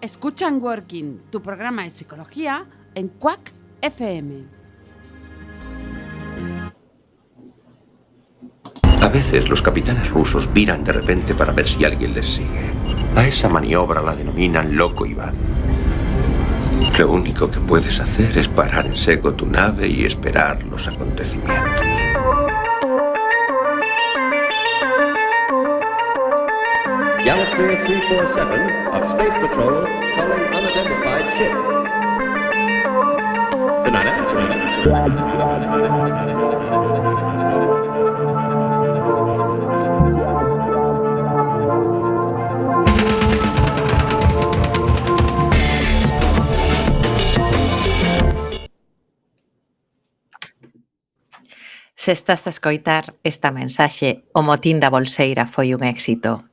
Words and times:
Escuchan 0.00 0.62
Working, 0.62 1.24
tu 1.30 1.42
programa 1.42 1.82
de 1.82 1.90
psicología 1.90 2.64
en 2.94 3.08
Quack 3.08 3.52
FM. 3.82 4.44
A 9.02 9.08
veces 9.08 9.48
los 9.50 9.60
capitanes 9.60 10.08
rusos 10.10 10.50
viran 10.54 10.84
de 10.84 10.92
repente 10.92 11.34
para 11.34 11.52
ver 11.52 11.66
si 11.66 11.84
alguien 11.84 12.14
les 12.14 12.26
sigue. 12.26 12.72
A 13.14 13.26
esa 13.26 13.50
maniobra 13.50 14.00
la 14.00 14.16
denominan 14.16 14.74
loco 14.74 15.04
Iván. 15.04 15.34
Lo 16.98 17.12
único 17.12 17.50
que 17.50 17.60
puedes 17.60 18.00
hacer 18.00 18.38
es 18.38 18.48
parar 18.48 18.86
en 18.86 18.94
seco 18.94 19.34
tu 19.34 19.44
nave 19.44 19.86
y 19.86 20.06
esperar 20.06 20.62
los 20.64 20.88
acontecimientos. 20.88 21.89
Galasphere 27.24 27.76
347 27.84 28.86
of 28.94 29.08
Space 29.08 29.36
Patrol 29.36 29.84
calling 30.16 30.42
unidentified 30.56 31.26
ship. 31.36 31.52
They're 33.82 33.92
not 33.92 34.06
answering. 34.06 34.60
Se 51.94 52.12
estás 52.12 52.46
a 52.46 52.50
escoitar 52.50 53.14
esta 53.22 53.52
mensaxe, 53.52 54.24
o 54.32 54.40
motín 54.40 54.80
da 54.80 54.88
bolseira 54.88 55.44
foi 55.46 55.74
un 55.74 55.84
éxito 55.84 56.49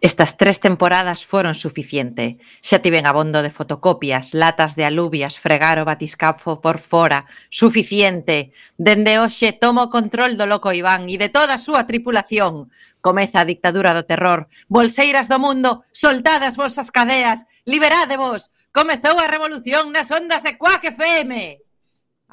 Estas 0.00 0.36
tres 0.36 0.60
temporadas 0.60 1.24
foron 1.24 1.54
suficiente. 1.54 2.38
Xa 2.60 2.80
tiven 2.80 3.06
abondo 3.06 3.42
de 3.42 3.50
fotocopias, 3.50 4.34
latas 4.34 4.76
de 4.76 4.84
alubias, 4.84 5.38
fregar 5.38 5.78
o 5.78 5.84
batiscafo 5.84 6.60
por 6.60 6.78
fora. 6.78 7.26
Suficiente. 7.50 8.52
Dende 8.76 9.18
hoxe 9.18 9.52
tomo 9.52 9.86
o 9.86 9.92
control 9.92 10.36
do 10.36 10.46
loco 10.46 10.72
Iván 10.72 11.08
e 11.08 11.16
de 11.16 11.28
toda 11.28 11.56
a 11.56 11.62
súa 11.62 11.84
tripulación. 11.84 12.70
Comeza 13.04 13.44
a 13.44 13.48
dictadura 13.48 13.92
do 13.92 14.08
terror. 14.08 14.48
Bolseiras 14.68 15.28
do 15.28 15.36
mundo, 15.36 15.84
soltadas 15.92 16.56
vosas 16.56 16.88
cadeas, 16.88 17.44
liberádevos. 17.68 18.48
Comezou 18.72 19.20
a 19.20 19.28
revolución 19.28 19.92
nas 19.92 20.08
ondas 20.08 20.40
de 20.40 20.56
Quack 20.56 20.96
FM. 20.96 21.60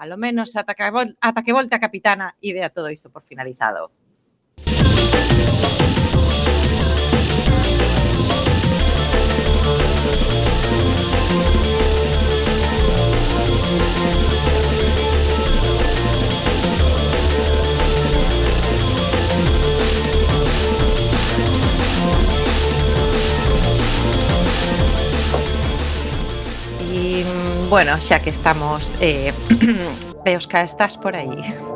A 0.02 0.08
lo 0.08 0.18
menos 0.18 0.56
ata 0.56 0.74
que, 0.74 0.88
vol 0.90 1.14
ata 1.20 1.44
que 1.44 1.54
volta 1.54 1.76
a 1.78 1.84
capitana 1.84 2.34
e 2.42 2.56
dea 2.56 2.72
todo 2.72 2.90
isto 2.90 3.12
por 3.12 3.22
finalizado. 3.22 3.92
Y 26.92 27.24
mm, 27.24 27.70
bueno, 27.70 27.98
ya 27.98 28.20
que 28.20 28.30
estamos, 28.30 28.96
eh, 29.00 29.34
Beosca, 30.26 30.62
¿estás 30.62 30.98
por 30.98 31.16
ahí? 31.16 31.71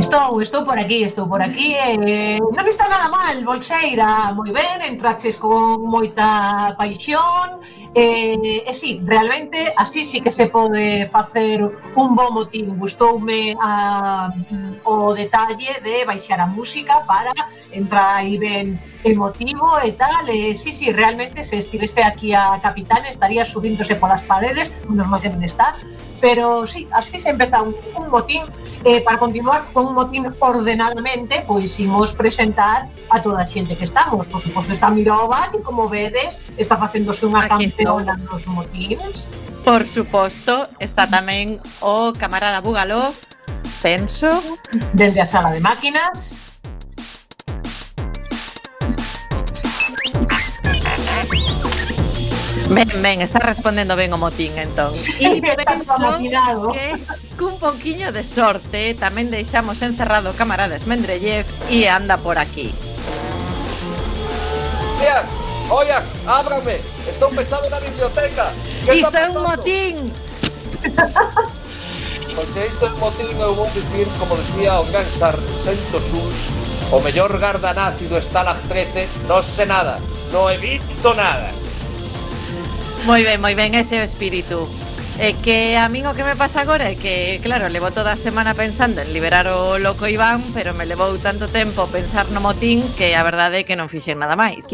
Estou, 0.00 0.40
estou 0.40 0.64
por 0.64 0.78
aquí, 0.78 1.02
estou 1.04 1.28
por 1.28 1.42
aquí 1.42 1.76
eh, 1.76 2.40
non 2.40 2.64
está 2.64 2.88
nada 2.88 3.12
mal, 3.12 3.36
Bolseira, 3.44 4.32
moi 4.32 4.48
ben, 4.48 4.80
entraches 4.88 5.36
con 5.36 5.84
moita 5.84 6.72
paixón 6.72 7.60
eh, 7.92 8.32
e, 8.32 8.64
eh, 8.64 8.64
eh, 8.64 8.72
sí, 8.72 8.96
realmente 9.04 9.76
así 9.76 10.08
sí 10.08 10.24
que 10.24 10.32
se 10.32 10.48
pode 10.48 11.04
facer 11.12 11.60
un 12.00 12.16
bom 12.16 12.32
motín. 12.32 12.80
Gustoume 12.80 13.52
a, 13.60 14.32
o 14.88 15.12
detalle 15.12 15.84
de 15.84 16.08
baixar 16.08 16.40
a 16.40 16.48
música 16.48 17.04
para 17.04 17.36
entrar 17.68 18.24
aí 18.24 18.40
ben 18.40 18.80
emotivo 19.04 19.84
e 19.84 19.92
tal, 20.00 20.24
e 20.32 20.56
sí, 20.56 20.72
sí, 20.72 20.96
realmente 20.96 21.44
se 21.44 21.60
estivese 21.60 22.00
aquí 22.00 22.32
a 22.32 22.56
capital 22.56 23.04
estaría 23.04 23.44
subíndose 23.44 24.00
polas 24.00 24.24
paredes, 24.24 24.72
normal 24.88 25.20
que 25.20 25.28
non 25.28 25.44
está, 25.44 25.76
pero 26.20 26.66
sí, 26.66 26.86
así 26.92 27.18
se 27.18 27.30
empeza 27.30 27.62
un, 27.62 27.74
un 27.96 28.08
motín 28.08 28.42
eh, 28.84 29.00
para 29.02 29.18
continuar 29.18 29.64
con 29.72 29.86
un 29.86 29.94
motín 29.94 30.26
ordenadamente, 30.38 31.44
pois 31.46 31.78
imos 31.80 32.12
presentar 32.12 32.88
a 33.08 33.20
toda 33.20 33.42
a 33.42 33.44
xente 33.44 33.76
que 33.76 33.84
estamos. 33.84 34.26
Por 34.28 34.40
suposto 34.40 34.72
está 34.72 34.90
Mirova, 34.90 35.50
que 35.52 35.60
como 35.60 35.88
vedes, 35.88 36.40
está 36.56 36.76
facéndose 36.76 37.28
unha 37.28 37.44
Aquí 37.44 37.68
campeona 37.68 38.16
nos 38.16 38.44
motins. 38.48 39.28
Por 39.60 39.84
suposto, 39.84 40.64
está 40.80 41.04
tamén 41.04 41.60
o 41.84 42.16
camarada 42.16 42.64
Bugalov, 42.64 43.12
penso. 43.84 44.32
Dende 44.96 45.20
a 45.20 45.28
sala 45.28 45.52
de 45.52 45.60
máquinas. 45.60 46.49
Ben, 52.70 53.02
ben, 53.02 53.20
está 53.20 53.40
respondendo 53.40 53.96
ben 53.98 54.14
o 54.14 54.18
motín, 54.18 54.54
entón. 54.54 54.94
E 55.18 55.42
penso 55.42 56.22
que 56.70 56.94
cun 57.34 57.58
poquinho 57.58 58.14
de 58.14 58.22
sorte 58.22 58.94
tamén 58.94 59.26
deixamos 59.26 59.82
encerrado 59.82 60.30
camarades 60.38 60.86
Mendrellev 60.86 61.42
e 61.66 61.90
anda 61.90 62.14
por 62.14 62.38
aquí. 62.38 62.70
Oia, 65.02 65.26
oian, 65.66 66.04
ábrame, 66.30 66.78
estou 67.10 67.34
pechado 67.34 67.66
na 67.74 67.82
biblioteca. 67.82 68.54
Que 68.86 69.02
isto 69.02 69.18
é 69.18 69.26
un 69.26 69.42
motín. 69.42 69.94
Pois 72.30 72.46
se 72.54 72.62
isto 72.62 72.86
é 72.86 72.90
un 72.94 73.00
motín, 73.02 73.34
eu 73.42 73.54
vou 73.58 73.66
dicir, 73.74 74.06
como 74.22 74.38
decía 74.38 74.78
o 74.78 74.86
gran 74.86 75.04
Sargento 75.10 75.98
Sus, 75.98 76.46
o 76.94 77.02
mellor 77.02 77.34
garda 77.42 77.74
nazi 77.74 78.06
do 78.06 78.14
Stalag 78.22 78.62
13, 78.70 79.26
non 79.26 79.42
sé 79.42 79.66
nada, 79.66 79.98
non 80.30 80.46
he 80.46 80.54
visto 80.62 81.10
nada. 81.18 81.50
Moi 83.06 83.24
ben, 83.24 83.40
moi 83.40 83.54
ben, 83.56 83.74
ese 83.74 83.96
é 83.96 84.00
o 84.00 84.04
espírito. 84.04 84.68
É 85.20 85.32
que 85.36 85.76
a 85.76 85.88
min 85.92 86.08
o 86.08 86.16
que 86.16 86.24
me 86.24 86.36
pasa 86.36 86.64
agora 86.64 86.88
é 86.88 86.96
que, 86.96 87.40
claro, 87.44 87.68
levo 87.68 87.92
toda 87.92 88.12
a 88.12 88.16
semana 88.16 88.56
pensando 88.56 89.00
en 89.00 89.12
liberar 89.12 89.48
o 89.48 89.76
loco 89.76 90.08
Iván, 90.08 90.40
pero 90.56 90.72
me 90.72 90.88
levou 90.88 91.12
tanto 91.20 91.48
tempo 91.48 91.88
pensar 91.88 92.28
no 92.32 92.40
motín 92.40 92.80
que 92.96 93.12
a 93.16 93.24
verdade 93.24 93.60
é 93.60 93.66
que 93.68 93.76
non 93.76 93.88
fixen 93.92 94.16
nada 94.16 94.36
máis. 94.36 94.68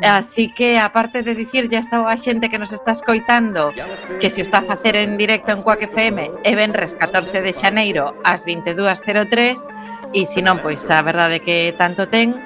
Así 0.00 0.48
que, 0.48 0.80
aparte 0.80 1.20
de 1.20 1.36
dicir 1.36 1.68
ya 1.68 1.80
está 1.80 2.00
a 2.00 2.16
xente 2.16 2.48
que 2.48 2.56
nos 2.56 2.72
está 2.72 2.92
escoitando 2.92 3.72
que 4.16 4.32
se 4.32 4.40
o 4.40 4.44
está 4.48 4.64
a 4.64 4.68
facer 4.68 4.96
en 4.96 5.20
directo 5.20 5.52
en 5.52 5.60
Coac 5.60 5.84
FM 5.84 6.44
é 6.44 6.52
venres 6.56 6.96
14 6.96 7.44
de 7.44 7.52
xaneiro 7.52 8.16
ás 8.24 8.48
22.03 8.48 10.16
e 10.16 10.24
se 10.24 10.40
non, 10.40 10.60
pois 10.60 10.80
a 10.88 11.04
verdade 11.04 11.40
é 11.40 11.44
que 11.44 11.58
tanto 11.76 12.08
ten, 12.08 12.36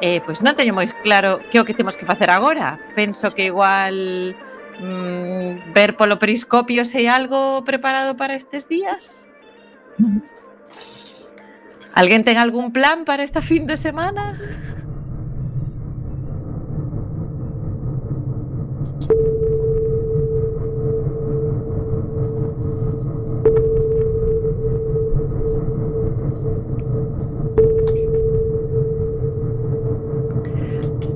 eh, 0.00 0.24
pois 0.24 0.40
non 0.40 0.56
teño 0.56 0.72
moi 0.72 0.88
claro 1.04 1.44
que 1.52 1.60
o 1.60 1.66
que 1.68 1.76
temos 1.76 1.96
que 1.96 2.08
facer 2.08 2.32
agora. 2.32 2.80
Penso 2.96 3.32
que 3.36 3.52
igual 3.52 4.36
mm, 4.80 5.72
ver 5.72 5.96
polo 5.96 6.18
periscopio 6.18 6.84
se 6.84 6.98
hai 6.98 7.08
algo 7.08 7.64
preparado 7.64 8.16
para 8.16 8.34
estes 8.34 8.68
días 8.68 9.28
Alguén 11.96 12.28
ten 12.28 12.36
algún 12.36 12.76
plan 12.76 13.08
para 13.08 13.24
esta 13.24 13.40
fin 13.40 13.64
de 13.64 13.80
semana? 13.80 14.36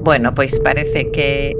Bueno, 0.01 0.33
pois 0.33 0.59
parece 0.59 1.13
que 1.13 1.53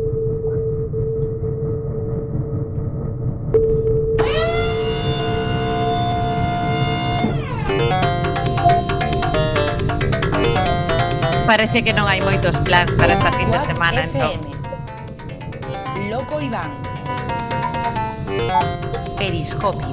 parece 11.51 11.83
que 11.83 11.91
non 11.91 12.07
hai 12.07 12.23
moitos 12.23 12.63
plans 12.63 12.95
para 12.95 13.19
esta 13.19 13.35
fin 13.35 13.51
de 13.51 13.59
semana, 13.59 14.07
entón. 14.07 14.39
Loco 16.07 16.39
Iván. 16.39 16.71
Periscopio. 19.19 19.91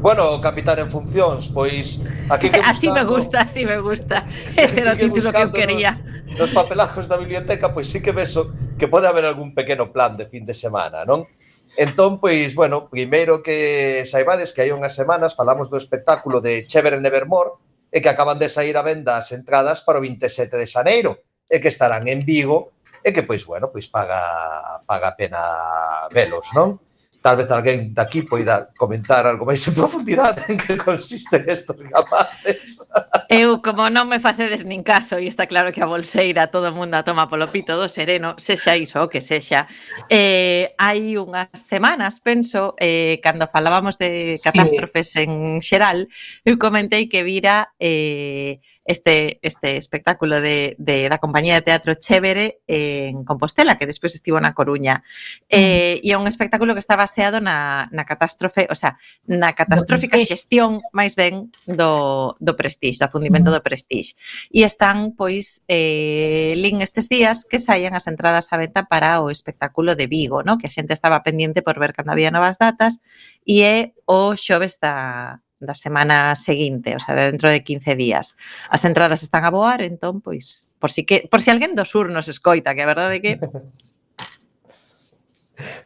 Bueno, 0.00 0.40
capitán 0.40 0.80
en 0.80 0.88
funcións, 0.88 1.52
pois 1.52 2.08
aquí 2.32 2.48
que 2.48 2.56
buscando, 2.56 2.72
Así 2.72 2.88
me 2.88 3.04
gusta, 3.04 3.36
así 3.44 3.62
me 3.68 3.84
gusta. 3.84 4.24
Ese 4.56 4.80
era 4.80 4.92
o 4.92 4.96
título 4.96 5.28
que 5.28 5.44
eu 5.44 5.52
quería. 5.52 5.92
Nos, 6.40 6.40
nos 6.40 6.50
papelajos 6.56 7.04
da 7.04 7.20
biblioteca, 7.20 7.68
pois 7.76 7.84
sí 7.84 8.00
que 8.00 8.16
vexo 8.16 8.48
que 8.80 8.88
pode 8.88 9.12
haber 9.12 9.28
algún 9.28 9.52
pequeno 9.52 9.92
plan 9.92 10.16
de 10.16 10.24
fin 10.24 10.48
de 10.48 10.56
semana, 10.56 11.04
non? 11.04 11.28
Entón, 11.76 12.18
pois, 12.18 12.56
bueno, 12.56 12.88
primeiro 12.88 13.44
que 13.44 14.04
saibades 14.08 14.56
que 14.56 14.64
hai 14.64 14.72
unhas 14.72 14.96
semanas 14.96 15.36
falamos 15.36 15.68
do 15.68 15.76
espectáculo 15.76 16.40
de 16.40 16.64
Chever 16.64 16.96
Nevermore 16.96 17.60
e 17.92 18.00
que 18.00 18.08
acaban 18.08 18.40
de 18.40 18.48
sair 18.48 18.80
a 18.80 18.86
venda 18.86 19.20
as 19.20 19.28
entradas 19.36 19.84
para 19.84 20.00
o 20.00 20.04
27 20.04 20.56
de 20.56 20.66
xaneiro 20.66 21.12
e 21.44 21.60
que 21.60 21.68
estarán 21.68 22.08
en 22.08 22.24
Vigo 22.24 22.72
e 23.04 23.12
que, 23.12 23.22
pois, 23.22 23.44
bueno, 23.44 23.68
pois 23.68 23.86
paga, 23.92 24.80
paga 24.88 25.12
pena 25.14 26.08
velos, 26.08 26.48
non? 26.56 26.80
tal 27.26 27.36
vez 27.36 27.50
alguén 27.50 27.90
daqui 27.90 28.22
poida 28.22 28.70
comentar 28.78 29.26
algo 29.26 29.42
máis 29.42 29.58
en 29.66 29.74
profundidade 29.74 30.46
en 30.46 30.54
que 30.54 30.78
consisten 30.78 31.42
estos 31.50 31.74
rapaces. 31.90 32.78
Eu, 33.28 33.58
como 33.58 33.90
non 33.90 34.06
me 34.06 34.22
facedes 34.22 34.62
nin 34.62 34.86
caso, 34.86 35.18
e 35.18 35.26
está 35.26 35.50
claro 35.50 35.74
que 35.74 35.82
a 35.82 35.90
bolseira 35.90 36.46
todo 36.46 36.70
mundo 36.70 36.94
a 36.94 37.02
toma 37.02 37.26
polo 37.26 37.50
pito 37.50 37.74
do 37.74 37.90
sereno, 37.90 38.38
sexa 38.38 38.78
iso 38.78 39.02
o 39.02 39.10
que 39.10 39.18
sexa, 39.18 39.66
eh, 40.06 40.70
hai 40.78 41.18
unhas 41.18 41.50
semanas, 41.50 42.22
penso, 42.22 42.78
eh, 42.78 43.18
cando 43.18 43.50
falábamos 43.50 43.98
de 43.98 44.38
catástrofes 44.38 45.18
sí. 45.18 45.26
en 45.26 45.58
xeral, 45.58 46.06
eu 46.46 46.54
comentei 46.54 47.10
que 47.10 47.26
vira 47.26 47.74
eh, 47.82 48.62
este, 48.86 49.38
este 49.42 49.76
espectáculo 49.76 50.40
de, 50.40 50.76
de, 50.78 51.08
da 51.10 51.18
compañía 51.18 51.58
de 51.58 51.66
teatro 51.66 51.94
Chévere 51.94 52.62
en 52.66 53.24
Compostela, 53.24 53.76
que 53.76 53.86
despois 53.86 54.14
estivo 54.14 54.38
na 54.38 54.54
Coruña. 54.54 55.02
Mm. 55.02 55.58
Eh, 55.58 55.94
e 56.06 56.08
é 56.14 56.16
un 56.16 56.30
espectáculo 56.30 56.72
que 56.72 56.82
está 56.82 56.94
baseado 56.94 57.42
na, 57.42 57.90
na 57.90 58.06
catástrofe, 58.06 58.70
o 58.70 58.76
sea, 58.78 58.96
na 59.26 59.52
catastrófica 59.58 60.14
xestión, 60.22 60.78
máis 60.94 61.18
ben, 61.18 61.50
do, 61.66 62.38
do 62.38 62.54
Prestige, 62.54 63.02
da 63.02 63.10
fundimento 63.16 63.48
do 63.48 63.64
Prestige. 63.64 64.12
E 64.52 64.68
están, 64.68 65.16
pois, 65.16 65.64
eh, 65.72 66.52
lin 66.60 66.84
estes 66.84 67.08
días 67.08 67.48
que 67.48 67.56
saían 67.56 67.96
as 67.96 68.04
entradas 68.04 68.52
á 68.52 68.60
venta 68.60 68.84
para 68.84 69.24
o 69.24 69.32
espectáculo 69.32 69.96
de 69.96 70.04
Vigo, 70.04 70.44
no? 70.44 70.60
que 70.60 70.68
a 70.68 70.74
xente 70.74 70.92
estaba 70.92 71.24
pendiente 71.24 71.64
por 71.64 71.80
ver 71.80 71.96
cando 71.96 72.12
había 72.12 72.28
novas 72.28 72.60
datas, 72.60 73.00
e 73.48 73.64
eh, 73.64 73.64
é 73.64 73.78
o 74.04 74.36
xoves 74.36 74.76
da, 74.76 75.40
da 75.56 75.72
semana 75.72 76.36
seguinte, 76.36 76.94
o 76.94 77.00
sea, 77.00 77.16
dentro 77.16 77.48
de 77.48 77.64
15 77.64 77.96
días. 77.96 78.36
As 78.68 78.84
entradas 78.84 79.24
están 79.24 79.48
a 79.48 79.50
voar, 79.50 79.80
entón, 79.80 80.20
pois, 80.20 80.68
por 80.76 80.92
si 80.92 81.08
que 81.08 81.24
por 81.30 81.40
si 81.40 81.48
alguén 81.48 81.72
do 81.72 81.88
sur 81.88 82.12
nos 82.12 82.28
escoita, 82.28 82.76
que 82.76 82.84
a 82.84 82.90
verdade 82.90 83.16
é 83.16 83.20
que 83.24 83.32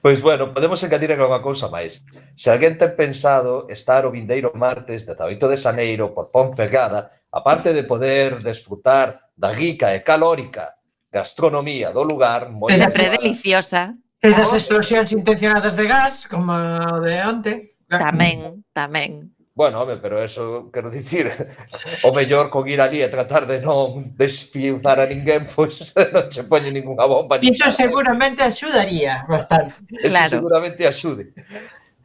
Pois 0.02 0.20
bueno, 0.22 0.52
podemos 0.52 0.82
engadir 0.82 1.14
agora 1.14 1.38
unha 1.38 1.44
cousa 1.44 1.70
máis. 1.70 2.02
Se 2.34 2.50
alguén 2.50 2.74
ten 2.76 2.98
pensado 2.98 3.70
estar 3.70 4.02
o 4.02 4.10
vindeiro 4.10 4.50
martes 4.58 5.06
18 5.06 5.38
de 5.46 5.56
Xaneiro 5.56 6.10
por 6.10 6.34
Ponferrada, 6.34 7.10
aparte 7.30 7.70
de 7.70 7.86
poder 7.86 8.42
desfrutar 8.42 9.30
da 9.38 9.54
rica 9.54 9.94
e 9.94 10.02
calórica 10.02 10.80
gastronomía 11.10 11.90
do 11.90 12.06
lugar, 12.06 12.50
moi 12.50 12.70
Pero 12.70 13.18
deliciosa. 13.18 13.94
E 14.20 14.28
das 14.36 14.52
explosións 14.52 15.10
intencionadas 15.16 15.74
de 15.80 15.88
gas, 15.88 16.28
como 16.28 16.52
de 17.00 17.14
onte. 17.24 17.52
Tamén, 17.88 18.62
tamén. 18.76 19.32
Bueno, 19.60 19.82
home, 19.82 19.98
pero 19.98 20.22
eso, 20.22 20.70
quero 20.72 20.88
dicir, 20.88 21.30
o 22.02 22.14
mellor 22.14 22.48
con 22.48 22.66
ir 22.66 22.80
ali 22.80 23.02
e 23.04 23.12
tratar 23.12 23.44
de 23.44 23.60
non 23.60 24.16
desfiuzar 24.16 24.96
a 24.96 25.04
ninguén, 25.04 25.44
pois 25.52 25.92
non 26.16 26.32
che 26.32 26.48
poñe 26.48 26.72
ninguna 26.72 27.04
bomba. 27.04 27.36
Iso 27.44 27.68
seguramente 27.68 28.40
axudaría 28.40 29.28
bastante. 29.28 29.84
Eso 30.00 30.16
claro. 30.16 30.32
seguramente 30.32 30.88
axude. 30.88 31.36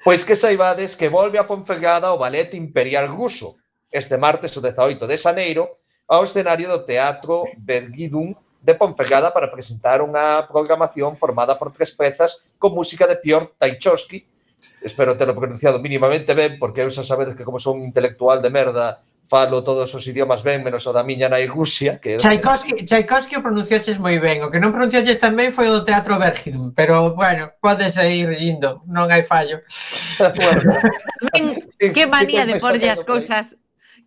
Pois 0.04 0.28
que 0.28 0.36
saibades 0.36 1.00
que 1.00 1.08
volve 1.08 1.40
a 1.40 1.48
Ponferrada 1.48 2.12
o 2.12 2.20
Ballet 2.20 2.52
Imperial 2.60 3.08
Ruso, 3.08 3.56
este 3.88 4.20
martes 4.20 4.52
o 4.58 4.60
18 4.60 5.08
de 5.08 5.16
xaneiro, 5.16 5.72
ao 6.12 6.28
escenario 6.28 6.68
do 6.68 6.84
Teatro 6.84 7.48
Bergidun 7.56 8.36
de 8.60 8.76
Ponferrada 8.76 9.32
para 9.32 9.48
presentar 9.48 10.04
unha 10.04 10.44
programación 10.44 11.16
formada 11.16 11.56
por 11.56 11.72
tres 11.72 11.96
pezas 11.96 12.52
con 12.60 12.76
música 12.76 13.08
de 13.08 13.16
Piotr 13.16 13.56
Tchaikovsky 13.56 14.35
espero 14.86 15.18
telo 15.18 15.34
pronunciado 15.34 15.82
mínimamente 15.82 16.38
ben, 16.38 16.62
porque 16.62 16.86
eu 16.86 16.90
xa 16.94 17.02
sabedes 17.02 17.34
que 17.34 17.42
como 17.42 17.58
son 17.58 17.82
un 17.82 17.90
intelectual 17.90 18.46
de 18.46 18.54
merda, 18.54 19.02
falo 19.26 19.66
todos 19.66 19.90
os 19.90 20.06
idiomas 20.06 20.46
ben, 20.46 20.62
menos 20.62 20.86
o 20.86 20.94
da 20.94 21.02
miña 21.02 21.26
nai 21.26 21.50
Rusia. 21.50 21.98
Que... 21.98 22.22
Tchaikovsky, 22.22 22.86
Tchaikovsky 22.86 23.36
o 23.36 23.42
pronunciaches 23.42 23.98
moi 23.98 24.22
ben. 24.22 24.46
O 24.46 24.54
que 24.54 24.62
non 24.62 24.70
pronunciaches 24.70 25.18
tan 25.18 25.34
ben 25.34 25.50
foi 25.50 25.66
o 25.68 25.82
do 25.82 25.82
Teatro 25.82 26.22
Vergidum, 26.22 26.70
pero, 26.78 27.18
bueno, 27.18 27.50
podes 27.58 27.98
ir 27.98 28.30
indo, 28.38 28.86
non 28.86 29.10
hai 29.10 29.26
fallo. 29.26 29.66
bueno. 30.22 30.78
que 31.82 32.06
manía 32.06 32.46
de 32.46 32.62
porlle 32.62 32.88
as 32.88 33.02
cousas 33.02 33.58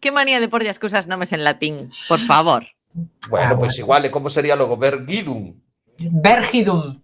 Que 0.01 0.13
manía 0.13 0.39
de 0.39 0.49
porlle 0.49 0.71
as 0.71 0.79
cousas 0.79 1.11
nomes 1.11 1.35
en 1.35 1.43
latín, 1.43 1.91
por 2.07 2.23
favor. 2.23 2.63
Bueno, 3.29 3.51
ah, 3.51 3.59
pois 3.59 3.75
pues 3.75 3.79
igual, 3.79 4.11
como 4.11 4.31
sería 4.31 4.55
logo? 4.55 4.77
Vergidum. 4.77 5.59
Vergidum. 5.99 7.03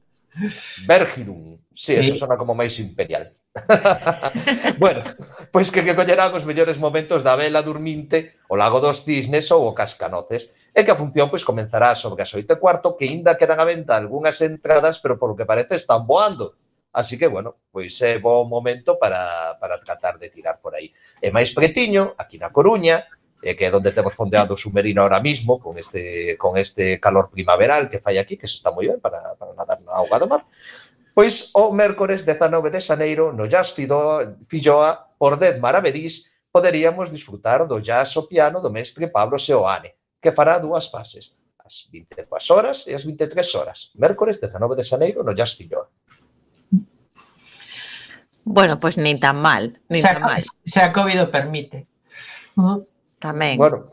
Bergidum. 0.87 1.59
Sí, 1.75 1.95
eso 1.95 2.15
sona 2.15 2.39
como 2.39 2.55
máis 2.55 2.79
imperial. 2.79 3.35
bueno, 4.83 5.03
pois 5.51 5.71
que, 5.71 5.83
que 5.83 5.95
collerán 5.95 6.35
os 6.35 6.47
mellores 6.47 6.79
momentos 6.79 7.23
da 7.23 7.39
vela 7.39 7.63
durminte, 7.63 8.39
o 8.51 8.55
lago 8.55 8.79
dos 8.79 9.03
cisnes 9.03 9.51
ou 9.51 9.67
o 9.67 9.75
cascanoces. 9.75 10.71
E 10.75 10.83
que 10.83 10.91
a 10.91 10.99
función 10.99 11.31
pois 11.31 11.47
comenzará 11.47 11.95
sobre 11.95 12.23
as 12.27 12.31
oito 12.35 12.55
e 12.55 12.61
cuarto, 12.63 12.99
que 12.99 13.07
aínda 13.07 13.39
quedan 13.39 13.63
a 13.63 13.67
venta 13.67 13.95
algunhas 13.95 14.39
entradas, 14.43 14.99
pero 14.99 15.19
polo 15.19 15.39
que 15.39 15.47
parece 15.47 15.79
están 15.79 16.07
voando. 16.07 16.59
Así 16.95 17.19
que, 17.19 17.27
bueno, 17.27 17.59
pois 17.75 17.95
é 18.07 18.23
bo 18.23 18.47
momento 18.47 18.99
para, 18.99 19.59
para 19.59 19.83
tratar 19.83 20.15
de 20.19 20.31
tirar 20.31 20.63
por 20.63 20.79
aí. 20.79 20.95
E 21.19 21.35
máis 21.35 21.51
pretiño, 21.51 22.15
aquí 22.15 22.39
na 22.39 22.55
Coruña, 22.55 23.03
eh, 23.45 23.55
que 23.55 23.69
é 23.69 23.71
onde 23.71 23.93
temos 23.93 24.17
fondeado 24.17 24.55
o 24.55 24.57
submarino 24.57 25.05
ahora 25.05 25.21
mismo, 25.21 25.61
con 25.61 25.77
este, 25.77 26.37
con 26.41 26.57
este 26.57 26.99
calor 26.99 27.29
primaveral 27.29 27.93
que 27.93 28.01
fai 28.01 28.17
aquí, 28.17 28.41
que 28.41 28.49
se 28.49 28.57
está 28.57 28.73
moi 28.73 28.89
ben 28.89 29.05
para, 29.05 29.21
para 29.37 29.53
nadar 29.53 29.85
na 29.85 29.93
auga 30.01 30.17
do 30.17 30.27
mar. 30.27 30.49
Pois 31.13 31.53
o 31.55 31.71
mércores 31.71 32.25
19 32.25 32.73
de 32.73 32.81
xaneiro 32.81 33.37
no 33.37 33.45
Jazz 33.45 33.77
Filloa 33.77 34.89
por 35.21 35.37
10 35.37 35.61
maravedís 35.61 36.35
poderíamos 36.55 37.11
disfrutar 37.11 37.67
do 37.67 37.83
jazz 37.83 38.17
o 38.17 38.27
piano 38.31 38.63
do 38.63 38.71
mestre 38.71 39.11
Pablo 39.11 39.39
Seoane, 39.39 39.93
que 40.23 40.31
fará 40.31 40.59
dúas 40.59 40.87
fases, 40.87 41.35
as 41.59 41.91
22 41.91 42.31
horas 42.51 42.87
e 42.87 42.95
as 42.95 43.05
23 43.05 43.29
horas, 43.59 43.91
mércores 43.99 44.41
19 44.41 44.77
de 44.79 44.85
xaneiro 44.85 45.21
no 45.23 45.35
Jazz 45.35 45.55
Filloa. 45.55 45.91
Bueno, 48.45 48.77
pois 48.79 48.95
pues, 48.95 49.03
nin 49.03 49.19
tan 49.19 49.37
mal, 49.37 49.81
nin 49.89 50.03
tan 50.03 50.21
mal. 50.21 50.39
Se 50.65 50.81
a 50.81 50.93
COVID 50.93 51.23
o 51.23 51.31
permite. 51.31 51.89
Uh 52.57 52.63
-huh. 52.63 52.79
Tamén. 53.25 53.57
Bueno, 53.57 53.89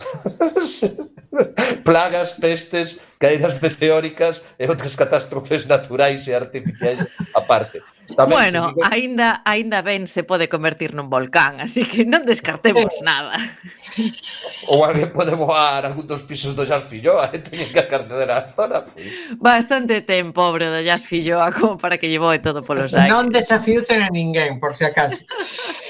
plagas, 1.87 2.35
pestes, 2.35 3.15
caídas 3.15 3.63
meteóricas 3.63 4.51
e 4.59 4.67
outras 4.67 4.99
catástrofes 4.99 5.63
naturais 5.71 6.27
e 6.27 6.35
artificiais 6.35 6.99
aparte. 7.31 7.79
Tamén 8.11 8.35
bueno, 8.35 8.75
vive... 8.75 8.83
aínda 8.91 9.39
aínda 9.47 9.79
ben 9.87 10.03
se 10.03 10.27
pode 10.27 10.51
convertir 10.51 10.91
nun 10.91 11.07
volcán, 11.07 11.63
así 11.63 11.87
que 11.87 12.03
non 12.03 12.27
descartemos 12.27 12.91
nada. 13.07 13.39
Ou 14.67 14.83
alguén 14.83 15.15
pode 15.15 15.31
voar 15.31 15.87
algún 15.87 16.11
dos 16.11 16.27
pisos 16.27 16.51
do 16.51 16.67
Jazz 16.67 16.91
Filloa 16.91 17.31
e 17.31 17.39
teñen 17.39 17.71
que 17.71 17.87
acardear 17.87 18.35
a 18.35 18.51
zona. 18.51 18.83
Pues. 18.83 19.15
Bastante 19.39 20.03
ten, 20.03 20.35
pobre 20.35 20.67
do 20.67 20.83
Jazz 20.83 21.07
Filloa, 21.07 21.55
como 21.55 21.79
para 21.79 21.95
que 21.95 22.11
llevoe 22.11 22.43
todo 22.43 22.59
polos 22.59 22.91
aires. 22.91 23.07
Non 23.07 23.31
desafiucen 23.31 24.03
a 24.03 24.11
ninguén, 24.11 24.59
por 24.59 24.75
si 24.75 24.83
acaso. 24.83 25.23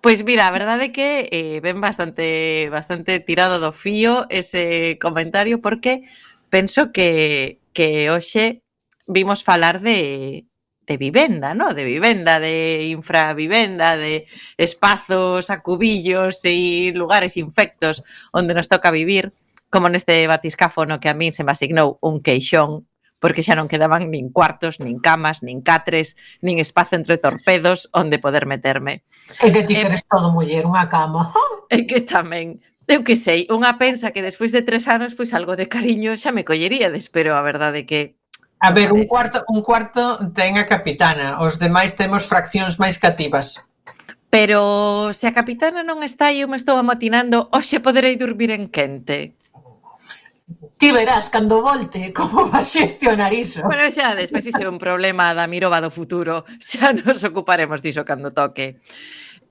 Pois 0.00 0.24
mira, 0.24 0.46
a 0.46 0.54
verdade 0.54 0.90
é 0.90 0.94
que 0.94 1.28
eh, 1.30 1.60
ven 1.60 1.80
bastante 1.80 2.68
bastante 2.70 3.20
tirado 3.20 3.60
do 3.60 3.72
fío 3.72 4.26
ese 4.30 4.98
comentario 5.00 5.60
porque 5.60 6.04
penso 6.50 6.92
que 6.92 7.60
que 7.72 8.10
hoxe 8.10 8.62
vimos 9.06 9.44
falar 9.44 9.80
de 9.80 10.46
de 10.90 10.96
vivenda, 10.96 11.54
¿no? 11.54 11.72
De 11.72 11.84
vivenda, 11.84 12.40
de 12.40 12.88
infravivenda, 12.90 13.96
de 13.96 14.26
espazos, 14.58 15.48
acubillos 15.48 16.42
e 16.42 16.90
lugares 16.98 17.38
infectos 17.38 18.02
onde 18.34 18.58
nos 18.58 18.66
toca 18.66 18.90
vivir, 18.90 19.30
como 19.70 19.86
neste 19.86 20.26
batiscáfono 20.26 20.98
que 20.98 21.06
a 21.06 21.14
min 21.14 21.30
se 21.30 21.46
me 21.46 21.54
asignou 21.54 22.02
un 22.02 22.18
queixón 22.26 22.89
porque 23.20 23.44
xa 23.44 23.54
non 23.54 23.68
quedaban 23.68 24.08
nin 24.08 24.32
cuartos, 24.32 24.80
nin 24.80 24.98
camas, 24.98 25.44
nin 25.44 25.60
catres, 25.60 26.16
nin 26.40 26.58
espazo 26.58 26.96
entre 26.96 27.20
torpedos 27.20 27.92
onde 27.92 28.18
poder 28.18 28.48
meterme. 28.48 29.04
É 29.38 29.52
que 29.52 29.62
ti 29.62 29.76
eh, 29.76 29.84
queres 29.86 30.02
todo, 30.08 30.32
muller, 30.32 30.66
unha 30.66 30.88
cama. 30.88 31.30
É 31.70 31.86
que 31.86 32.02
tamén, 32.02 32.58
eu 32.90 33.06
que 33.06 33.14
sei, 33.14 33.46
unha 33.46 33.78
pensa 33.78 34.10
que 34.10 34.26
despois 34.26 34.50
de 34.50 34.66
tres 34.66 34.90
anos, 34.90 35.14
pois 35.14 35.30
algo 35.30 35.54
de 35.54 35.70
cariño 35.70 36.18
xa 36.18 36.34
me 36.34 36.42
colleríades, 36.42 37.06
pero 37.06 37.38
a 37.38 37.46
verdade 37.46 37.86
que 37.86 38.18
A 38.60 38.72
ver, 38.72 38.92
un 38.92 39.06
cuarto, 39.06 39.40
un 39.48 39.62
cuarto 39.62 40.18
ten 40.36 40.58
a 40.60 40.68
capitana, 40.68 41.40
os 41.40 41.56
demais 41.56 41.96
temos 41.96 42.28
fraccións 42.28 42.76
máis 42.76 43.00
cativas. 43.00 43.62
Pero 44.28 45.10
se 45.16 45.26
a 45.26 45.32
capitana 45.32 45.80
non 45.80 46.04
está 46.04 46.28
e 46.28 46.44
eu 46.44 46.48
me 46.50 46.60
estou 46.60 46.76
amotinando, 46.76 47.48
hoxe 47.56 47.80
poderei 47.80 48.20
dormir 48.20 48.52
en 48.52 48.68
quente. 48.68 49.39
Ti 50.80 50.92
verás 50.92 51.28
cando 51.28 51.60
volte 51.60 52.10
como 52.16 52.48
vas 52.48 52.72
xestionar 52.72 53.36
iso. 53.36 53.60
Bueno, 53.68 53.84
xa 53.92 54.16
despois 54.16 54.48
iso 54.48 54.64
é 54.64 54.72
un 54.72 54.80
problema 54.80 55.36
da 55.36 55.44
miroba 55.44 55.76
do 55.84 55.92
futuro. 55.92 56.48
Xa 56.56 56.96
nos 56.96 57.20
ocuparemos 57.20 57.84
diso 57.84 58.00
cando 58.08 58.32
toque. 58.32 58.80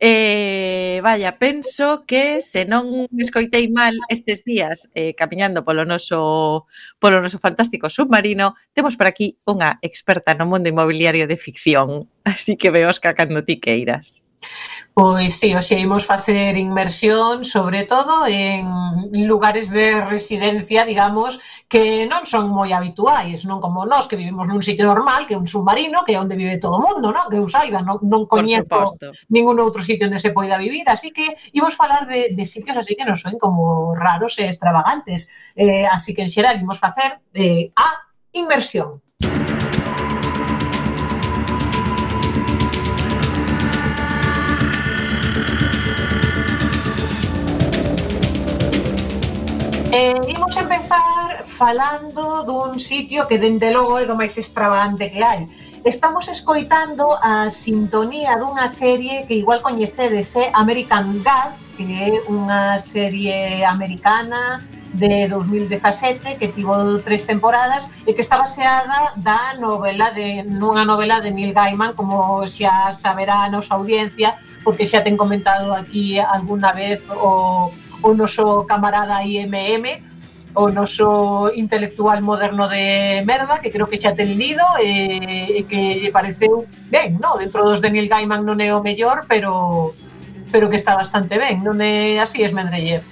Eh, 0.01 0.98
vaya, 1.03 1.38
penso 1.38 2.07
que 2.09 2.41
se 2.41 2.65
non 2.65 3.05
escoitei 3.13 3.69
mal 3.69 3.93
estes 4.09 4.41
días 4.41 4.89
eh, 4.98 5.13
camiñando 5.13 5.62
polo 5.62 5.86
noso, 5.86 6.65
polo 6.98 7.21
noso 7.21 7.38
fantástico 7.38 7.93
submarino, 7.93 8.57
temos 8.74 8.98
por 8.98 9.05
aquí 9.05 9.38
unha 9.45 9.77
experta 9.86 10.33
no 10.33 10.50
mundo 10.50 10.74
inmobiliario 10.74 11.29
de 11.29 11.38
ficción. 11.38 12.09
Así 12.25 12.57
que 12.57 12.74
veos 12.74 12.98
cacando 12.98 13.45
ti 13.45 13.62
queiras. 13.62 14.25
Pois 14.93 15.39
sí, 15.39 15.55
hoxe 15.55 15.79
imos 15.79 16.03
facer 16.03 16.58
inmersión, 16.58 17.46
sobre 17.46 17.86
todo, 17.86 18.27
en 18.27 18.67
lugares 19.27 19.69
de 19.69 20.01
residencia, 20.01 20.84
digamos, 20.84 21.39
que 21.72 22.03
non 22.03 22.27
son 22.27 22.51
moi 22.51 22.75
habituais, 22.75 23.48
non 23.48 23.63
como 23.63 23.88
nós 23.88 24.12
que 24.12 24.19
vivimos 24.19 24.51
nun 24.51 24.60
sitio 24.60 24.84
normal, 24.84 25.24
que 25.24 25.38
é 25.38 25.39
un 25.39 25.48
submarino, 25.48 26.03
que 26.03 26.17
é 26.17 26.19
onde 26.19 26.36
vive 26.36 26.60
todo 26.60 26.75
o 26.75 26.84
mundo, 26.84 27.15
non? 27.15 27.31
Que 27.31 27.39
eu 27.39 27.48
saiba, 27.48 27.79
non, 27.79 28.03
non 28.03 28.27
coñezo 28.27 28.91
ningún 29.31 29.62
outro 29.63 29.86
sitio 29.88 30.12
onde 30.12 30.19
se 30.19 30.36
poida 30.36 30.60
vivir, 30.60 30.84
así 30.91 31.15
que 31.15 31.31
imos 31.55 31.79
falar 31.79 32.03
de, 32.03 32.36
de 32.36 32.43
sitios 32.43 32.75
así 32.75 33.00
que 33.00 33.08
non 33.08 33.15
son 33.15 33.39
como 33.39 33.96
raros 33.96 34.36
e 34.36 34.51
extravagantes. 34.51 35.31
Eh, 35.55 35.88
así 35.88 36.12
que 36.12 36.27
en 36.27 36.31
xeral 36.34 36.60
imos 36.60 36.75
facer 36.75 37.24
eh, 37.31 37.72
a 37.79 37.88
inmersión. 38.36 39.00
Eh, 50.00 50.15
imos 50.32 50.56
empezar 50.56 51.44
falando 51.44 52.48
dun 52.48 52.79
sitio 52.79 53.27
que 53.27 53.36
dende 53.36 53.68
logo 53.68 54.00
é 54.00 54.08
do 54.08 54.15
máis 54.15 54.32
extravagante 54.39 55.12
que 55.12 55.20
hai. 55.20 55.44
Estamos 55.84 56.32
escoitando 56.32 57.20
a 57.20 57.51
sintonía 57.51 58.39
dunha 58.39 58.72
serie 58.72 59.27
que 59.27 59.36
igual 59.36 59.60
coñecedes, 59.60 60.39
é 60.39 60.56
American 60.56 61.20
Gods, 61.20 61.75
que 61.75 61.84
é 61.84 62.24
unha 62.32 62.79
serie 62.79 63.68
americana 63.68 64.63
de 64.96 65.27
2017 65.27 66.39
que 66.39 66.48
tivo 66.48 67.03
tres 67.03 67.27
temporadas 67.27 67.91
e 68.08 68.15
que 68.15 68.24
está 68.24 68.39
baseada 68.39 69.12
da 69.20 69.60
novela 69.60 70.15
de 70.15 70.48
nunha 70.48 70.88
novela 70.88 71.20
de 71.20 71.27
Neil 71.27 71.51
Gaiman, 71.51 71.91
como 71.91 72.48
xa 72.48 72.96
saberá 72.96 73.44
a 73.44 73.51
nosa 73.51 73.75
audiencia, 73.75 74.39
porque 74.63 74.88
xa 74.88 75.03
ten 75.03 75.20
comentado 75.20 75.75
aquí 75.75 76.15
alguna 76.24 76.72
vez 76.72 77.03
o 77.20 77.68
o 78.01 78.13
noso 78.13 78.65
camarada 78.65 79.24
IMM, 79.24 80.03
o 80.56 80.70
noso 80.70 81.51
intelectual 81.56 82.22
moderno 82.22 82.68
de 82.68 83.24
merda, 83.25 83.60
que 83.60 83.72
creo 83.72 83.88
que 83.88 84.01
xa 84.01 84.18
ten 84.18 84.34
lido 84.34 84.65
e, 84.82 85.62
e 85.62 85.62
que 85.70 86.01
lle 86.01 86.12
pareceu 86.12 86.65
ben, 86.89 87.22
no? 87.22 87.38
Dentro 87.38 87.63
dos 87.63 87.82
de 87.82 87.89
Neil 87.94 88.10
Gaiman 88.10 88.41
non 88.41 88.58
é 88.60 88.74
o 88.74 88.82
mellor, 88.82 89.29
pero 89.29 89.94
pero 90.50 90.65
que 90.70 90.82
está 90.82 90.98
bastante 90.98 91.38
ben, 91.38 91.62
non 91.62 91.77
é 91.77 92.18
así 92.18 92.41
es 92.41 92.50
Mendeleev. 92.51 93.06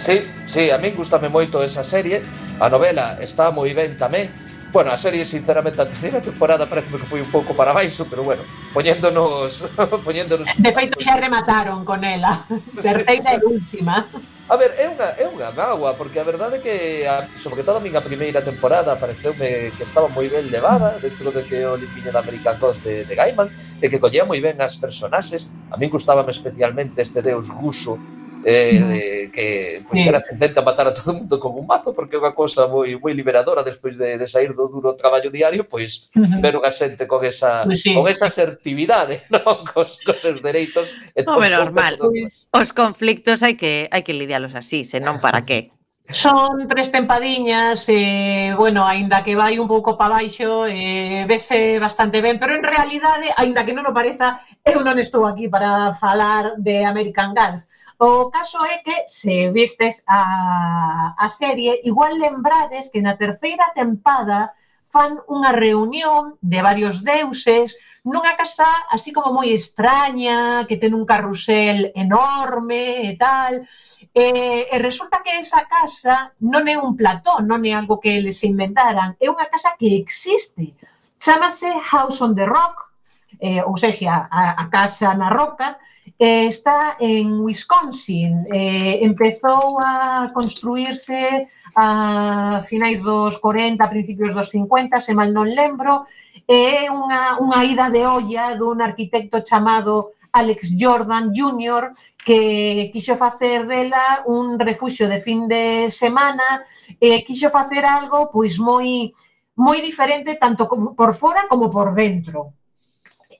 Sí, 0.00 0.24
sí, 0.48 0.72
a 0.72 0.80
min 0.80 0.96
gustame 0.96 1.28
moito 1.28 1.60
esa 1.60 1.84
serie, 1.84 2.24
a 2.56 2.72
novela 2.72 3.20
está 3.20 3.52
moi 3.52 3.68
ben 3.76 4.00
tamén, 4.00 4.32
Bueno, 4.72 4.92
a 4.92 4.98
serie, 4.98 5.26
sinceramente, 5.26 5.82
a 5.82 5.86
terceira 5.86 6.22
temporada 6.22 6.62
parece 6.70 6.94
que 6.94 7.02
foi 7.02 7.18
un 7.18 7.30
pouco 7.30 7.58
para 7.58 7.74
baixo, 7.74 8.06
pero 8.06 8.22
bueno, 8.22 8.46
poñéndonos... 8.70 9.66
poñéndonos 10.06 10.46
de 10.46 10.70
feito, 10.70 10.94
xa 11.02 11.18
remataron 11.18 11.82
con 11.82 12.06
ela. 12.06 12.46
Terceira 12.78 13.34
e 13.34 13.42
última. 13.42 14.06
A 14.50 14.54
ver, 14.54 14.70
é 14.78 14.86
unha, 14.86 15.08
é 15.18 15.26
unha 15.26 15.50
mágoa, 15.50 15.98
porque 15.98 16.22
a 16.22 16.26
verdade 16.26 16.58
é 16.58 16.62
que, 16.62 16.76
a, 17.02 17.26
sobre 17.34 17.66
todo 17.66 17.78
a 17.78 17.86
miña 17.86 17.98
primeira 17.98 18.42
temporada, 18.42 18.94
pareceume 18.94 19.74
que 19.74 19.82
estaba 19.82 20.06
moi 20.06 20.30
ben 20.30 20.46
levada 20.50 20.98
dentro 21.02 21.34
de 21.34 21.42
que 21.46 21.66
o 21.66 21.74
limpiño 21.74 22.14
da 22.14 22.22
American 22.22 22.54
Gods 22.62 22.82
de, 22.86 23.02
de 23.06 23.14
Gaiman, 23.18 23.50
e 23.82 23.86
que 23.90 23.98
collía 23.98 24.22
moi 24.22 24.38
ben 24.38 24.58
as 24.62 24.78
personaxes. 24.78 25.50
A 25.70 25.78
min 25.78 25.90
gustábame 25.90 26.30
especialmente 26.30 27.02
este 27.02 27.22
deus 27.22 27.50
ruso 27.50 27.98
eh, 28.44 29.30
que 29.32 29.84
pois, 29.88 30.06
era 30.06 30.20
tendente 30.20 30.58
a 30.58 30.62
matar 30.62 30.88
a 30.88 30.94
todo 30.94 31.14
mundo 31.14 31.38
con 31.38 31.52
un 31.52 31.66
mazo 31.66 31.94
porque 31.94 32.16
é 32.16 32.20
unha 32.20 32.32
cosa 32.32 32.66
moi 32.66 32.96
moi 32.96 33.12
liberadora 33.12 33.62
despois 33.62 34.00
de, 34.00 34.16
de 34.16 34.26
sair 34.26 34.56
do 34.56 34.68
duro 34.68 34.96
traballo 34.96 35.28
diario 35.28 35.68
pois 35.68 36.08
ver 36.14 36.56
unha 36.56 36.72
xente 36.72 37.04
con 37.04 37.24
esa 37.24 37.64
pues 37.64 37.84
sí. 37.84 37.92
con 37.92 38.08
esa 38.08 38.32
asertividade 38.32 39.24
non? 39.32 39.64
Cos, 39.68 40.00
cos 40.00 40.20
seus 40.20 40.40
dereitos 40.40 40.96
e 41.12 41.24
todo, 41.24 41.40
no, 41.40 41.48
normal, 41.48 42.00
Todo. 42.00 42.10
Pois 42.10 42.48
os 42.52 42.70
conflictos 42.72 43.44
hai 43.44 43.54
que 43.60 43.88
hai 43.92 44.02
que 44.04 44.16
lidialos 44.16 44.56
así 44.56 44.88
senón 44.88 45.20
para 45.20 45.44
que 45.44 45.72
Son 46.12 46.66
tres 46.66 46.90
tempadiñas, 46.90 47.84
eh, 47.88 48.52
bueno, 48.56 48.84
aínda 48.84 49.22
que 49.22 49.36
vai 49.36 49.62
un 49.62 49.70
pouco 49.70 49.94
para 49.94 50.18
baixo, 50.18 50.66
eh, 50.66 51.24
vese 51.28 51.78
bastante 51.78 52.20
ben, 52.20 52.34
pero 52.40 52.58
en 52.58 52.66
realidade, 52.66 53.30
aínda 53.38 53.62
que 53.62 53.70
non 53.70 53.86
o 53.86 53.94
pareza, 53.94 54.42
eu 54.66 54.82
non 54.82 54.98
estou 54.98 55.22
aquí 55.22 55.46
para 55.46 55.94
falar 55.94 56.58
de 56.58 56.82
American 56.82 57.30
Gods. 57.30 57.70
O 58.02 58.30
caso 58.30 58.64
é 58.64 58.78
que 58.78 59.04
se 59.06 59.50
vistes 59.50 60.02
a, 60.08 61.14
a 61.18 61.28
serie, 61.28 61.82
igual 61.84 62.16
lembrades 62.16 62.88
que 62.88 63.04
na 63.04 63.20
terceira 63.20 63.76
tempada 63.76 64.56
fan 64.88 65.20
unha 65.28 65.52
reunión 65.52 66.40
de 66.40 66.64
varios 66.64 67.04
deuses 67.04 67.76
nunha 68.00 68.40
casa 68.40 68.64
así 68.88 69.12
como 69.12 69.36
moi 69.36 69.52
extraña, 69.52 70.64
que 70.64 70.80
ten 70.80 70.96
un 70.96 71.04
carrusel 71.04 71.92
enorme 71.92 73.04
e 73.04 73.20
tal. 73.20 73.68
E, 74.16 74.64
e 74.72 74.76
resulta 74.80 75.20
que 75.20 75.36
esa 75.36 75.68
casa 75.68 76.32
non 76.40 76.64
é 76.72 76.80
un 76.80 76.96
plató, 76.96 77.44
non 77.44 77.60
é 77.68 77.76
algo 77.76 78.00
que 78.00 78.16
eles 78.16 78.40
inventaran, 78.48 79.12
é 79.20 79.28
unha 79.28 79.44
casa 79.52 79.76
que 79.76 80.00
existe. 80.00 80.72
Chámase 81.20 81.68
House 81.92 82.24
on 82.24 82.32
the 82.32 82.48
Rock, 82.48 82.96
eh, 83.44 83.60
ou 83.60 83.76
seja, 83.76 84.24
a, 84.32 84.56
a 84.56 84.64
casa 84.72 85.12
na 85.12 85.28
roca, 85.28 85.76
eh, 86.20 86.44
está 86.44 86.98
en 87.00 87.40
Wisconsin. 87.40 88.44
Eh, 88.52 89.00
empezou 89.00 89.80
a 89.80 90.30
construirse 90.34 91.48
a 91.74 92.60
finais 92.60 93.02
dos 93.02 93.38
40, 93.38 93.80
principios 93.88 94.34
dos 94.34 94.50
50, 94.50 95.00
se 95.00 95.16
mal 95.16 95.32
non 95.32 95.48
lembro, 95.48 96.04
é 96.44 96.84
eh, 96.84 96.92
unha, 96.92 97.40
unha 97.40 97.64
ida 97.64 97.88
de 97.88 98.04
olla 98.04 98.52
dun 98.52 98.84
arquitecto 98.84 99.40
chamado 99.40 100.12
Alex 100.36 100.76
Jordan 100.76 101.32
Jr., 101.32 101.88
que 102.20 102.92
quixo 102.92 103.16
facer 103.16 103.64
dela 103.64 104.20
un 104.28 104.60
refuxio 104.60 105.08
de 105.08 105.24
fin 105.24 105.48
de 105.48 105.88
semana, 105.88 106.68
e 107.00 107.16
eh, 107.16 107.18
quixo 107.24 107.48
facer 107.48 107.88
algo 107.88 108.28
pois 108.28 108.60
moi 108.60 109.08
moi 109.56 109.80
diferente 109.80 110.36
tanto 110.36 110.68
por 110.68 111.16
fora 111.16 111.48
como 111.48 111.72
por 111.72 111.96
dentro. 111.96 112.60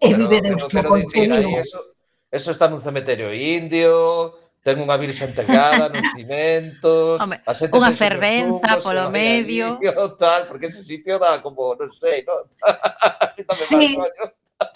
E 0.01 0.17
vive 0.17 0.41
de 0.41 0.57
pero, 0.57 0.69
pero 0.73 0.97
dicir, 0.97 1.29
aí 1.29 1.61
eso, 1.61 1.77
Eso 2.31 2.55
está 2.55 2.71
nun 2.71 2.79
cementerio 2.79 3.35
indio, 3.35 4.39
ten 4.63 4.79
unha 4.79 4.95
virxe 4.95 5.27
enterrada 5.27 5.91
nos 5.91 6.07
cimentos, 6.17 7.19
Home, 7.19 7.43
a 7.43 7.53
xente 7.53 7.75
unha 7.75 7.91
fervenza 7.91 8.79
chungos, 8.79 8.85
polo 8.87 9.11
medio. 9.11 9.83
Alivio, 9.83 9.93
tal, 10.23 10.47
porque 10.47 10.71
ese 10.71 10.87
sitio 10.87 11.19
dá 11.19 11.43
como, 11.43 11.75
non 11.75 11.91
sei, 11.99 12.23
non? 12.23 12.47
sí. 13.51 13.99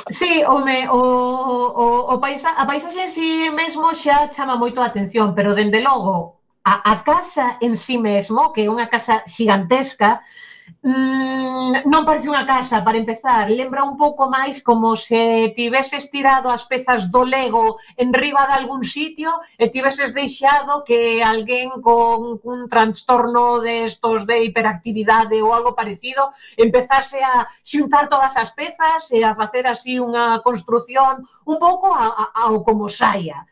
Sí, 0.09 0.41
home, 0.49 0.89
o, 0.89 0.97
o, 0.97 1.85
o 2.09 2.15
paisa, 2.17 2.57
a 2.57 2.65
paisaxe 2.65 3.05
en 3.05 3.11
si 3.13 3.21
sí 3.21 3.51
mesmo 3.53 3.93
xa 3.93 4.33
chama 4.33 4.57
moito 4.57 4.81
a 4.81 4.89
atención, 4.89 5.37
pero 5.37 5.53
dende 5.53 5.85
logo 5.85 6.41
a, 6.65 6.81
a 6.81 7.05
casa 7.05 7.61
en 7.61 7.77
si 7.77 7.95
sí 7.95 7.97
mesmo, 8.01 8.49
que 8.57 8.65
é 8.65 8.73
unha 8.73 8.89
casa 8.89 9.21
xigantesca, 9.29 10.25
Mm, 10.85 11.89
non 11.89 12.05
parece 12.05 12.29
unha 12.29 12.45
casa, 12.45 12.85
para 12.85 13.01
empezar. 13.01 13.49
Lembra 13.49 13.89
un 13.89 13.97
pouco 13.97 14.29
máis 14.29 14.61
como 14.61 15.01
se 15.01 15.49
tiveses 15.57 16.13
tirado 16.13 16.53
as 16.53 16.69
pezas 16.69 17.09
do 17.09 17.25
Lego 17.25 17.81
en 17.97 18.13
riba 18.13 18.45
de 18.45 18.55
algún 18.61 18.85
sitio 18.85 19.33
e 19.57 19.73
tiveses 19.73 20.13
deixado 20.13 20.85
que 20.85 21.25
alguén 21.25 21.73
con 21.81 22.37
un 22.45 22.61
trastorno 22.69 23.65
destos 23.65 24.29
de 24.29 24.45
hiperactividade 24.45 25.41
ou 25.41 25.57
algo 25.57 25.73
parecido 25.73 26.37
empezase 26.61 27.21
a 27.25 27.49
xuntar 27.65 28.13
todas 28.13 28.37
as 28.37 28.53
pezas 28.53 29.09
e 29.09 29.25
a 29.25 29.33
facer 29.33 29.65
así 29.65 29.97
unha 29.97 30.45
construción 30.45 31.25
un 31.49 31.57
pouco 31.57 31.97
a, 31.97 32.13
a, 32.13 32.25
ao 32.45 32.61
como 32.61 32.93
saia. 32.93 33.49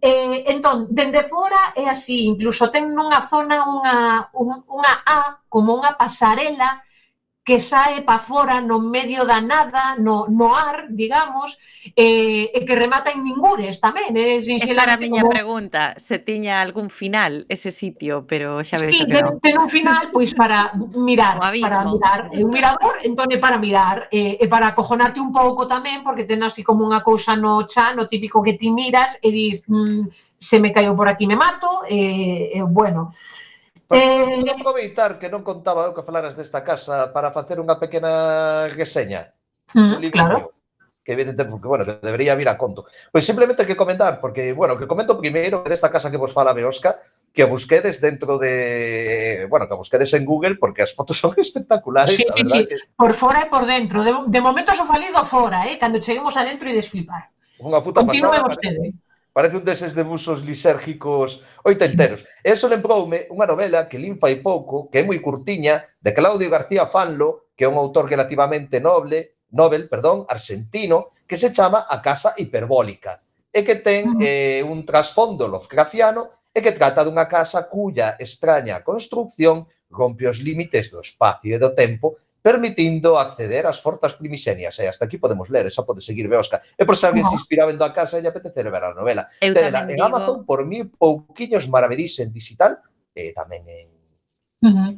Eh, 0.00 0.44
entón, 0.52 0.88
dende 0.90 1.22
fora 1.24 1.72
é 1.74 1.88
así, 1.88 2.28
incluso 2.28 2.68
ten 2.68 2.92
nunha 2.92 3.24
zona 3.24 3.64
unha, 3.64 4.28
un, 4.36 4.60
unha 4.68 4.92
A 5.08 5.40
como 5.48 5.72
unha 5.72 5.96
pasarela 5.96 6.84
que 7.46 7.60
sae 7.60 8.02
pa 8.02 8.18
fora 8.18 8.58
no 8.60 8.82
medio 8.82 9.22
da 9.22 9.38
nada, 9.40 9.94
no, 9.94 10.26
no 10.26 10.56
ar, 10.56 10.90
digamos, 10.90 11.62
eh, 11.94 12.50
e 12.50 12.58
que 12.66 12.74
remata 12.74 13.14
en 13.14 13.22
Ningures 13.22 13.78
tamén. 13.78 14.18
Eh, 14.18 14.42
Esa 14.42 14.66
era 14.66 14.98
a 14.98 14.98
miña 14.98 15.22
como... 15.22 15.30
pregunta, 15.30 15.94
se 15.94 16.18
tiña 16.18 16.58
algún 16.58 16.90
final 16.90 17.46
ese 17.46 17.70
sitio, 17.70 18.26
pero 18.26 18.66
xa 18.66 18.82
ves 18.82 18.90
sí, 18.90 19.06
que 19.06 19.22
non. 19.22 19.38
ten 19.38 19.62
un 19.62 19.70
final 19.70 20.10
pois 20.10 20.34
para 20.34 20.74
mirar, 20.98 21.38
para 21.38 21.86
mirar 21.86 22.20
é 22.34 22.42
un 22.42 22.50
mirador, 22.50 22.98
entón 23.06 23.30
é 23.30 23.38
para 23.38 23.62
mirar, 23.62 24.10
eh, 24.10 24.42
e 24.42 24.44
para 24.50 24.74
acojonarte 24.74 25.22
un 25.22 25.30
pouco 25.30 25.70
tamén, 25.70 26.02
porque 26.02 26.26
ten 26.26 26.42
así 26.42 26.66
como 26.66 26.82
unha 26.82 27.06
cousa 27.06 27.38
no 27.38 27.62
chano 27.62 28.10
típico 28.10 28.42
que 28.42 28.58
ti 28.58 28.74
miras 28.74 29.22
e 29.22 29.30
dis, 29.30 29.62
mm, 29.70 30.10
se 30.34 30.58
me 30.58 30.74
caiu 30.74 30.98
por 30.98 31.06
aquí 31.06 31.30
me 31.30 31.38
mato, 31.38 31.86
e 31.86 31.94
eh, 31.94 32.58
eh, 32.58 32.66
bueno... 32.66 33.14
Eh... 33.90 34.42
Podes 34.42 34.50
aproveitar 34.50 35.18
que 35.18 35.30
non 35.30 35.46
contaba 35.46 35.90
o 35.90 35.94
que 35.94 36.02
falaras 36.02 36.34
desta 36.34 36.66
casa 36.66 37.14
para 37.14 37.30
facer 37.30 37.62
unha 37.62 37.78
pequena 37.78 38.66
reseña. 38.74 39.30
Mm, 39.74 40.02
claro. 40.10 40.50
Que 41.06 41.14
evidentemente, 41.14 41.54
porque, 41.54 41.70
bueno, 41.70 41.84
debería 41.86 42.34
vir 42.34 42.50
a 42.50 42.58
conto. 42.58 42.82
Pois 43.14 43.22
simplemente 43.22 43.62
que 43.62 43.78
comentar, 43.78 44.18
porque, 44.18 44.50
bueno, 44.50 44.74
que 44.74 44.90
comento 44.90 45.14
primeiro 45.14 45.62
desta 45.62 45.86
casa 45.86 46.10
que 46.10 46.18
vos 46.18 46.34
fala 46.34 46.50
Beosca, 46.50 46.98
que 47.30 47.46
a 47.46 47.46
busquedes 47.46 48.00
dentro 48.02 48.42
de, 48.42 49.46
bueno, 49.46 49.68
que 49.68 49.74
a 49.74 49.76
busquedes 49.78 50.10
en 50.18 50.26
Google 50.26 50.58
porque 50.58 50.82
as 50.82 50.90
fotos 50.90 51.18
son 51.22 51.38
espectaculares, 51.38 52.16
sí, 52.16 52.26
a 52.26 52.34
verdad 52.34 52.58
sí, 52.58 52.66
sí. 52.66 52.66
Que... 52.66 52.76
Por 52.98 53.14
fora 53.14 53.46
e 53.46 53.46
por 53.46 53.70
dentro. 53.70 54.02
De, 54.02 54.10
de 54.26 54.40
momento 54.42 54.74
só 54.74 54.82
falido 54.82 55.22
fora, 55.22 55.70
eh, 55.70 55.78
cando 55.78 56.02
cheguemos 56.02 56.34
adentro 56.34 56.66
e 56.66 56.74
desflipar. 56.74 57.30
Unha 57.62 57.78
puta 57.78 58.02
Continúe 58.02 58.34
pasada. 58.34 58.50
Vostede. 58.50 59.05
Parece 59.36 59.60
un 59.60 59.68
deses 59.68 59.92
debusos 59.92 60.48
lisérgicos 60.48 61.44
oitenteros. 61.60 62.24
E 62.40 62.56
eso 62.56 62.72
lembroume 62.72 63.28
unha 63.28 63.44
novela 63.44 63.84
que 63.84 64.00
lin 64.00 64.16
fai 64.16 64.40
pouco, 64.40 64.88
que 64.88 64.96
é 64.96 65.02
moi 65.04 65.20
curtiña, 65.20 65.84
de 66.00 66.16
Claudio 66.16 66.48
García 66.48 66.88
Fanlo, 66.88 67.52
que 67.52 67.68
é 67.68 67.70
un 67.70 67.76
autor 67.76 68.08
relativamente 68.08 68.80
noble, 68.80 69.36
Nobel, 69.52 69.92
perdón, 69.92 70.24
argentino, 70.24 71.12
que 71.28 71.36
se 71.36 71.52
chama 71.52 71.84
A 71.84 72.00
Casa 72.00 72.32
Hiperbólica 72.40 73.20
e 73.52 73.60
que 73.60 73.76
ten 73.76 74.16
eh, 74.24 74.64
un 74.64 74.88
trasfondo 74.88 75.44
lovecraftiano 75.44 76.48
e 76.56 76.64
que 76.64 76.72
trata 76.72 77.04
dunha 77.04 77.28
casa 77.28 77.68
cuya 77.68 78.16
extraña 78.16 78.80
construcción 78.80 79.68
rompe 79.92 80.24
os 80.32 80.40
límites 80.40 80.88
do 80.88 81.04
espacio 81.04 81.52
e 81.52 81.60
do 81.60 81.76
tempo 81.76 82.16
permitindo 82.46 83.18
acceder 83.18 83.66
ás 83.66 83.82
forzas 83.82 84.14
primixenias. 84.14 84.78
E 84.78 84.86
eh, 84.86 84.88
hasta 84.88 85.10
aquí 85.10 85.18
podemos 85.18 85.50
ler, 85.50 85.66
esa 85.66 85.82
pode 85.82 85.98
seguir 85.98 86.30
Beosca. 86.30 86.62
E 86.78 86.86
por 86.86 86.94
se 86.94 87.10
alguén 87.10 87.26
se 87.26 87.34
inspira 87.34 87.66
vendo 87.66 87.82
a 87.82 87.90
casa 87.90 88.14
e 88.14 88.22
lle 88.22 88.30
apetecer 88.30 88.70
ver 88.70 88.86
a 88.86 88.94
novela. 88.94 89.26
Eu 89.42 89.50
Tedela, 89.50 89.82
en 89.82 89.98
digo... 89.98 90.06
Amazon 90.06 90.46
por 90.46 90.62
mil 90.62 90.86
pouquiños 90.94 91.66
maravedís 91.66 92.22
en 92.22 92.30
digital 92.30 92.78
e 93.18 93.34
tamén 93.34 93.66
en... 93.66 93.86
Uh 94.62 94.70
-huh. 94.70 94.92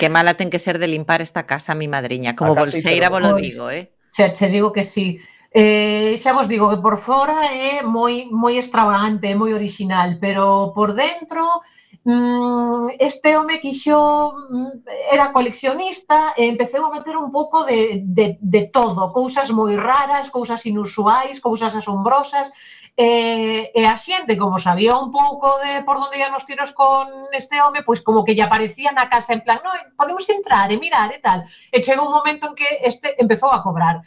Que 0.00 0.08
mala 0.08 0.40
ten 0.40 0.48
que 0.48 0.56
ser 0.56 0.80
de 0.80 0.88
limpar 0.88 1.20
esta 1.20 1.44
casa, 1.44 1.76
mi 1.76 1.84
madriña. 1.84 2.32
Como 2.32 2.56
a 2.56 2.64
bolseira, 2.64 3.12
vos 3.12 3.20
lo 3.20 3.36
pois, 3.36 3.44
digo, 3.44 3.68
eh? 3.68 3.92
Xa 4.08 4.32
che 4.32 4.48
digo 4.48 4.72
que 4.72 4.80
sí. 4.80 5.20
Eh, 5.52 6.16
xa 6.16 6.32
vos 6.32 6.48
digo 6.48 6.72
que 6.72 6.80
por 6.80 6.96
fora 6.96 7.52
é 7.52 7.84
moi 7.84 8.32
moi 8.32 8.56
extravagante, 8.56 9.36
moi 9.36 9.52
original, 9.52 10.16
pero 10.16 10.72
por 10.72 10.96
dentro 10.96 11.60
Mm, 12.10 12.88
este 12.98 13.36
home 13.36 13.60
quixo 13.60 14.34
mm, 14.50 14.82
era 15.12 15.30
coleccionista 15.32 16.34
e 16.36 16.42
empeceu 16.52 16.82
a 16.84 16.90
meter 16.90 17.14
un 17.16 17.30
pouco 17.30 17.62
de, 17.62 18.02
de, 18.02 18.36
de 18.40 18.62
todo, 18.66 19.12
cousas 19.12 19.48
moi 19.54 19.78
raras, 19.78 20.26
cousas 20.26 20.58
inusuais, 20.66 21.38
cousas 21.38 21.70
asombrosas, 21.70 22.50
e, 22.98 23.70
e 23.70 23.82
a 23.86 23.94
xente, 23.94 24.34
como 24.42 24.58
sabía 24.58 24.98
un 24.98 25.14
pouco 25.14 25.62
de 25.62 25.86
por 25.86 26.02
onde 26.02 26.18
ian 26.18 26.34
os 26.34 26.42
tiros 26.50 26.74
con 26.74 27.30
este 27.30 27.62
home, 27.62 27.86
pois 27.86 28.02
como 28.02 28.26
que 28.26 28.34
lle 28.34 28.42
aparecía 28.42 28.90
na 28.90 29.06
casa 29.06 29.30
en 29.38 29.46
plan, 29.46 29.62
no, 29.62 29.70
podemos 29.94 30.26
entrar 30.34 30.66
e 30.74 30.82
mirar 30.82 31.14
e 31.14 31.22
tal. 31.22 31.46
E 31.70 31.78
chegou 31.78 32.10
un 32.10 32.16
momento 32.18 32.50
en 32.50 32.54
que 32.58 32.68
este 32.90 33.14
empezou 33.22 33.54
a 33.54 33.62
cobrar. 33.62 34.02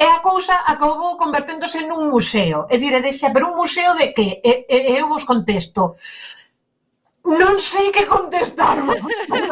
E 0.00 0.06
a 0.08 0.24
cousa 0.24 0.56
acabou 0.72 1.20
converténdose 1.20 1.84
nun 1.84 2.08
museo. 2.08 2.64
E 2.72 2.80
diredes 2.80 3.20
xa, 3.20 3.28
pero 3.28 3.52
un 3.52 3.60
museo 3.60 3.92
de 3.92 4.16
que? 4.16 4.40
E, 4.40 4.64
e, 4.64 4.96
eu 4.96 5.04
vos 5.12 5.28
contesto 5.28 5.92
non 7.24 7.56
sei 7.60 7.92
que 7.92 8.08
contestar. 8.08 8.80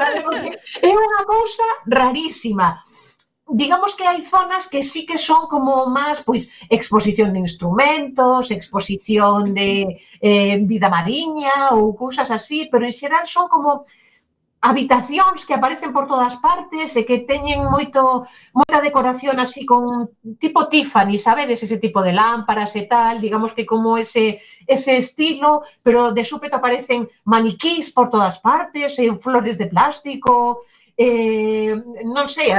é 0.89 0.91
unha 0.93 1.23
cousa 1.29 1.67
rarísima 1.85 2.81
digamos 3.49 3.95
que 3.95 4.05
hai 4.05 4.21
zonas 4.21 4.69
que 4.69 4.83
sí 4.85 5.07
que 5.09 5.17
son 5.17 5.49
como 5.49 5.89
máis 5.89 6.21
pois 6.21 6.53
exposición 6.69 7.33
de 7.33 7.41
instrumentos, 7.41 8.53
exposición 8.53 9.57
de 9.57 9.97
eh, 10.21 10.61
vida 10.69 10.93
mariña 10.93 11.73
ou 11.73 11.97
cousas 11.97 12.29
así, 12.29 12.69
pero 12.69 12.85
en 12.85 12.93
xeral 12.93 13.25
son 13.25 13.49
como 13.49 13.89
habitacións 14.61 15.47
que 15.47 15.55
aparecen 15.55 15.93
por 15.93 16.11
todas 16.11 16.35
partes 16.43 16.91
e 16.99 17.07
que 17.07 17.23
teñen 17.23 17.63
moito 17.71 18.27
moita 18.51 18.83
decoración 18.83 19.39
así 19.39 19.63
con 19.63 20.11
tipo 20.43 20.67
Tiffany, 20.67 21.15
sabedes, 21.15 21.63
ese 21.63 21.79
tipo 21.79 22.03
de 22.03 22.11
lámparas 22.11 22.75
e 22.75 22.91
tal, 22.91 23.23
digamos 23.23 23.55
que 23.55 23.63
como 23.63 23.95
ese 23.95 24.43
ese 24.67 24.99
estilo, 24.99 25.63
pero 25.79 26.11
de 26.11 26.27
súpeto 26.27 26.59
aparecen 26.59 27.07
maniquís 27.23 27.95
por 27.95 28.11
todas 28.11 28.43
partes, 28.43 28.99
e 28.99 29.07
flores 29.23 29.63
de 29.63 29.71
plástico, 29.71 30.67
eh, 30.99 31.79
non 32.03 32.27
sei, 32.27 32.51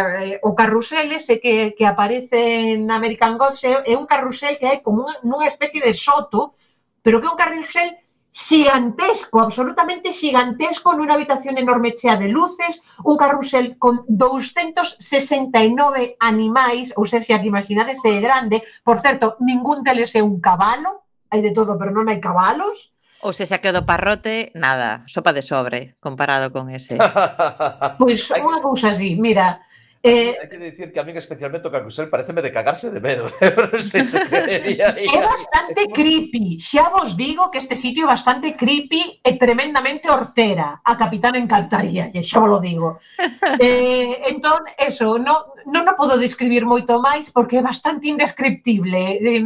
o 0.47 0.55
carrusel 0.55 1.11
ese 1.11 1.43
que, 1.43 1.75
que 1.75 1.83
aparece 1.83 2.79
en 2.79 2.87
American 2.87 3.35
Gods 3.35 3.67
é 3.67 3.93
un 3.99 4.07
carrusel 4.07 4.55
que 4.55 4.71
é 4.71 4.75
como 4.79 5.03
unha, 5.03 5.19
nunha 5.27 5.51
especie 5.51 5.83
de 5.83 5.91
soto, 5.91 6.55
pero 7.03 7.19
que 7.19 7.27
é 7.27 7.33
un 7.35 7.35
carrusel 7.35 7.99
xigantesco, 8.31 9.41
absolutamente 9.41 10.13
xigantesco, 10.13 10.93
nunha 10.93 11.17
habitación 11.17 11.57
enorme 11.57 11.97
chea 11.97 12.13
de 12.15 12.29
luces, 12.29 12.85
un 13.03 13.17
carrusel 13.17 13.81
con 13.81 14.05
269 14.07 16.15
animais, 16.21 16.93
ou 16.95 17.09
seja, 17.09 17.41
que 17.41 17.49
imaginades 17.49 18.01
se 18.01 18.15
é 18.15 18.21
grande, 18.21 18.61
por 18.85 19.01
certo, 19.01 19.35
ningún 19.41 19.81
deles 19.81 20.13
é 20.13 20.21
un 20.21 20.37
cabalo, 20.37 21.09
hai 21.33 21.41
de 21.41 21.49
todo, 21.51 21.73
pero 21.77 21.89
non 21.89 22.05
hai 22.07 22.21
cabalos, 22.21 22.93
Ou 23.19 23.35
se 23.35 23.43
xa 23.43 23.59
quedou 23.59 23.83
parrote, 23.83 24.55
nada, 24.55 25.03
sopa 25.03 25.35
de 25.35 25.43
sobre, 25.43 25.99
comparado 25.99 26.55
con 26.55 26.71
ese. 26.71 26.95
pois 27.99 28.31
pues, 28.31 28.39
unha 28.39 28.63
cousa 28.63 28.95
así, 28.95 29.19
mira, 29.19 29.59
Eh, 30.01 30.31
hai 30.31 30.47
que 30.47 30.55
dicir 30.55 30.95
que 30.95 30.99
a 30.99 31.03
min 31.03 31.19
especialmente 31.19 31.67
o 31.67 31.73
parece 31.75 32.07
pareceme 32.07 32.39
de 32.39 32.55
cagarse 32.55 32.87
de 32.87 33.03
medo. 33.03 33.27
non 33.59 33.75
sei 33.75 34.07
se 34.07 34.15
é 34.15 35.19
bastante 35.27 35.91
creepy. 35.91 36.55
Xa 36.55 36.87
vos 36.87 37.19
digo 37.19 37.51
que 37.51 37.59
este 37.59 37.75
sitio 37.75 38.07
é 38.07 38.13
bastante 38.15 38.55
creepy 38.55 39.19
e 39.19 39.35
tremendamente 39.35 40.07
hortera. 40.07 40.79
A 40.79 40.95
capitán 40.95 41.35
encantaría, 41.35 42.07
e 42.15 42.23
xa 42.23 42.39
vos 42.39 42.47
lo 42.47 42.59
digo. 42.63 42.95
Eh, 43.59 44.29
entón, 44.31 44.63
eso, 44.77 45.19
non 45.19 45.51
no, 45.67 45.83
no 45.83 45.93
podo 45.99 46.15
describir 46.15 46.63
moito 46.63 47.03
máis 47.03 47.27
porque 47.35 47.59
é 47.59 47.63
bastante 47.65 48.07
indescriptible. 48.07 49.19
Eh, 49.19 49.43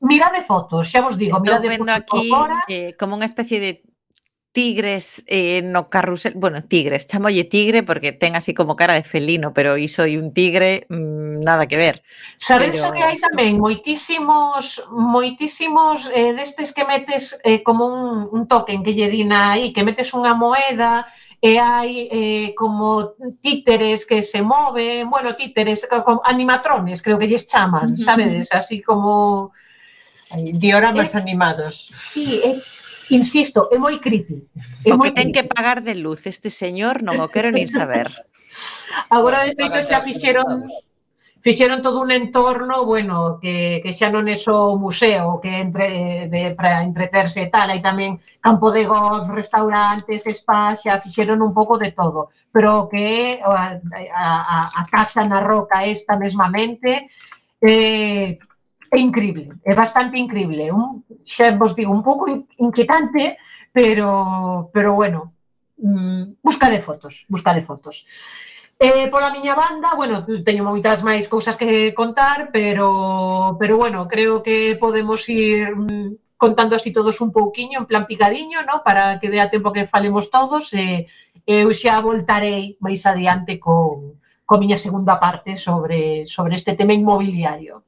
mirade 0.00 0.40
fotos, 0.40 0.88
xa 0.88 1.04
vos 1.04 1.20
digo, 1.20 1.36
Estou 1.36 1.60
mirade 1.60 1.68
fotos 1.76 2.00
aquí 2.00 2.32
agora. 2.32 2.58
eh, 2.72 2.96
como 2.96 3.12
unha 3.16 3.28
especie 3.28 3.60
de 3.60 3.70
tigres 4.56 5.22
eh, 5.26 5.60
no 5.60 5.90
carrusel, 5.90 6.32
bueno, 6.34 6.64
tigres, 6.64 7.06
chamolle 7.06 7.44
tigre 7.44 7.82
porque 7.82 8.12
ten 8.12 8.36
así 8.36 8.54
como 8.54 8.74
cara 8.74 8.94
de 8.94 9.04
felino, 9.04 9.52
pero 9.52 9.76
iso 9.76 10.08
e 10.08 10.16
un 10.16 10.32
tigre 10.32 10.88
mmm, 10.88 11.44
nada 11.44 11.68
que 11.68 11.76
ver. 11.76 12.00
Sabedes 12.40 12.80
pero... 12.80 12.96
que 12.96 13.04
hai 13.04 13.20
tamén 13.20 13.60
moitísimos 13.60 14.80
moitísimos 14.88 16.08
eh, 16.08 16.32
destes 16.32 16.72
que 16.72 16.88
metes 16.88 17.36
eh, 17.44 17.60
como 17.60 17.84
un, 17.84 18.32
un 18.32 18.48
token 18.48 18.80
que 18.80 18.96
lle 18.96 19.12
dina 19.12 19.52
aí, 19.52 19.76
que 19.76 19.84
metes 19.84 20.16
unha 20.16 20.32
moeda 20.32 21.04
e 21.36 21.60
hai 21.60 22.08
eh, 22.08 22.56
como 22.56 23.12
títeres 23.44 24.08
que 24.08 24.24
se 24.24 24.40
moven, 24.40 25.12
bueno, 25.12 25.36
títeres, 25.36 25.84
como 25.84 26.24
animatrones, 26.24 27.04
creo 27.04 27.20
que 27.20 27.28
lles 27.28 27.44
chaman, 27.44 28.00
sabedes, 28.00 28.56
así 28.56 28.80
como 28.80 29.52
dioramas 30.32 31.12
eh, 31.12 31.20
animados. 31.20 31.92
Sí, 31.92 32.40
é 32.40 32.56
eh, 32.56 32.75
Insisto, 33.10 33.68
é 33.70 33.78
moi 33.78 33.98
creepy. 34.02 34.46
É 34.82 34.90
o 34.90 34.98
moi 34.98 35.10
que 35.10 35.18
ten 35.18 35.30
creepy. 35.30 35.48
que 35.48 35.54
pagar 35.54 35.78
de 35.82 35.94
luz 35.94 36.26
este 36.26 36.50
señor 36.50 37.02
non 37.06 37.22
o 37.22 37.30
quero 37.30 37.54
nin 37.54 37.70
saber. 37.70 38.10
Agora, 39.10 39.46
de 39.46 39.54
feito, 39.54 39.78
xa 39.84 40.02
fixeron 40.02 40.66
fixeron 41.46 41.80
todo 41.80 42.00
un 42.00 42.10
entorno, 42.10 42.84
bueno, 42.84 43.38
que, 43.40 43.78
que 43.80 43.94
xa 43.94 44.10
non 44.10 44.26
é 44.26 44.34
só 44.34 44.74
o 44.74 44.80
museo 44.82 45.38
que 45.38 45.62
entre 45.62 46.26
de, 46.26 46.58
para 46.58 46.82
entreterse 46.82 47.46
e 47.46 47.48
tal, 47.54 47.70
hai 47.70 47.78
tamén 47.78 48.18
campo 48.42 48.74
de 48.74 48.82
golf, 48.82 49.30
restaurantes, 49.30 50.26
spa, 50.26 50.74
xa 50.74 50.98
fixeron 50.98 51.38
un 51.38 51.54
pouco 51.54 51.78
de 51.78 51.94
todo, 51.94 52.34
pero 52.50 52.90
que 52.90 53.38
a, 53.46 53.78
a, 53.78 54.58
a 54.74 54.82
casa 54.90 55.22
na 55.22 55.38
roca 55.38 55.86
esta 55.86 56.18
mesmamente 56.18 57.06
eh, 57.62 58.42
é 58.90 58.98
increíble, 58.98 59.54
é 59.64 59.74
bastante 59.74 60.18
increíble, 60.18 60.70
un, 60.72 61.04
xa 61.22 61.50
vos 61.56 61.74
digo, 61.74 61.92
un 61.92 62.02
pouco 62.02 62.26
inquietante, 62.58 63.38
pero, 63.72 64.70
pero 64.72 64.94
bueno, 64.94 65.32
mm, 65.78 66.42
busca 66.42 66.70
de 66.70 66.80
fotos, 66.80 67.26
busca 67.28 67.52
de 67.54 67.62
fotos. 67.62 68.06
Eh, 68.78 69.08
pola 69.08 69.32
miña 69.32 69.54
banda, 69.54 69.96
bueno, 69.96 70.26
teño 70.44 70.60
moitas 70.60 71.00
máis 71.00 71.32
cousas 71.32 71.56
que 71.56 71.96
contar, 71.96 72.52
pero, 72.52 73.56
pero 73.56 73.80
bueno, 73.80 74.04
creo 74.04 74.44
que 74.44 74.76
podemos 74.76 75.24
ir 75.32 75.72
mm, 75.72 76.36
contando 76.36 76.76
así 76.76 76.92
todos 76.92 77.20
un 77.24 77.32
pouquiño, 77.32 77.80
en 77.80 77.86
plan 77.86 78.06
picadiño, 78.06 78.62
no? 78.68 78.84
para 78.84 79.18
que 79.18 79.30
dea 79.30 79.48
tempo 79.48 79.72
que 79.72 79.88
falemos 79.88 80.28
todos, 80.28 80.72
e 80.76 81.08
eh, 81.48 81.64
eu 81.64 81.72
xa 81.72 82.04
voltarei 82.04 82.76
máis 82.84 83.00
adiante 83.08 83.56
con, 83.56 84.20
con 84.44 84.60
miña 84.60 84.76
segunda 84.76 85.16
parte 85.16 85.56
sobre, 85.56 86.28
sobre 86.28 86.54
este 86.60 86.76
tema 86.76 86.92
inmobiliario. 86.92 87.82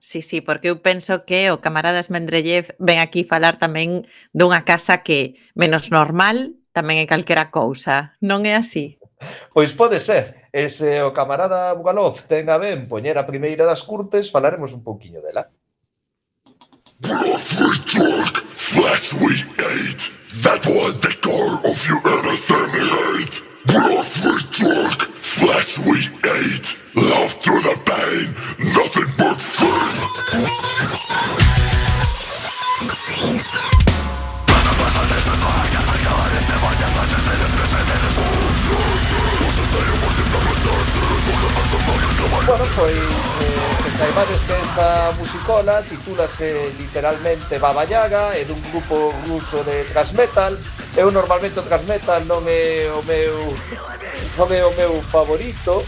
Sí, 0.00 0.22
sí, 0.22 0.40
porque 0.40 0.72
eu 0.72 0.80
penso 0.80 1.28
que 1.28 1.52
o 1.52 1.60
camaradas 1.60 2.08
Mendrellev 2.08 2.72
ven 2.80 3.04
aquí 3.04 3.20
falar 3.20 3.60
tamén 3.60 4.08
dunha 4.32 4.64
casa 4.64 5.04
que 5.04 5.36
menos 5.52 5.92
normal 5.92 6.56
tamén 6.72 7.04
é 7.04 7.06
calquera 7.06 7.52
cousa, 7.52 8.16
non 8.24 8.48
é 8.48 8.56
así? 8.56 8.96
Pois 9.52 9.76
pode 9.76 10.00
ser. 10.00 10.48
E 10.56 10.72
se 10.72 11.04
o 11.04 11.12
camarada 11.12 11.76
Bugalov 11.76 12.16
ten 12.24 12.48
a 12.48 12.56
ben 12.56 12.88
poñer 12.88 13.20
a 13.20 13.28
primeira 13.28 13.68
das 13.68 13.84
curtes, 13.84 14.32
falaremos 14.32 14.72
un 14.72 14.82
pouquiño 14.82 15.20
dela. 15.20 15.52
Flash 18.56 19.12
we 19.20 19.44
ate. 19.60 20.04
That 20.42 20.64
was 20.64 20.96
the 21.04 21.12
core 21.20 21.60
of 21.68 21.78
your 21.84 22.00
innocent 22.08 22.72
hate. 22.72 23.36
We 25.40 25.52
we 25.86 25.98
ate. 26.24 26.68
Love 26.94 27.32
through 27.42 27.62
the 27.62 27.76
pain. 27.86 28.34
Nothing 28.74 29.10
but 29.16 29.29
pois 42.80 42.96
eh, 42.96 43.84
que 43.84 43.90
saibades 43.92 44.42
que 44.44 44.54
esta 44.54 45.12
musicola 45.18 45.82
titúlase 45.82 46.72
literalmente 46.78 47.58
Baba 47.58 47.84
Yaga 47.84 48.32
é 48.32 48.48
dun 48.48 48.56
grupo 48.72 49.12
ruso 49.28 49.60
de 49.68 49.84
thrash 49.92 50.16
metal 50.16 50.56
eu 50.96 51.12
normalmente 51.12 51.60
o 51.60 51.62
thrash 51.62 51.84
metal 51.84 52.24
non 52.24 52.40
é 52.48 52.88
o 52.88 53.04
meu 53.04 53.52
non 54.40 54.48
é 54.48 54.64
o 54.64 54.72
meu 54.80 54.96
favorito 55.12 55.84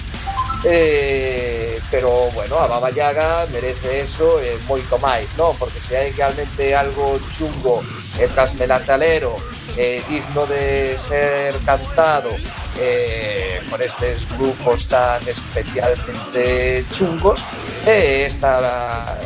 eh, 0.69 1.81
pero 1.91 2.29
bueno, 2.37 2.61
a 2.61 2.69
Baba 2.69 2.93
Yaga 2.93 3.49
merece 3.49 4.05
eso 4.05 4.37
e 4.45 4.53
eh, 4.53 4.59
moito 4.69 5.01
máis, 5.01 5.33
non? 5.35 5.57
Porque 5.57 5.81
se 5.81 5.97
hai 5.97 6.13
realmente 6.13 6.77
algo 6.77 7.19
chungo 7.33 7.81
e 8.21 8.23
eh, 8.23 8.29
tras 8.31 8.53
eh, 8.53 10.05
digno 10.07 10.45
de 10.45 10.95
ser 11.01 11.57
cantado 11.65 12.31
eh, 12.79 13.61
con 13.69 13.81
estes 13.83 14.29
grupos 14.37 14.89
tan 14.89 15.21
especialmente 15.29 16.85
chungos 16.91 17.45
e 17.87 18.25
esta 18.27 19.19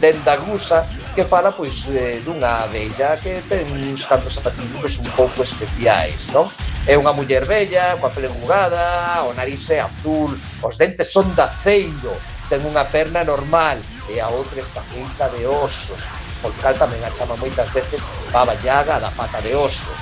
lenda 0.00 0.36
rusa 0.36 0.86
que 1.14 1.24
fala 1.24 1.52
pois 1.52 1.88
eh, 1.92 2.22
dunha 2.24 2.66
bella 2.72 3.16
que 3.20 3.44
ten 3.48 3.68
uns 3.68 4.08
cantos 4.08 4.40
atributos 4.40 4.98
un 4.98 5.08
pouco 5.12 5.44
especiais, 5.44 6.32
non? 6.32 6.48
É 6.88 6.96
unha 6.96 7.12
muller 7.12 7.44
bella, 7.44 7.94
coa 8.00 8.10
pele 8.10 8.32
enrugada, 8.32 9.22
o 9.28 9.36
nariz 9.36 9.62
é 9.70 9.84
azul, 9.84 10.32
os 10.64 10.74
dentes 10.80 11.12
son 11.12 11.30
de 11.36 11.44
aceiro, 11.44 12.16
ten 12.48 12.64
unha 12.64 12.88
perna 12.88 13.22
normal 13.22 13.76
e 14.08 14.18
a 14.18 14.26
outra 14.32 14.58
está 14.64 14.80
feita 14.88 15.28
de 15.36 15.44
osos, 15.44 16.00
por 16.40 16.50
cal 16.64 16.74
tamén 16.74 17.04
a 17.04 17.12
chama 17.14 17.38
moitas 17.38 17.70
veces 17.70 18.02
Baba 18.32 18.56
llaga 18.64 18.98
da 18.98 19.12
pata 19.12 19.38
de 19.44 19.54
oso. 19.54 19.92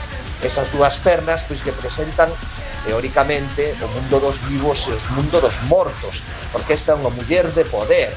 Esas 0.41 0.73
dúas 0.73 0.97
pernas 0.97 1.45
pois 1.45 1.61
que 1.61 1.75
presentan 1.75 2.33
teóricamente, 2.85 3.77
o 3.83 3.89
mundo 3.89 4.21
dos 4.21 4.41
vivos 4.49 4.89
e 4.89 4.93
os 4.97 5.07
mundo 5.13 5.41
dos 5.41 5.57
mortos, 5.69 6.23
porque 6.53 6.75
esta 6.75 6.93
é 6.93 6.97
unha 6.97 7.13
muller 7.13 7.49
de 7.53 7.65
poder, 7.69 8.13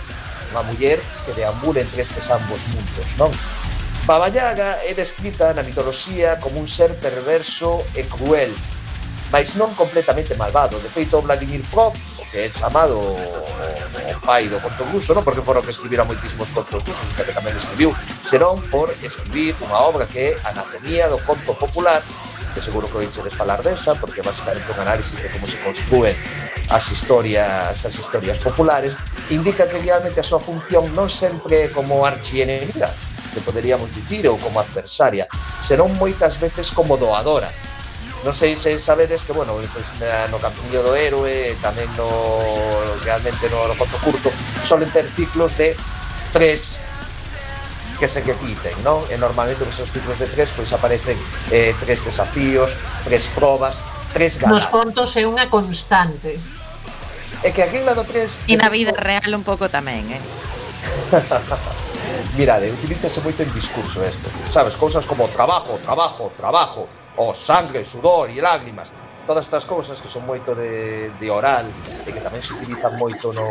unha 0.55 0.63
muller 0.63 1.01
que 1.25 1.35
deambula 1.35 1.81
entre 1.81 2.01
estes 2.01 2.29
ambos 2.31 2.61
mundos, 2.71 3.07
non? 3.19 3.31
Baba 4.03 4.27
Yaga 4.27 4.83
é 4.83 4.91
descrita 4.91 5.55
na 5.55 5.63
mitoloxía 5.63 6.35
como 6.43 6.59
un 6.59 6.67
ser 6.67 6.91
perverso 6.99 7.87
e 7.95 8.03
cruel, 8.03 8.51
mas 9.31 9.55
non 9.55 9.71
completamente 9.79 10.35
malvado. 10.35 10.75
De 10.83 10.91
feito, 10.91 11.23
Vladimir 11.23 11.63
Prov, 11.71 11.95
o 12.19 12.23
que 12.27 12.45
é 12.45 12.47
chamado 12.51 12.99
o 12.99 14.19
pai 14.27 14.51
do 14.51 14.59
conto 14.59 14.83
ruso, 14.91 15.15
non 15.15 15.23
porque 15.23 15.39
foron 15.39 15.63
que 15.63 15.71
escribira 15.71 16.03
moitísimos 16.03 16.51
contos 16.51 16.83
rusos, 16.83 17.07
que 17.15 17.31
tamén 17.31 17.55
escribiu, 17.55 17.95
senón 18.27 18.59
por 18.67 18.91
escribir 18.99 19.55
unha 19.63 19.79
obra 19.79 20.03
que 20.03 20.35
é 20.35 20.37
Anatomía 20.51 21.07
do 21.07 21.17
Conto 21.23 21.55
Popular, 21.55 22.03
que 22.53 22.61
seguro 22.61 22.87
que 22.87 22.97
oíxedes 23.01 23.35
falar 23.35 23.61
desa, 23.65 23.97
porque 23.97 24.21
basicamente 24.21 24.69
un 24.71 24.79
análisis 24.79 25.17
de 25.21 25.29
como 25.33 25.49
se 25.49 25.57
construen 25.65 26.15
as 26.69 26.85
historias 26.93 27.85
as 27.85 27.95
historias 27.97 28.37
populares, 28.39 28.97
indica 29.29 29.67
que 29.67 29.81
realmente 29.81 30.21
a 30.21 30.25
súa 30.25 30.39
función 30.39 30.87
non 30.93 31.09
sempre 31.09 31.65
é 31.65 31.67
como 31.73 32.05
archienemiga, 32.05 32.93
que 33.33 33.41
poderíamos 33.41 33.89
dicir, 33.91 34.29
ou 34.29 34.37
como 34.37 34.61
adversaria, 34.61 35.25
serón 35.59 35.97
moitas 35.97 36.37
veces 36.37 36.69
como 36.69 36.95
doadora, 36.95 37.49
non 38.23 38.31
sei 38.31 38.55
se 38.55 38.79
sabedes 38.79 39.27
que, 39.27 39.35
bueno, 39.35 39.59
pues, 39.75 39.99
no 40.31 40.39
Campiño 40.39 40.79
do 40.79 40.95
Héroe, 40.95 41.59
tamén 41.59 41.91
no, 41.99 42.07
realmente 43.03 43.51
no, 43.51 43.67
no 43.67 43.75
Conto 43.75 43.99
Curto, 43.99 44.31
solen 44.63 44.87
ter 44.95 45.11
ciclos 45.11 45.59
de 45.59 45.75
tres 46.31 46.79
que 47.99 48.07
se 48.07 48.21
repiten, 48.21 48.73
non? 48.81 49.05
E 49.09 49.15
eh, 49.15 49.19
normalmente 49.19 49.61
nos 49.63 49.75
seus 49.75 49.91
ciclos 49.93 50.17
de 50.17 50.27
tres 50.27 50.51
pois 50.53 50.71
aparecen 50.73 51.17
eh, 51.53 51.75
tres 51.79 52.03
desafíos, 52.03 52.73
tres 53.05 53.29
probas, 53.31 53.81
tres 54.13 54.37
galas. 54.37 54.65
Nos 54.65 54.67
contos 54.71 55.09
é 55.17 55.23
unha 55.25 55.49
constante. 55.49 56.37
É 57.43 57.51
que 57.51 57.61
a 57.61 57.67
regla 57.67 57.91
do 57.93 58.07
tres... 58.07 58.41
E 58.47 58.55
na 58.55 58.71
vida 58.71 58.95
tipo... 58.95 59.03
real 59.03 59.31
un 59.35 59.43
pouco 59.43 59.67
tamén, 59.67 60.07
eh? 60.09 60.23
Mirade, 62.37 62.71
utilízase 62.71 63.21
moito 63.21 63.43
en 63.43 63.51
discurso 63.53 64.01
isto. 64.01 64.27
Sabes, 64.49 64.75
cousas 64.75 65.05
como 65.05 65.29
trabajo, 65.29 65.77
trabajo, 65.83 66.31
trabajo, 66.35 66.87
o 67.17 67.33
sangre, 67.33 67.85
sudor 67.85 68.29
e 68.29 68.41
lágrimas 68.41 68.89
todas 69.25 69.45
estas 69.45 69.65
cousas 69.65 70.01
que 70.01 70.09
son 70.09 70.25
moito 70.25 70.55
de, 70.55 71.09
de 71.19 71.27
oral 71.31 71.71
e 72.03 72.09
que 72.11 72.19
tamén 72.19 72.43
se 72.43 72.51
utilizan 72.55 72.99
moito 72.99 73.31
no 73.31 73.47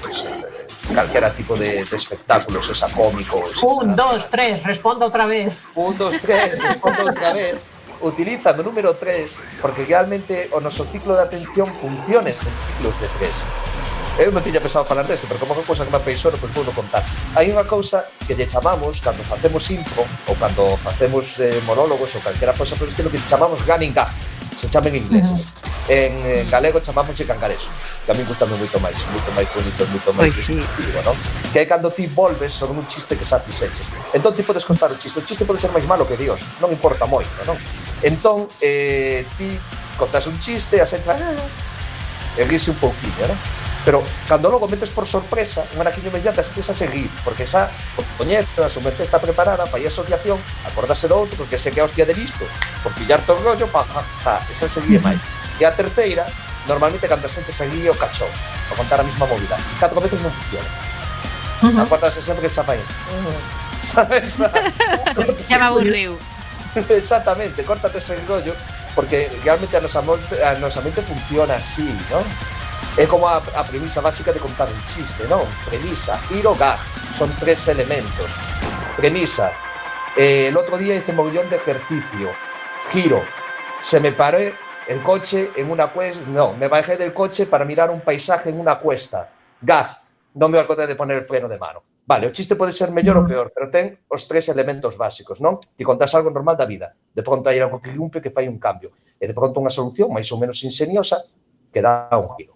pues, 0.00 0.28
eh, 0.28 0.68
calquera 0.92 1.32
tipo 1.32 1.56
de, 1.56 1.84
de 1.84 1.96
espectáculos, 1.96 2.68
esa 2.68 2.92
cómico. 2.92 3.40
Esa, 3.48 3.64
Un, 3.64 3.96
dos, 3.96 4.28
tres, 4.28 4.60
responda 4.62 5.08
outra 5.08 5.24
vez. 5.24 5.64
Un, 5.74 5.96
dos, 5.96 6.20
tres, 6.20 6.60
respondo 6.60 7.08
outra 7.08 7.32
vez. 7.32 7.56
Utilizan 8.04 8.60
o 8.60 8.62
número 8.66 8.92
3 8.92 9.64
porque 9.64 9.88
realmente 9.88 10.52
o 10.52 10.60
noso 10.60 10.84
ciclo 10.84 11.16
de 11.16 11.24
atención 11.24 11.64
funciona 11.80 12.28
en 12.28 12.36
ciclos 12.36 13.00
de 13.00 13.08
3. 13.16 14.20
Eu 14.20 14.30
non 14.30 14.44
tiña 14.44 14.60
pensado 14.60 14.84
falar 14.84 15.08
desto, 15.08 15.24
pero 15.26 15.40
como 15.40 15.56
que 15.56 15.64
cousa 15.64 15.82
que 15.82 15.90
me 15.90 15.98
apeisoro, 15.98 16.36
pois 16.36 16.52
pues, 16.52 16.68
vou 16.68 16.76
contar. 16.76 17.02
Hai 17.32 17.48
unha 17.48 17.64
cousa 17.64 18.04
que 18.28 18.36
lle 18.36 18.44
chamamos, 18.44 19.00
cando 19.00 19.24
facemos 19.24 19.64
impro, 19.72 20.04
ou 20.28 20.36
cando 20.36 20.76
facemos 20.84 21.40
eh, 21.40 21.58
monólogos, 21.64 22.14
ou 22.14 22.22
calquera 22.22 22.52
cousa 22.52 22.76
por 22.76 22.86
estilo, 22.86 23.08
que 23.08 23.18
lle 23.18 23.26
chamamos 23.26 23.64
Gunning 23.64 23.90
gag 23.90 24.12
se 24.56 24.68
chama 24.70 24.88
en 24.88 24.96
inglés. 24.96 25.26
Uh 25.30 25.38
-huh. 25.38 25.72
En, 25.86 26.12
en 26.24 26.50
galego 26.50 26.80
chamámoslle 26.80 27.26
cangareso, 27.26 27.68
que 28.06 28.12
a 28.12 28.14
min 28.14 28.24
gustame 28.24 28.56
moito 28.56 28.80
máis, 28.80 28.96
moito 29.12 29.30
máis 29.36 29.48
bonito, 29.52 29.84
moito 29.92 30.10
máis 30.16 30.32
pues 30.32 30.48
disruptivo, 30.48 30.98
sí. 30.98 31.04
non? 31.04 31.16
Que 31.52 31.60
é 31.60 31.66
cando 31.68 31.92
ti 31.92 32.08
volves 32.08 32.52
sobre 32.56 32.78
un 32.80 32.86
chiste 32.88 33.18
que 33.18 33.24
xa 33.24 33.36
fixeches. 33.38 33.86
Entón 34.16 34.32
ti 34.32 34.42
podes 34.42 34.64
contar 34.64 34.88
o 34.88 34.96
chiste, 34.96 35.20
o 35.20 35.24
chiste 35.28 35.44
pode 35.44 35.60
ser 35.60 35.70
máis 35.76 35.84
malo 35.84 36.08
que 36.08 36.16
Dios, 36.16 36.48
non 36.56 36.72
importa 36.72 37.04
moito, 37.04 37.36
non? 37.44 37.56
Entón, 38.00 38.48
eh, 38.64 39.28
ti 39.36 39.60
contas 40.00 40.24
un 40.26 40.40
chiste, 40.40 40.80
a 40.80 40.86
xente, 40.88 41.10
ah, 41.12 41.20
e 42.36 42.42
un 42.48 42.78
pouquinho, 42.80 43.28
non? 43.28 43.63
Pero 43.84 44.02
cando 44.28 44.50
logo 44.50 44.66
metes 44.68 44.90
por 44.90 45.06
sorpresa, 45.06 45.64
un 45.74 45.80
araquiño 45.84 46.08
inmediata 46.08 46.40
estes 46.40 46.70
a 46.70 46.74
seguir, 46.74 47.10
porque 47.20 47.44
xa 47.44 47.68
coñece, 48.16 48.48
a 48.64 48.72
súa 48.72 48.88
mente 48.88 49.04
está 49.04 49.20
preparada 49.20 49.68
para 49.68 49.80
ir 49.84 49.88
a 49.88 49.92
asociación, 49.92 50.40
acordase 50.64 51.04
do 51.04 51.20
outro, 51.20 51.36
porque 51.36 51.60
se 51.60 51.68
que 51.68 51.84
a 51.84 51.86
hostia 51.86 52.08
de 52.08 52.16
listo, 52.16 52.48
por 52.80 52.96
pillar 52.96 53.20
todo 53.28 53.38
o 53.38 53.44
rollo, 53.44 53.68
pa, 53.68 53.84
ja, 53.84 54.00
ja, 54.24 54.40
esa 54.48 54.72
seguir 54.72 55.04
máis. 55.04 55.20
E 55.60 55.68
a 55.68 55.76
terceira, 55.76 56.24
normalmente 56.64 57.04
cando 57.04 57.28
a 57.28 57.30
xente 57.30 57.52
seguía 57.52 57.92
o 57.92 57.98
cachón, 58.00 58.32
para 58.72 58.80
contar 58.80 58.98
a 59.00 59.04
mesma 59.04 59.28
movida. 59.28 59.60
E 59.60 59.76
catro 59.76 60.00
veces 60.00 60.24
non 60.24 60.32
funciona. 60.32 60.70
Uh 61.60 61.68
-huh. 61.68 61.84
A 61.84 61.88
cuarta 61.88 62.08
se 62.08 62.24
sempre 62.24 62.48
que 62.48 62.52
xa 62.52 62.64
fai 62.64 62.80
Uh. 62.80 63.64
Sabes? 63.84 64.40
Xa 65.44 65.60
me 65.60 65.66
aburriu. 65.68 66.16
Exactamente, 66.88 67.64
córtate 67.64 67.98
ese 67.98 68.16
rollo, 68.24 68.56
porque 68.94 69.30
realmente 69.44 69.76
a 69.76 69.80
nosa, 69.80 70.00
a 70.00 70.54
nosa 70.56 70.80
mente 70.80 71.02
funciona 71.02 71.54
así, 71.54 71.84
non? 72.08 72.24
É 72.96 73.08
como 73.08 73.26
a, 73.26 73.38
a 73.38 73.64
premisa 73.66 74.00
básica 74.00 74.32
de 74.32 74.38
contar 74.38 74.70
un 74.70 74.78
chiste, 74.86 75.26
non? 75.26 75.42
Premisa, 75.66 76.14
giro, 76.30 76.54
gag, 76.54 76.78
son 77.18 77.26
tres 77.42 77.66
elementos. 77.66 78.30
Premisa, 78.94 79.50
eh, 80.14 80.46
el 80.46 80.56
otro 80.56 80.78
día 80.78 80.94
hice 80.94 81.12
mogollón 81.12 81.50
de 81.50 81.56
ejercicio. 81.56 82.30
Giro, 82.94 83.26
se 83.80 83.98
me 83.98 84.12
paré 84.12 84.54
el 84.86 85.02
coche 85.02 85.50
en 85.56 85.74
una 85.74 85.90
cuesta, 85.90 86.22
no, 86.30 86.54
me 86.54 86.68
bajé 86.68 86.96
del 86.96 87.12
coche 87.12 87.46
para 87.46 87.64
mirar 87.64 87.90
un 87.90 88.00
paisaje 88.00 88.50
en 88.50 88.60
una 88.60 88.78
cuesta. 88.78 89.26
Gag, 89.58 89.90
non 90.38 90.54
me 90.54 90.62
acordé 90.62 90.86
de 90.86 90.94
poner 90.94 91.18
el 91.18 91.26
freno 91.26 91.50
de 91.50 91.58
mano. 91.58 91.82
Vale, 92.06 92.30
o 92.30 92.30
chiste 92.30 92.54
pode 92.54 92.70
ser 92.70 92.94
mellor 92.94 93.18
ou 93.18 93.26
peor, 93.26 93.50
pero 93.50 93.74
ten 93.74 94.06
os 94.06 94.30
tres 94.30 94.46
elementos 94.54 94.94
básicos, 94.94 95.42
non? 95.42 95.58
Ti 95.58 95.82
contas 95.82 96.14
algo 96.14 96.30
normal 96.30 96.54
da 96.54 96.70
vida, 96.70 96.94
de 96.94 97.26
pronto 97.26 97.50
hai 97.50 97.58
algo 97.58 97.82
que 97.82 97.90
irrumpe 97.90 98.22
que 98.22 98.30
fai 98.30 98.46
un 98.46 98.62
cambio, 98.62 98.94
e 99.18 99.26
de 99.26 99.34
pronto 99.34 99.58
unha 99.58 99.72
solución 99.72 100.14
máis 100.14 100.30
ou 100.30 100.38
menos 100.38 100.62
ingeniosa 100.62 101.18
que 101.74 101.82
dá 101.82 102.06
un 102.14 102.30
giro. 102.38 102.53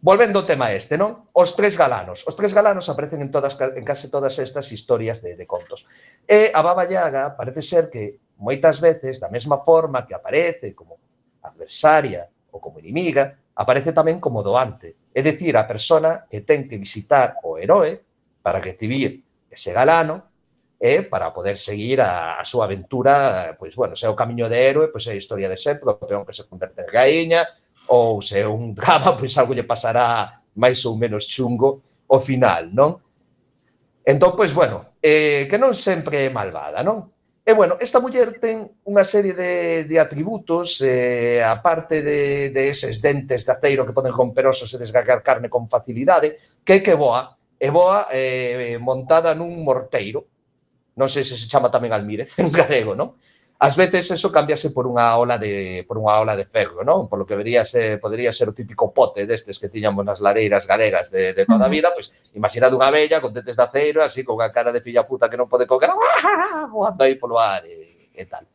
Volvendo 0.00 0.38
ao 0.38 0.46
tema 0.46 0.70
este, 0.70 0.94
non? 0.94 1.26
Os 1.34 1.58
tres 1.58 1.74
galanos. 1.74 2.22
Os 2.22 2.38
tres 2.38 2.54
galanos 2.54 2.86
aparecen 2.86 3.18
en, 3.18 3.34
todas, 3.34 3.58
en 3.58 3.82
case 3.82 4.06
todas 4.06 4.38
estas 4.38 4.70
historias 4.70 5.18
de, 5.26 5.34
de 5.34 5.42
contos. 5.42 5.90
E 6.22 6.54
a 6.54 6.62
Baba 6.62 6.86
Yaga 6.86 7.34
parece 7.34 7.66
ser 7.66 7.90
que 7.90 8.22
moitas 8.38 8.78
veces, 8.78 9.18
da 9.18 9.26
mesma 9.26 9.66
forma 9.66 10.06
que 10.06 10.14
aparece 10.14 10.70
como 10.78 11.02
adversaria 11.42 12.30
ou 12.54 12.62
como 12.62 12.78
inimiga, 12.78 13.42
aparece 13.58 13.90
tamén 13.90 14.22
como 14.22 14.46
doante. 14.46 15.10
É 15.10 15.18
dicir, 15.18 15.58
a 15.58 15.66
persona 15.66 16.30
que 16.30 16.46
ten 16.46 16.70
que 16.70 16.78
visitar 16.78 17.42
o 17.42 17.58
heroe 17.58 17.98
para 18.38 18.62
recibir 18.62 19.26
ese 19.50 19.74
galano 19.74 20.30
e 20.78 21.02
para 21.10 21.34
poder 21.34 21.58
seguir 21.58 21.98
a, 21.98 22.38
a 22.38 22.46
súa 22.46 22.70
aventura, 22.70 23.58
pois, 23.58 23.74
bueno, 23.74 23.98
se 23.98 24.06
é 24.06 24.10
o 24.10 24.14
camiño 24.14 24.46
de 24.46 24.62
héroe, 24.62 24.94
pois 24.94 25.10
é 25.10 25.18
a 25.18 25.18
historia 25.18 25.50
de 25.50 25.58
ser, 25.58 25.82
o 25.82 25.98
peón 25.98 26.22
que 26.22 26.30
se 26.30 26.46
converte 26.46 26.86
en 26.86 26.90
gaiña, 26.94 27.42
ou 27.88 28.22
se 28.22 28.40
é 28.40 28.46
un 28.48 28.74
drama, 28.78 29.16
pois 29.16 29.36
algo 29.36 29.54
lle 29.56 29.64
pasará 29.64 30.40
máis 30.56 30.84
ou 30.84 30.96
menos 30.96 31.26
chungo 31.26 31.80
ao 32.08 32.20
final, 32.20 32.70
non? 32.72 33.00
Entón, 34.08 34.32
pois, 34.36 34.56
bueno, 34.56 34.96
eh, 35.02 35.44
que 35.50 35.60
non 35.60 35.76
sempre 35.76 36.24
é 36.24 36.32
malvada, 36.32 36.80
non? 36.80 37.12
E, 37.48 37.52
bueno, 37.56 37.76
esta 37.80 38.00
muller 38.00 38.36
ten 38.36 38.60
unha 38.84 39.04
serie 39.04 39.32
de, 39.32 39.84
de 39.88 39.96
atributos, 39.96 40.84
eh, 40.84 41.40
aparte 41.40 42.04
de, 42.04 42.52
de 42.52 42.62
eses 42.68 43.00
dentes 43.00 43.48
de 43.48 43.52
aceiro 43.56 43.88
que 43.88 43.96
poden 43.96 44.12
romperosos 44.12 44.68
e 44.72 44.80
desgarrar 44.80 45.24
carne 45.24 45.48
con 45.48 45.64
facilidade, 45.64 46.36
que 46.60 46.76
é 46.76 46.84
que 46.84 46.92
boa, 46.92 47.40
é 47.56 47.72
boa 47.72 48.04
eh, 48.12 48.76
montada 48.80 49.32
nun 49.32 49.64
morteiro, 49.64 50.28
non 50.96 51.08
sei 51.08 51.24
se 51.24 51.40
se 51.40 51.48
chama 51.48 51.72
tamén 51.72 51.96
Almírez 51.96 52.36
en 52.42 52.52
galego, 52.52 52.92
non? 52.92 53.16
Ás 53.60 53.74
veces 53.74 54.08
eso 54.12 54.30
cambiase 54.30 54.70
por 54.70 54.86
unha 54.86 55.18
ola 55.18 55.34
de 55.34 55.82
por 55.82 55.98
unha 55.98 56.22
ola 56.22 56.38
de 56.38 56.46
ferro, 56.46 56.86
non? 56.86 57.10
Por 57.10 57.18
lo 57.18 57.26
que 57.26 57.34
vería 57.34 57.66
se 57.66 57.98
podría 57.98 58.30
ser 58.30 58.46
o 58.46 58.54
típico 58.54 58.94
pote 58.94 59.26
destes 59.26 59.58
que 59.58 59.66
tiñamos 59.66 60.06
nas 60.06 60.22
lareiras 60.22 60.62
galegas 60.70 61.10
de, 61.10 61.34
de 61.34 61.42
toda 61.42 61.66
a 61.66 61.72
vida, 61.72 61.90
pois 61.90 62.30
pues, 62.30 62.54
unha 62.54 62.94
vella 62.94 63.18
con 63.18 63.34
dentes 63.34 63.58
de 63.58 63.64
aceiro, 63.66 63.98
así 63.98 64.22
con 64.22 64.38
a 64.38 64.54
cara 64.54 64.70
de 64.70 64.78
filla 64.78 65.02
puta 65.02 65.26
que 65.26 65.34
non 65.34 65.50
pode 65.50 65.66
colgar, 65.66 65.90
voando 66.70 67.02
aí 67.02 67.18
polo 67.18 67.34
ar 67.34 67.66
e, 67.66 68.14
e 68.14 68.24
tal. 68.30 68.46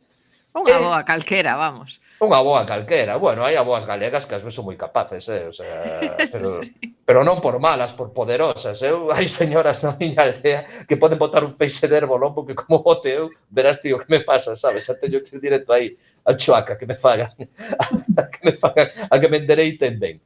Unha 0.53 0.77
eh, 0.77 0.85
boa 0.85 1.01
calquera, 1.01 1.57
vamos. 1.57 1.97
Unha 2.21 2.37
boa 2.45 2.61
calquera. 2.61 3.17
Bueno, 3.17 3.41
hai 3.41 3.57
aboas 3.57 3.89
galegas 3.89 4.29
que 4.29 4.37
as 4.37 4.45
veces 4.45 4.61
son 4.61 4.69
moi 4.69 4.77
capaces, 4.77 5.25
eh? 5.25 5.49
o 5.49 5.53
sea, 5.53 6.13
pero, 6.33 6.61
sí. 6.61 6.93
pero 7.01 7.19
non 7.25 7.41
por 7.41 7.57
malas, 7.57 7.97
por 7.97 8.13
poderosas. 8.13 8.77
Eu 8.85 9.09
eh? 9.09 9.13
hai 9.17 9.25
señoras 9.25 9.81
na 9.81 9.97
miña 9.97 10.29
aldea 10.29 10.61
que 10.85 10.93
poden 11.01 11.17
botar 11.17 11.41
un 11.41 11.57
feixe 11.57 11.89
de 11.89 11.97
herbolón 11.97 12.37
porque 12.37 12.53
como 12.53 12.85
bote 12.85 13.09
eu, 13.09 13.33
verás 13.49 13.81
tío 13.81 13.97
que 13.97 14.05
me 14.13 14.21
pasa, 14.21 14.53
sabes? 14.53 14.85
Xa 14.85 14.93
teño 15.01 15.25
que 15.25 15.33
ir 15.33 15.41
directo 15.41 15.73
aí 15.73 15.97
a 16.21 16.37
Choaca 16.37 16.77
que 16.77 16.85
me 16.85 16.93
fagan, 16.93 17.33
a 18.13 18.23
que 18.31 18.39
me 18.45 18.53
fagan, 18.53 18.93
a 19.09 19.15
que 19.17 19.27
me 19.33 19.41
endereiten 19.41 19.97
ben. 19.97 20.21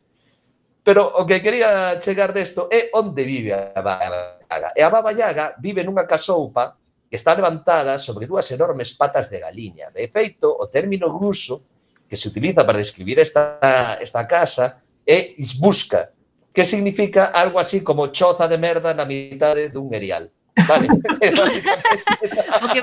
Pero 0.83 1.07
o 1.07 1.23
que 1.23 1.39
quería 1.39 1.95
chegar 2.03 2.35
desto 2.35 2.67
é 2.67 2.91
onde 2.91 3.23
vive 3.23 3.55
a 3.55 3.79
Baba 3.79 4.43
Yaga. 4.43 4.69
E 4.75 4.83
a 4.83 4.91
Baba 4.91 5.15
Yaga 5.15 5.55
vive 5.59 5.87
nunha 5.87 6.03
casoupa 6.03 6.75
que 7.09 7.15
está 7.15 7.35
levantada 7.35 7.97
sobre 7.99 8.27
dúas 8.27 8.49
enormes 8.51 8.93
patas 8.93 9.29
de 9.29 9.39
galiña. 9.39 9.91
De 9.91 10.07
feito, 10.07 10.51
o 10.51 10.67
término 10.67 11.07
ruso 11.07 11.63
que 12.07 12.15
se 12.15 12.27
utiliza 12.27 12.65
para 12.65 12.77
describir 12.77 13.19
esta, 13.19 13.97
esta 13.99 14.27
casa 14.27 14.79
é 15.05 15.33
isbusca, 15.37 16.11
que 16.53 16.65
significa 16.65 17.25
algo 17.25 17.59
así 17.59 17.83
como 17.83 18.11
choza 18.11 18.47
de 18.47 18.57
merda 18.57 18.93
na 18.93 19.05
mitade 19.05 19.69
dun 19.69 19.91
erial. 19.93 20.31
Vale. 20.65 20.87
o 20.89 20.99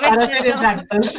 Para 0.00 0.26
ser 0.26 0.46
exactos. 0.46 1.14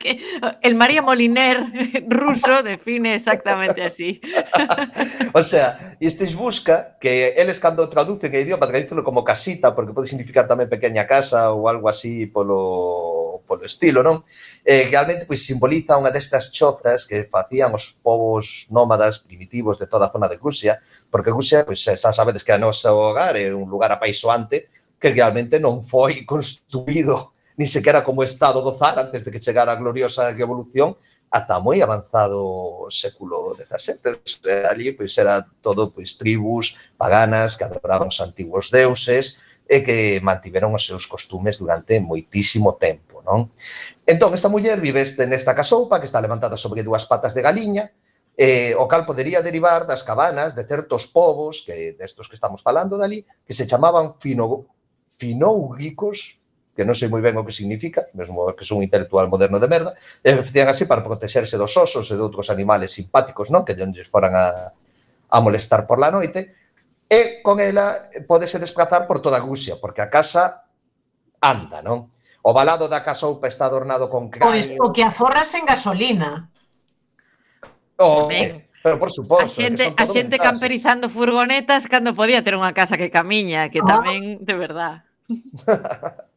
Que 0.00 0.18
el 0.62 0.74
María 0.74 1.02
Moliner 1.02 1.62
ruso 2.08 2.62
define 2.62 3.14
exactamente 3.14 3.84
así. 3.84 4.20
o 5.32 5.42
sea, 5.42 5.96
estes 6.00 6.34
busca 6.34 6.96
que 7.00 7.34
eles 7.36 7.60
cando 7.60 7.88
traducen 7.88 8.34
o 8.34 8.38
idioma 8.38 8.66
tradúcelo 8.66 9.04
como 9.04 9.22
casita, 9.22 9.74
porque 9.74 9.92
pode 9.92 10.08
significar 10.08 10.48
tamén 10.48 10.66
pequeña 10.66 11.06
casa 11.06 11.54
ou 11.54 11.68
algo 11.68 11.86
así 11.86 12.26
polo, 12.26 13.44
polo 13.46 13.62
estilo, 13.62 14.02
non? 14.02 14.26
Eh, 14.66 14.88
realmente 14.90 15.28
pois 15.28 15.44
simboliza 15.44 16.00
unha 16.00 16.10
destas 16.10 16.50
chozas 16.50 17.06
que 17.06 17.28
facían 17.30 17.70
os 17.76 17.94
povos 18.02 18.66
nómadas 18.74 19.22
primitivos 19.22 19.78
de 19.78 19.86
toda 19.86 20.10
a 20.10 20.12
zona 20.12 20.26
de 20.26 20.40
Rusia, 20.40 20.82
porque 21.12 21.30
Rusia, 21.30 21.62
pois 21.62 21.78
xa 21.78 22.10
sabedes 22.10 22.42
que 22.42 22.50
a 22.50 22.58
nosa 22.58 22.90
hogar 22.90 23.38
é 23.38 23.54
un 23.54 23.70
lugar 23.70 23.94
apaisoante 23.94 24.66
que 25.00 25.10
realmente 25.10 25.58
non 25.58 25.80
foi 25.80 26.22
construído 26.30 27.32
ni 27.56 27.66
sequera 27.66 28.04
como 28.04 28.22
Estado 28.22 28.62
do 28.62 28.76
Zar 28.76 29.00
antes 29.00 29.24
de 29.24 29.30
que 29.32 29.40
chegara 29.42 29.72
a 29.72 29.80
gloriosa 29.80 30.32
revolución 30.32 30.96
ata 31.30 31.62
moi 31.62 31.78
avanzado 31.78 32.90
século 32.90 33.54
XVII. 33.54 34.18
Pois, 34.18 34.32
eh, 34.50 34.66
Ali 34.66 34.92
pois, 34.92 35.14
era 35.16 35.46
todo 35.62 35.94
pois, 35.94 36.18
tribus 36.18 36.90
paganas 36.98 37.54
que 37.54 37.64
adoraban 37.64 38.10
os 38.10 38.18
antigos 38.18 38.74
deuses 38.74 39.38
e 39.70 39.86
que 39.86 40.18
mantiveron 40.18 40.74
os 40.74 40.82
seus 40.82 41.06
costumes 41.06 41.62
durante 41.62 42.02
moitísimo 42.02 42.74
tempo. 42.74 43.22
Non? 43.22 43.54
Entón, 44.02 44.34
esta 44.34 44.50
muller 44.50 44.82
vive 44.82 44.98
este 45.04 45.30
nesta 45.30 45.54
casoupa 45.54 46.02
que 46.02 46.10
está 46.10 46.18
levantada 46.18 46.58
sobre 46.58 46.82
dúas 46.82 47.06
patas 47.06 47.30
de 47.30 47.46
galiña, 47.46 47.94
eh, 48.34 48.74
o 48.74 48.90
cal 48.90 49.06
podería 49.06 49.44
derivar 49.44 49.86
das 49.86 50.02
cabanas 50.02 50.58
de 50.58 50.66
certos 50.66 51.06
povos 51.06 51.62
que 51.62 51.94
destos 51.94 52.26
que 52.26 52.34
estamos 52.34 52.64
falando 52.66 52.98
dali, 52.98 53.22
que 53.46 53.54
se 53.54 53.68
chamaban 53.70 54.18
fino 54.18 54.66
finougicos, 55.20 56.40
que 56.72 56.88
non 56.88 56.96
sei 56.96 57.12
moi 57.12 57.20
ben 57.20 57.36
o 57.36 57.44
que 57.44 57.52
significa, 57.52 58.08
mesmo 58.16 58.48
que 58.56 58.64
son 58.64 58.80
un 58.80 58.86
intelectual 58.88 59.28
moderno 59.28 59.60
de 59.60 59.68
merda, 59.68 59.92
e 60.24 60.32
facían 60.32 60.72
así 60.72 60.88
para 60.88 61.04
protexerse 61.04 61.60
dos 61.60 61.76
osos 61.76 62.08
e 62.08 62.16
de 62.16 62.24
outros 62.24 62.48
animales 62.48 62.96
simpáticos, 62.96 63.52
non? 63.52 63.68
Que 63.68 63.76
non 63.76 63.92
lles 63.92 64.08
foran 64.08 64.32
a, 64.32 64.72
a 64.72 65.36
molestar 65.44 65.84
por 65.84 66.00
la 66.00 66.08
noite, 66.08 66.56
e 67.04 67.44
con 67.44 67.60
ela 67.60 67.92
podese 68.24 68.56
desplazar 68.56 69.04
por 69.04 69.20
toda 69.20 69.36
a 69.36 69.44
Rusia, 69.44 69.76
porque 69.76 70.00
a 70.00 70.08
casa 70.08 70.64
anda, 71.44 71.84
non? 71.84 72.08
O 72.40 72.56
balado 72.56 72.88
da 72.88 73.04
casoupa 73.04 73.44
está 73.44 73.68
adornado 73.68 74.08
con 74.08 74.32
cráneos... 74.32 74.72
Pois, 74.72 74.80
o 74.80 74.88
que 74.88 75.04
aforras 75.04 75.52
en 75.52 75.68
gasolina. 75.68 76.48
O. 78.00 78.32
Pero 78.80 78.96
por 78.96 79.12
suposto, 79.12 79.44
a 79.44 79.48
xente, 79.48 79.92
a 79.92 80.06
xente 80.08 80.40
camperizando 80.40 81.12
furgonetas 81.12 81.84
cando 81.84 82.16
podía 82.16 82.40
ter 82.40 82.56
unha 82.56 82.72
casa 82.72 82.96
que 82.96 83.12
camiña, 83.12 83.68
que 83.68 83.84
ah. 83.84 84.00
tamén, 84.00 84.40
de 84.40 84.56
verdad. 84.56 85.04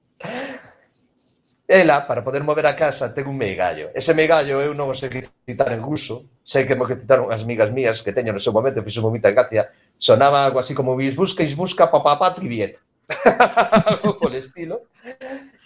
Ela, 1.67 2.05
para 2.05 2.23
poder 2.23 2.43
mover 2.43 2.67
a 2.67 2.75
casa, 2.75 3.13
ten 3.15 3.25
un 3.25 3.37
meigallo. 3.37 3.89
Ese 3.95 4.13
meigallo 4.13 4.61
eu 4.61 4.75
non 4.75 4.91
o 4.91 4.95
sei 4.95 5.09
citar 5.09 5.71
en 5.73 5.81
uso, 5.81 6.29
sei 6.43 6.67
que 6.67 6.75
mo 6.75 6.85
que 6.85 6.99
citaron 6.99 7.31
as 7.31 7.47
migas 7.47 7.71
mías 7.71 8.03
que 8.03 8.13
teño 8.13 8.35
no 8.35 8.43
seu 8.43 8.53
momento, 8.53 8.83
fixo 8.83 9.01
moita 9.01 9.31
gracia, 9.31 9.71
sonaba 9.97 10.43
algo 10.43 10.59
así 10.59 10.75
como 10.75 10.93
bis 10.99 11.15
busca, 11.15 11.41
busca, 11.55 11.89
papá, 11.89 12.19
papá, 12.19 12.35
triviet. 12.35 12.77
algo 13.89 14.19
por 14.19 14.35
estilo. 14.35 14.91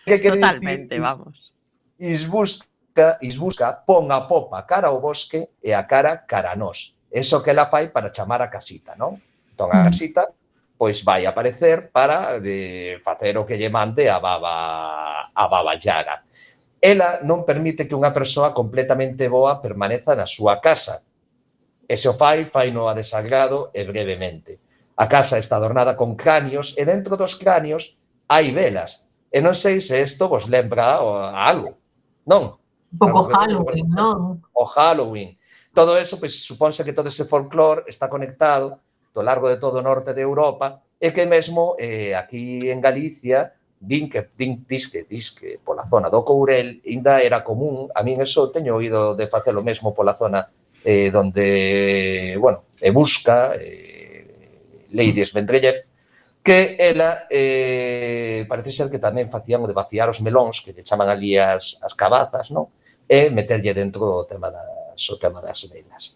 Que 0.05 0.21
Totalmente, 0.21 0.95
decir? 0.95 1.03
vamos. 1.03 1.51
Is 1.97 2.29
busca, 2.29 3.17
is 3.19 3.35
busca, 3.35 3.73
pon 3.83 4.07
a 4.13 4.29
popa 4.29 4.63
cara 4.69 4.93
ao 4.93 5.01
bosque 5.01 5.49
e 5.59 5.73
a 5.73 5.83
cara 5.89 6.23
cara 6.23 6.53
a 6.53 6.55
nós. 6.55 6.93
Eso 7.09 7.41
que 7.41 7.49
ela 7.49 7.67
fai 7.67 7.89
para 7.89 8.13
chamar 8.13 8.45
a 8.45 8.53
casita, 8.53 8.95
non? 8.95 9.17
Entón, 9.51 9.73
a 9.73 9.81
casita 9.81 10.29
pois 10.77 11.01
vai 11.01 11.25
aparecer 11.25 11.89
para 11.89 12.39
de 12.39 13.01
facer 13.03 13.33
o 13.37 13.45
que 13.45 13.57
lle 13.57 13.73
mande 13.73 14.05
a 14.07 14.21
baba 14.21 15.33
a 15.33 15.43
baba 15.49 15.73
Yaga. 15.75 16.21
Ela 16.77 17.25
non 17.25 17.41
permite 17.41 17.89
que 17.89 17.97
unha 17.97 18.13
persoa 18.13 18.53
completamente 18.53 19.25
boa 19.25 19.57
permaneza 19.57 20.13
na 20.13 20.29
súa 20.29 20.61
casa. 20.61 21.01
E 21.89 21.97
se 21.97 22.05
o 22.05 22.13
fai, 22.13 22.45
fai 22.45 22.69
no 22.69 22.85
a 22.85 22.93
desagrado 22.93 23.73
e 23.73 23.81
brevemente. 23.89 24.61
A 25.01 25.09
casa 25.09 25.41
está 25.41 25.57
adornada 25.57 25.97
con 25.97 26.13
cráneos 26.13 26.77
e 26.77 26.85
dentro 26.85 27.17
dos 27.17 27.33
cráneos 27.33 27.97
hai 28.29 28.53
velas. 28.53 29.09
E 29.33 29.41
non 29.41 29.57
sei 29.57 29.81
se 29.81 29.97
isto 29.97 30.29
vos 30.29 30.45
lembra 30.45 31.01
a 31.01 31.41
algo. 31.41 31.81
Non. 32.29 32.53
Un 32.93 32.97
pouco 33.01 33.25
Halloween, 33.33 33.89
non? 33.89 34.37
O 34.53 34.63
Halloween. 34.69 35.33
Todo 35.73 35.97
eso, 35.97 36.21
pois, 36.21 36.45
supónse 36.45 36.85
que 36.85 36.93
todo 36.93 37.09
ese 37.09 37.25
folclore 37.25 37.85
está 37.89 38.09
conectado 38.09 38.85
do 39.17 39.25
largo 39.25 39.49
de 39.49 39.57
todo 39.57 39.81
o 39.81 39.85
norte 39.85 40.13
de 40.13 40.21
Europa 40.21 40.85
e 41.01 41.09
que 41.09 41.25
mesmo 41.25 41.73
eh, 41.81 42.13
aquí 42.13 42.69
en 42.69 42.77
Galicia 42.77 43.57
din 43.81 44.09
que 44.09 44.29
din 44.37 44.61
disque 44.69 45.09
disque 45.09 45.57
pola 45.65 45.89
zona 45.89 46.13
do 46.13 46.21
Courel 46.21 46.81
ainda 46.85 47.21
era 47.21 47.41
común, 47.41 47.89
a 47.97 48.05
min 48.05 48.21
eso 48.21 48.53
teño 48.53 48.77
oído 48.77 49.17
de 49.17 49.25
facer 49.25 49.57
o 49.57 49.65
mesmo 49.65 49.97
pola 49.97 50.13
zona 50.13 50.45
eh, 50.85 51.09
donde, 51.09 52.37
bueno, 52.39 52.69
e 52.77 52.89
busca 52.93 53.57
eh, 53.57 54.85
Lady 54.93 55.25
Vendrellev 55.33 55.85
que 56.41 56.77
ela 56.79 57.27
eh, 57.29 58.45
parece 58.47 58.71
ser 58.71 58.87
que 58.87 59.03
tamén 59.03 59.27
facían 59.27 59.65
o 59.65 59.69
de 59.69 59.75
vaciar 59.75 60.07
os 60.07 60.23
melóns 60.23 60.63
que 60.63 60.71
lle 60.71 60.85
chaman 60.85 61.11
ali 61.11 61.35
as, 61.35 61.75
as 61.83 61.91
cabazas, 61.91 62.55
non? 62.55 62.71
E 63.03 63.27
meterlle 63.29 63.75
dentro 63.75 64.23
o 64.23 64.25
tema 64.25 64.47
das, 64.47 65.03
o 65.11 65.19
tema 65.19 65.43
das 65.43 65.67
velas. 65.67 66.15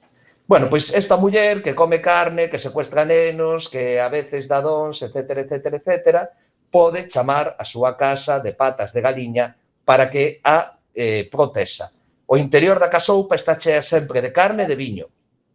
Bueno, 0.52 0.70
pois 0.70 0.94
esta 0.94 1.16
muller 1.16 1.64
que 1.64 1.74
come 1.74 2.02
carne, 2.02 2.50
que 2.50 2.60
secuestra 2.60 3.06
nenos, 3.06 3.70
que 3.70 4.02
a 4.02 4.10
veces 4.10 4.52
dá 4.52 4.60
dons, 4.60 5.00
etcétera, 5.00 5.48
etcétera, 5.48 5.78
etcétera, 5.80 6.22
pode 6.68 7.08
chamar 7.08 7.56
a 7.56 7.64
súa 7.64 7.96
casa 7.96 8.44
de 8.44 8.52
patas 8.52 8.92
de 8.92 9.00
galiña 9.00 9.56
para 9.88 10.12
que 10.12 10.44
a 10.44 10.76
eh, 10.92 11.32
protesa. 11.32 11.88
O 12.28 12.36
interior 12.36 12.84
da 12.84 12.92
casoupa 12.92 13.40
está 13.40 13.56
chea 13.56 13.80
sempre 13.80 14.20
de 14.20 14.36
carne 14.36 14.68
e 14.68 14.68
de 14.68 14.76
viño. 14.76 15.08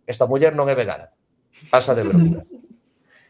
Esta 0.09 0.24
muller 0.24 0.56
non 0.56 0.64
é 0.64 0.72
vegana. 0.72 1.12
Pasa 1.68 1.92
de 1.92 2.00
verdura. 2.00 2.40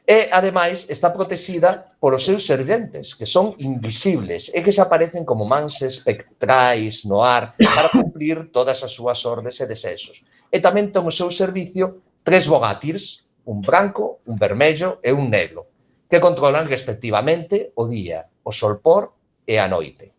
E, 0.07 0.31
ademais, 0.31 0.87
está 0.88 1.11
protexida 1.11 1.90
polos 1.99 2.23
seus 2.23 2.47
serventes, 2.47 3.11
que 3.19 3.27
son 3.27 3.59
invisibles 3.59 4.55
e 4.55 4.62
que 4.62 4.71
se 4.71 4.79
aparecen 4.79 5.27
como 5.27 5.42
mans 5.42 5.83
espectrais 5.83 7.03
no 7.03 7.27
ar 7.27 7.59
para 7.75 7.90
cumplir 7.90 8.55
todas 8.55 8.87
as 8.87 8.95
súas 8.95 9.27
ordes 9.27 9.59
e 9.59 9.66
desexos. 9.66 10.23
E 10.55 10.62
tamén 10.62 10.95
ten 10.95 11.03
o 11.03 11.11
seu 11.11 11.35
servicio 11.35 12.07
tres 12.23 12.47
bogátirs, 12.47 13.27
un 13.51 13.59
branco, 13.59 14.23
un 14.31 14.38
vermello 14.38 15.03
e 15.03 15.11
un 15.11 15.27
negro, 15.27 15.66
que 16.07 16.23
controlan 16.23 16.71
respectivamente 16.71 17.75
o 17.75 17.90
día, 17.90 18.31
o 18.47 18.55
solpor 18.55 19.11
e 19.42 19.59
a 19.59 19.66
noite. 19.66 20.14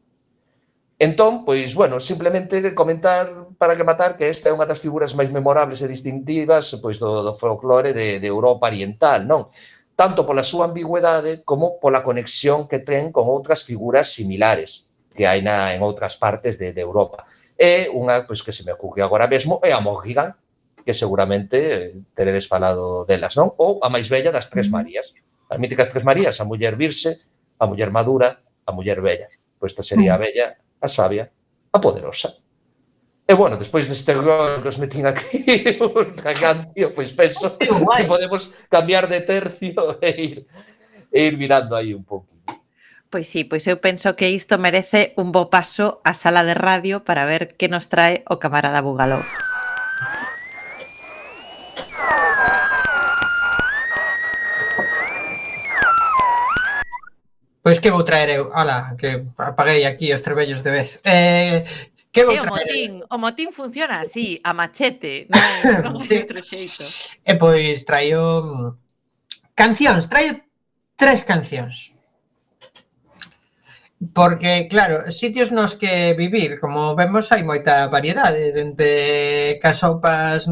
Entón, 0.99 1.45
pois, 1.45 1.75
bueno, 1.75 1.99
simplemente 1.99 2.73
comentar 2.73 3.29
para 3.59 3.75
rematar 3.75 4.17
que 4.17 4.27
esta 4.27 4.49
é 4.49 4.55
unha 4.55 4.65
das 4.65 4.81
figuras 4.81 5.13
máis 5.13 5.29
memorables 5.29 5.79
e 5.85 5.87
distintivas 5.87 6.73
pois 6.81 6.97
do, 6.97 7.21
do 7.21 7.37
folclore 7.37 7.93
de, 7.93 8.17
de 8.17 8.27
Europa 8.27 8.65
Oriental, 8.65 9.23
non? 9.23 9.45
tanto 9.97 10.29
pola 10.29 10.45
súa 10.45 10.69
ambigüedade 10.69 11.41
como 11.41 11.81
pola 11.81 12.05
conexión 12.05 12.69
que 12.69 12.77
ten 12.77 13.09
con 13.09 13.25
outras 13.33 13.65
figuras 13.65 14.13
similares 14.13 14.93
que 15.09 15.25
hai 15.25 15.41
na, 15.41 15.73
en 15.73 15.81
outras 15.81 16.13
partes 16.21 16.61
de, 16.61 16.69
de 16.69 16.81
Europa. 16.85 17.25
E 17.57 17.89
unha 17.89 18.29
pois, 18.29 18.45
que 18.45 18.53
se 18.53 18.61
me 18.61 18.71
ocurre 18.77 19.01
agora 19.01 19.25
mesmo 19.25 19.57
é 19.65 19.73
a 19.73 19.81
Morrigan, 19.81 20.37
que 20.85 20.93
seguramente 20.93 21.57
eh, 21.57 21.97
teredes 22.13 22.45
falado 22.45 23.09
delas, 23.09 23.33
non? 23.33 23.57
Ou 23.57 23.81
a 23.81 23.89
máis 23.89 24.05
bella 24.13 24.29
das 24.29 24.53
Tres 24.53 24.69
Marías. 24.69 25.17
As 25.49 25.57
míticas 25.57 25.89
Tres 25.89 26.05
Marías, 26.05 26.37
a 26.37 26.45
muller 26.45 26.77
virse, 26.77 27.17
a 27.57 27.65
muller 27.65 27.89
madura, 27.89 28.37
a 28.69 28.71
muller 28.71 29.01
bella. 29.01 29.25
Pois 29.57 29.73
esta 29.73 29.81
sería 29.81 30.13
a 30.13 30.21
bella, 30.21 30.61
a 30.77 30.87
sabia, 30.87 31.33
a 31.73 31.81
poderosa. 31.81 32.37
E, 33.27 33.33
bueno, 33.35 33.57
despois 33.57 33.91
deste 33.91 34.15
gol 34.15 34.63
que 34.63 34.71
os 34.71 34.79
metín 34.79 35.03
aquí, 35.03 35.43
ultra 35.83 36.31
cancio, 36.31 36.95
pois 36.95 37.11
penso 37.11 37.59
que 37.59 38.07
podemos 38.07 38.55
cambiar 38.71 39.11
de 39.11 39.19
tercio 39.19 39.99
e 40.01 40.09
ir, 40.15 40.47
e 41.11 41.19
ir 41.27 41.35
mirando 41.35 41.75
aí 41.75 41.91
un 41.91 42.07
pouco. 42.07 42.31
Pois 43.11 43.27
sí, 43.27 43.43
pois 43.43 43.67
eu 43.67 43.83
penso 43.83 44.15
que 44.15 44.31
isto 44.31 44.55
merece 44.55 45.11
un 45.19 45.35
bo 45.35 45.51
paso 45.51 45.99
á 46.07 46.15
sala 46.15 46.47
de 46.47 46.55
radio 46.55 47.03
para 47.03 47.27
ver 47.27 47.59
que 47.59 47.67
nos 47.67 47.91
trae 47.91 48.23
o 48.31 48.39
camarada 48.39 48.79
Bugalov. 48.79 49.27
Pois 57.59 57.83
que 57.83 57.91
vou 57.91 58.07
traer 58.07 58.39
eu? 58.39 58.55
Ala, 58.55 58.95
que 58.95 59.27
apaguei 59.35 59.83
aquí 59.83 60.15
os 60.15 60.23
trebellos 60.23 60.63
de 60.63 60.71
vez. 60.71 61.03
Eh, 61.03 61.67
Que 62.17 62.25
é 62.25 62.33
eh, 62.33 62.41
o 62.41 62.45
motín, 62.49 62.91
o 63.13 63.17
motín 63.21 63.49
funciona 63.53 64.01
así, 64.01 64.41
a 64.41 64.49
machete, 64.49 65.29
non, 65.85 66.01
non 66.01 66.01
sí. 66.01 66.17
outro 66.17 66.41
xeito. 66.41 66.81
E 67.21 67.29
eh, 67.29 67.37
pois 67.37 67.85
traio 67.85 68.81
cancións, 69.53 70.09
traio 70.09 70.41
tres 70.97 71.21
cancións. 71.21 71.93
Porque, 74.17 74.65
claro, 74.69 75.09
sitios 75.13 75.53
nos 75.53 75.77
que 75.77 76.17
vivir, 76.17 76.57
como 76.57 76.97
vemos, 76.97 77.29
hai 77.29 77.45
moita 77.45 77.85
variedade, 77.89 78.49
dende 78.49 79.61
casopas 79.61 80.49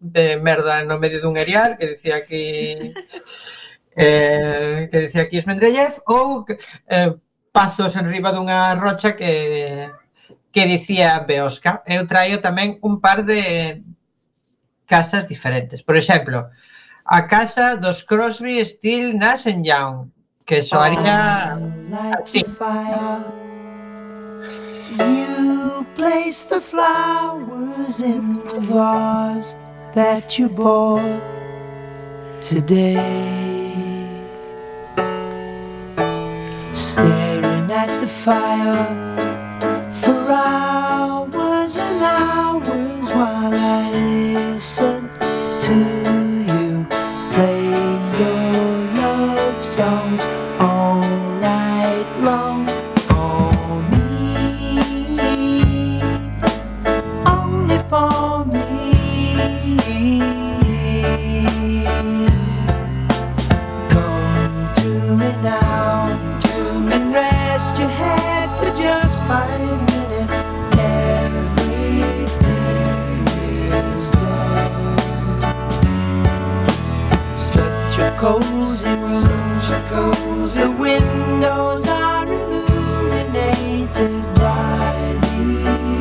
de 0.00 0.40
merda 0.40 0.80
no 0.88 0.96
medio 0.96 1.20
dun 1.20 1.36
erial, 1.36 1.76
que 1.76 1.92
dicía 1.92 2.24
aquí... 2.24 2.56
eh, 4.00 4.88
que 4.88 4.98
dicía 5.08 5.28
aquí 5.28 5.36
Esmendrellez, 5.36 6.00
ou 6.08 6.48
eh, 6.88 7.12
pazos 7.52 7.96
en 8.00 8.08
riba 8.08 8.32
dunha 8.32 8.72
rocha 8.76 9.16
que 9.16 9.88
que 10.52 10.66
dicía 10.66 11.18
Beosca, 11.20 11.82
eu 11.86 12.06
traio 12.06 12.40
tamén 12.42 12.78
un 12.82 12.98
par 12.98 13.22
de 13.22 13.82
casas 14.86 15.28
diferentes. 15.28 15.82
Por 15.82 15.96
exemplo, 15.96 16.50
a 17.04 17.22
casa 17.22 17.76
dos 17.76 18.02
Crosby, 18.02 18.58
Still, 18.64 19.14
Nash 19.14 19.46
and 19.46 19.64
Young, 19.64 20.10
que 20.44 20.62
soaría 20.62 21.58
así. 22.18 22.44
You 24.98 25.86
place 25.94 26.42
the 26.44 26.60
flowers 26.60 28.02
in 28.02 28.40
the 28.40 28.58
vase 28.66 29.54
that 29.94 30.38
you 30.38 30.48
bought 30.48 31.22
today. 32.40 32.98
Staring 36.74 37.70
at 37.70 37.88
the 38.00 38.08
fire 38.08 39.29
while 43.14 43.54
I 43.54 43.92
listen 44.54 44.99
cozy 78.20 78.86
room, 78.86 79.24
a 79.72 79.80
cozy. 79.88 80.66
Windows 80.66 81.88
are 81.88 82.26
illuminated 82.26 84.22
by 84.34 85.18
the 85.22 85.42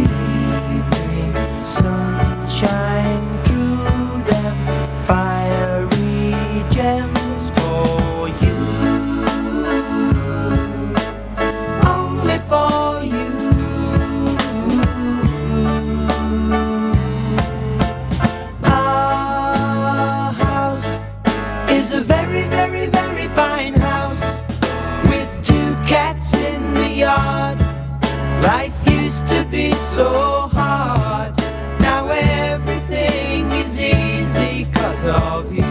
evening 0.03 1.33
sunshine 1.63 3.23
through 3.45 4.23
them. 4.29 4.57
Fiery 5.07 6.35
gems 6.69 7.43
for 7.57 8.27
you, 8.43 8.57
so 29.99 30.47
hard. 30.55 31.35
Now 31.83 32.07
everything 32.07 33.51
is 33.51 33.75
easy 33.75 34.63
cause 34.71 35.03
of 35.03 35.51
you. 35.51 35.67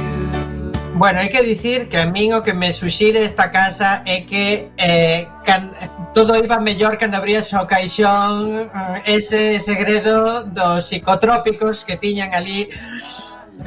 Bueno, 1.01 1.21
hai 1.21 1.31
que 1.31 1.41
dicir 1.47 1.89
que 1.89 1.97
a 1.97 2.07
min 2.11 2.35
o 2.35 2.43
que 2.43 2.53
me 2.53 2.73
suxire 2.73 3.23
esta 3.25 3.49
casa 3.55 4.03
é 4.05 4.27
que 4.27 4.69
eh, 4.77 5.29
can, 5.47 5.71
todo 6.13 6.37
iba 6.37 6.59
mellor 6.59 6.99
cando 6.99 7.17
abrías 7.17 7.55
o 7.55 7.65
caixón 7.71 8.67
eh, 8.67 9.17
ese 9.17 9.61
segredo 9.61 10.45
dos 10.51 10.91
psicotrópicos 10.91 11.87
que 11.87 11.97
tiñan 11.97 12.35
ali 12.35 12.69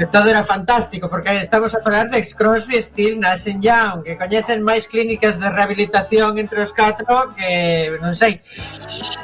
Todo 0.08 0.30
era 0.30 0.44
fantástico, 0.44 1.10
porque 1.10 1.30
estamos 1.38 1.76
a 1.76 1.82
falar 1.82 2.10
de 2.10 2.18
ex 2.18 2.34
Crosby, 2.34 2.82
Steel, 2.82 3.20
Nash 3.20 3.46
Young, 3.60 4.04
que 4.04 4.18
coñecen 4.18 4.64
máis 4.64 4.88
clínicas 4.88 5.38
de 5.40 5.50
rehabilitación 5.50 6.38
entre 6.38 6.64
os 6.64 6.72
catro 6.74 7.36
que 7.36 7.92
non 8.02 8.16
sei. 8.16 8.42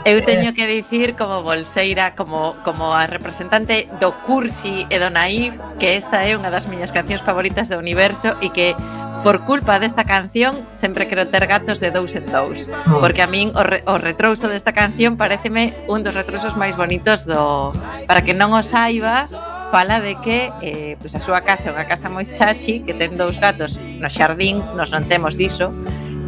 Eu 0.06 0.22
teño 0.22 0.54
que 0.54 0.68
dicir 0.68 1.16
como 1.16 1.42
bolseira, 1.42 2.14
como, 2.14 2.56
como 2.62 2.94
a 2.94 3.08
representante 3.08 3.90
do 4.00 4.14
Cursi 4.26 4.86
e 4.90 4.96
do 5.00 5.10
Naif, 5.10 5.56
que 5.80 5.98
esta 5.98 6.24
é 6.28 6.36
unha 6.36 6.52
das 6.54 6.70
miñas 6.70 6.94
cancións 6.94 7.24
favoritas 7.26 7.72
do 7.72 7.80
universo 7.80 8.36
e 8.44 8.54
que 8.54 8.78
por 9.24 9.44
culpa 9.44 9.80
desta 9.80 10.04
canción 10.04 10.56
sempre 10.70 11.08
quero 11.08 11.28
ter 11.28 11.48
gatos 11.48 11.80
de 11.80 11.92
dous 11.92 12.16
en 12.16 12.32
dous 12.32 12.70
mm. 12.70 13.02
porque 13.02 13.22
a 13.22 13.28
min 13.28 13.52
o, 13.56 13.64
re, 13.66 13.84
o 13.90 13.98
retrouso 13.98 14.48
desta 14.48 14.72
canción 14.72 15.18
pareceme 15.18 15.74
un 15.90 16.06
dos 16.06 16.14
retrousos 16.14 16.56
máis 16.56 16.78
bonitos 16.78 17.26
do 17.26 17.74
para 18.06 18.22
que 18.22 18.38
non 18.38 18.54
o 18.54 18.62
saiba 18.62 19.26
fala 19.72 20.00
de 20.00 20.16
que 20.22 20.52
eh, 20.62 20.96
pois 21.00 21.16
a 21.16 21.20
súa 21.20 21.42
casa 21.44 21.70
é 21.70 21.72
unha 21.76 21.86
casa 21.86 22.08
moi 22.08 22.24
chachi 22.24 22.84
que 22.88 22.96
ten 22.96 23.20
dous 23.20 23.40
gatos 23.40 23.80
no 23.80 24.08
xardín, 24.08 24.64
nos 24.76 24.96
non 24.96 25.04
temos 25.06 25.36
diso 25.36 25.72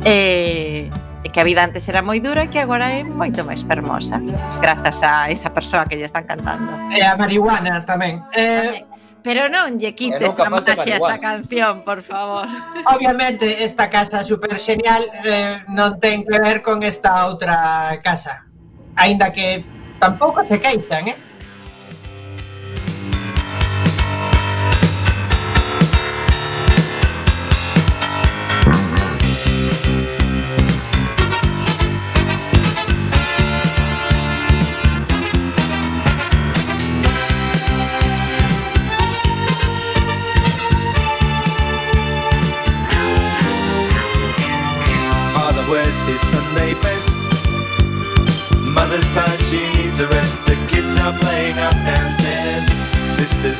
eh, 0.03 0.91
e 1.23 1.27
que 1.31 1.39
a 1.39 1.45
vida 1.47 1.63
antes 1.63 1.87
era 1.87 2.03
moi 2.03 2.19
dura 2.19 2.47
e 2.47 2.49
que 2.51 2.59
agora 2.59 2.91
é 2.91 3.03
moito 3.03 3.43
máis 3.43 3.63
fermosa 3.63 4.19
grazas 4.63 5.03
a 5.03 5.27
esa 5.31 5.51
persoa 5.51 5.87
que 5.87 5.95
lle 5.95 6.07
están 6.07 6.27
cantando 6.27 6.71
e 6.91 6.99
a 7.03 7.15
marihuana 7.15 7.83
tamén 7.87 8.23
eh... 8.35 8.83
Pero 9.19 9.51
non 9.51 9.75
lle 9.75 9.91
quites 9.99 10.39
a 10.39 10.47
maxia 10.47 10.95
esta 10.95 11.19
canción, 11.19 11.83
por 11.83 11.99
favor. 11.99 12.47
Obviamente, 12.87 13.67
esta 13.67 13.91
casa 13.91 14.23
super 14.23 14.55
genial 14.55 15.03
eh, 15.27 15.59
non 15.75 15.99
ten 15.99 16.23
que 16.23 16.39
ver 16.39 16.63
con 16.63 16.79
esta 16.87 17.27
outra 17.27 17.99
casa. 17.99 18.47
Ainda 18.95 19.35
que 19.35 19.67
tampouco 19.99 20.39
se 20.47 20.63
queixan, 20.63 21.11
eh? 21.11 21.19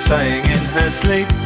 Sighing 0.09 0.43
in 0.43 0.57
her 0.73 0.89
sleep. 0.89 1.38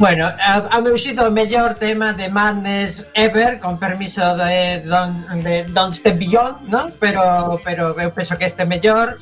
Bueno, 0.00 0.24
a, 0.26 0.64
a 0.72 0.80
meu 0.80 0.96
xizo 0.96 1.28
o 1.28 1.30
mellor 1.30 1.76
tema 1.76 2.16
de 2.16 2.32
Madness 2.32 3.04
Ever, 3.12 3.60
con 3.60 3.76
permiso 3.76 4.34
de 4.34 4.80
Don, 4.80 5.12
de 5.44 5.68
Don 5.68 5.92
Step 5.92 6.16
Beyond, 6.16 6.72
¿no? 6.72 6.88
pero, 6.96 7.60
pero 7.60 7.92
eu 8.00 8.08
penso 8.08 8.32
que 8.40 8.48
este 8.48 8.64
mellor, 8.64 9.20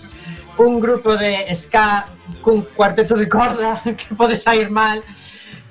un 0.55 0.79
grupo 0.79 1.19
de 1.19 1.51
ska 1.51 2.07
cun 2.47 2.63
cuarteto 2.79 3.19
de 3.19 3.27
corda 3.27 3.83
que 3.99 4.15
pode 4.15 4.39
sair 4.39 4.71
mal, 4.71 5.03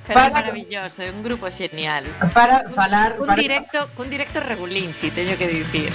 Pero 0.04 0.20
para, 0.20 0.28
é 0.28 0.32
maravilloso, 0.44 1.00
é 1.00 1.08
un 1.08 1.24
grupo 1.24 1.48
genial. 1.48 2.04
Para 2.36 2.68
falar... 2.68 3.16
Un 3.16 3.32
para... 3.32 3.40
directo, 3.40 3.88
un 3.96 4.12
directo 4.12 4.44
regulinchi, 4.44 5.08
teño 5.12 5.40
que 5.40 5.48
dicir. 5.48 5.92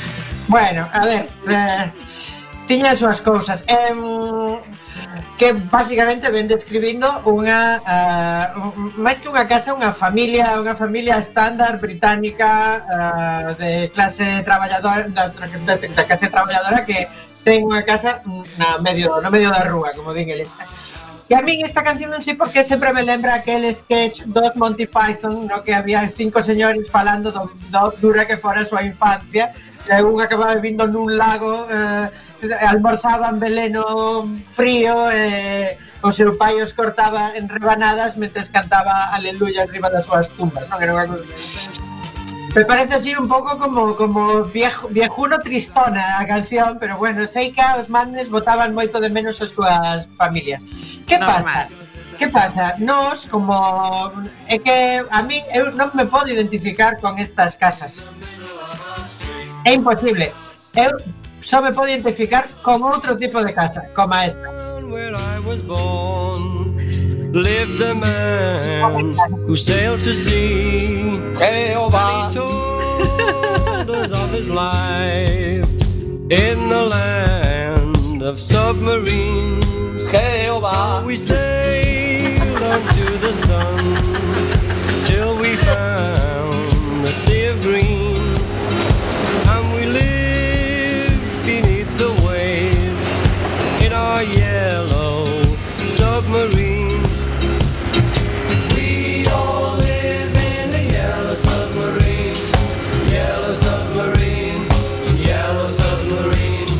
Bueno, 0.48 0.88
a 0.88 1.04
ver... 1.04 1.28
Eh, 1.52 1.92
tiña 2.72 2.96
as 2.96 3.04
súas 3.04 3.20
cousas. 3.20 3.68
Em, 3.68 4.00
que 5.36 5.52
basicamente 5.52 6.32
ven 6.32 6.48
describindo 6.48 7.04
unha 7.28 7.82
uh, 7.84 8.72
máis 8.96 9.20
que 9.20 9.28
unha 9.28 9.44
casa, 9.44 9.76
unha 9.76 9.92
familia, 9.92 10.56
unha 10.56 10.72
familia 10.72 11.20
estándar 11.20 11.76
británica 11.76 12.80
uh, 12.80 13.52
de 13.60 13.92
clase 13.92 14.40
traballadora 14.40 15.04
da, 15.12 15.28
da, 15.28 15.74
da 15.76 16.04
clase 16.08 16.26
traballadora 16.32 16.86
que 16.88 17.12
ten 17.44 17.66
unha 17.68 17.84
casa 17.84 18.24
na 18.56 18.80
medio 18.80 19.20
no 19.20 19.28
medio 19.28 19.52
da 19.52 19.68
rúa, 19.68 19.92
como 19.92 20.16
din 20.16 20.32
eles. 20.32 20.56
E 21.28 21.34
a 21.34 21.42
min 21.44 21.64
esta 21.64 21.84
canción 21.84 22.08
non 22.08 22.24
sei 22.24 22.36
por 22.40 22.48
que 22.48 22.64
sempre 22.64 22.92
me 22.92 23.04
lembra 23.04 23.40
aquel 23.40 23.68
sketch 23.74 24.28
dos 24.28 24.52
Monty 24.56 24.88
Python, 24.88 25.44
no 25.44 25.60
que 25.60 25.76
había 25.76 26.08
cinco 26.08 26.40
señores 26.40 26.88
falando 26.88 27.32
do, 27.32 27.52
do 27.68 27.92
dura 28.00 28.24
que 28.24 28.40
fora 28.40 28.62
a 28.62 28.68
súa 28.68 28.84
infancia, 28.84 29.52
e 29.88 29.96
un 30.04 30.22
acababa 30.22 30.54
vivindo 30.54 30.86
nun 30.86 31.18
lago 31.18 31.66
eh, 31.66 32.31
Eh, 32.42 32.66
almorzaban 32.66 33.38
veleno 33.38 34.26
frío 34.44 35.10
e 35.10 35.78
eh, 35.78 35.78
o 36.02 36.10
seu 36.10 36.34
pai 36.34 36.58
os 36.58 36.74
cortaba 36.74 37.38
en 37.38 37.46
rebanadas 37.46 38.18
mentres 38.18 38.50
cantaba 38.50 39.14
aleluya 39.14 39.62
arriba 39.62 39.86
das 39.86 40.10
súas 40.10 40.26
tumbas, 40.34 40.66
non? 40.66 40.82
Era 40.82 40.90
unha 40.90 41.06
cousa... 41.06 41.70
Me 42.50 42.66
parece 42.66 42.98
así 42.98 43.14
un 43.14 43.30
pouco 43.30 43.54
como 43.62 43.94
como 43.94 44.42
viejo, 44.50 44.90
viejuno 44.90 45.38
tristona 45.38 46.18
a 46.18 46.26
canción, 46.26 46.82
pero 46.82 46.98
bueno, 46.98 47.30
sei 47.30 47.54
que 47.54 47.62
os 47.78 47.86
mandes 47.86 48.26
votaban 48.26 48.74
moito 48.74 48.98
de 48.98 49.06
menos 49.06 49.38
as 49.38 49.54
súas 49.54 50.10
familias. 50.18 50.66
Que 51.06 51.22
Normal. 51.22 51.46
pasa? 51.46 51.56
Que 52.18 52.26
pasa? 52.26 52.64
Nos, 52.82 53.30
como... 53.30 53.54
É 54.50 54.58
que 54.58 55.06
a 55.06 55.22
mí 55.22 55.38
eu 55.54 55.70
non 55.78 55.94
me 55.94 56.10
podo 56.10 56.26
identificar 56.26 56.98
con 56.98 57.22
estas 57.22 57.54
casas. 57.54 58.02
É 59.62 59.70
imposible. 59.72 60.34
Eu 60.74 60.90
só 61.42 61.60
me 61.60 61.72
podo 61.72 61.88
identificar 61.88 62.48
con 62.62 62.82
outro 62.82 63.16
tipo 63.16 63.42
de 63.42 63.52
casa, 63.52 63.82
como 63.94 64.14
esta. 64.14 64.40
Where 64.88 65.14
I 65.14 65.38
was 65.46 65.62
born 65.62 66.76
lived 67.32 67.80
a 67.80 67.94
man 67.94 69.14
who 69.46 69.56
sailed 69.56 70.00
to 70.00 70.14
sea. 70.14 71.18
Jehová. 71.34 72.26
And 72.26 72.32
he 72.32 72.38
told 72.38 73.90
us 73.90 74.12
of 74.12 74.30
his 74.30 74.48
life 74.48 75.68
in 76.30 76.68
the 76.68 76.86
land 76.88 78.22
of 78.22 78.38
submarines. 78.38 79.64
Jehová. 80.10 81.00
So 81.00 81.06
we 81.06 81.16
sailed 81.16 82.62
unto 82.62 83.18
the 83.18 83.32
sun 83.32 83.78
till 85.06 85.36
we 85.40 85.56
found 85.56 87.04
the 87.04 87.12
sea 87.12 87.46
of 87.46 87.60
green. 87.62 88.01
Submarine. 96.32 97.02
We 98.74 99.26
all 99.28 99.76
live 99.76 100.32
in 100.32 100.72
a 100.72 100.82
yellow 100.88 101.34
submarine, 101.36 102.36
yellow 103.12 103.54
submarine, 103.54 104.64
yellow 105.20 105.70
submarine. 105.70 106.72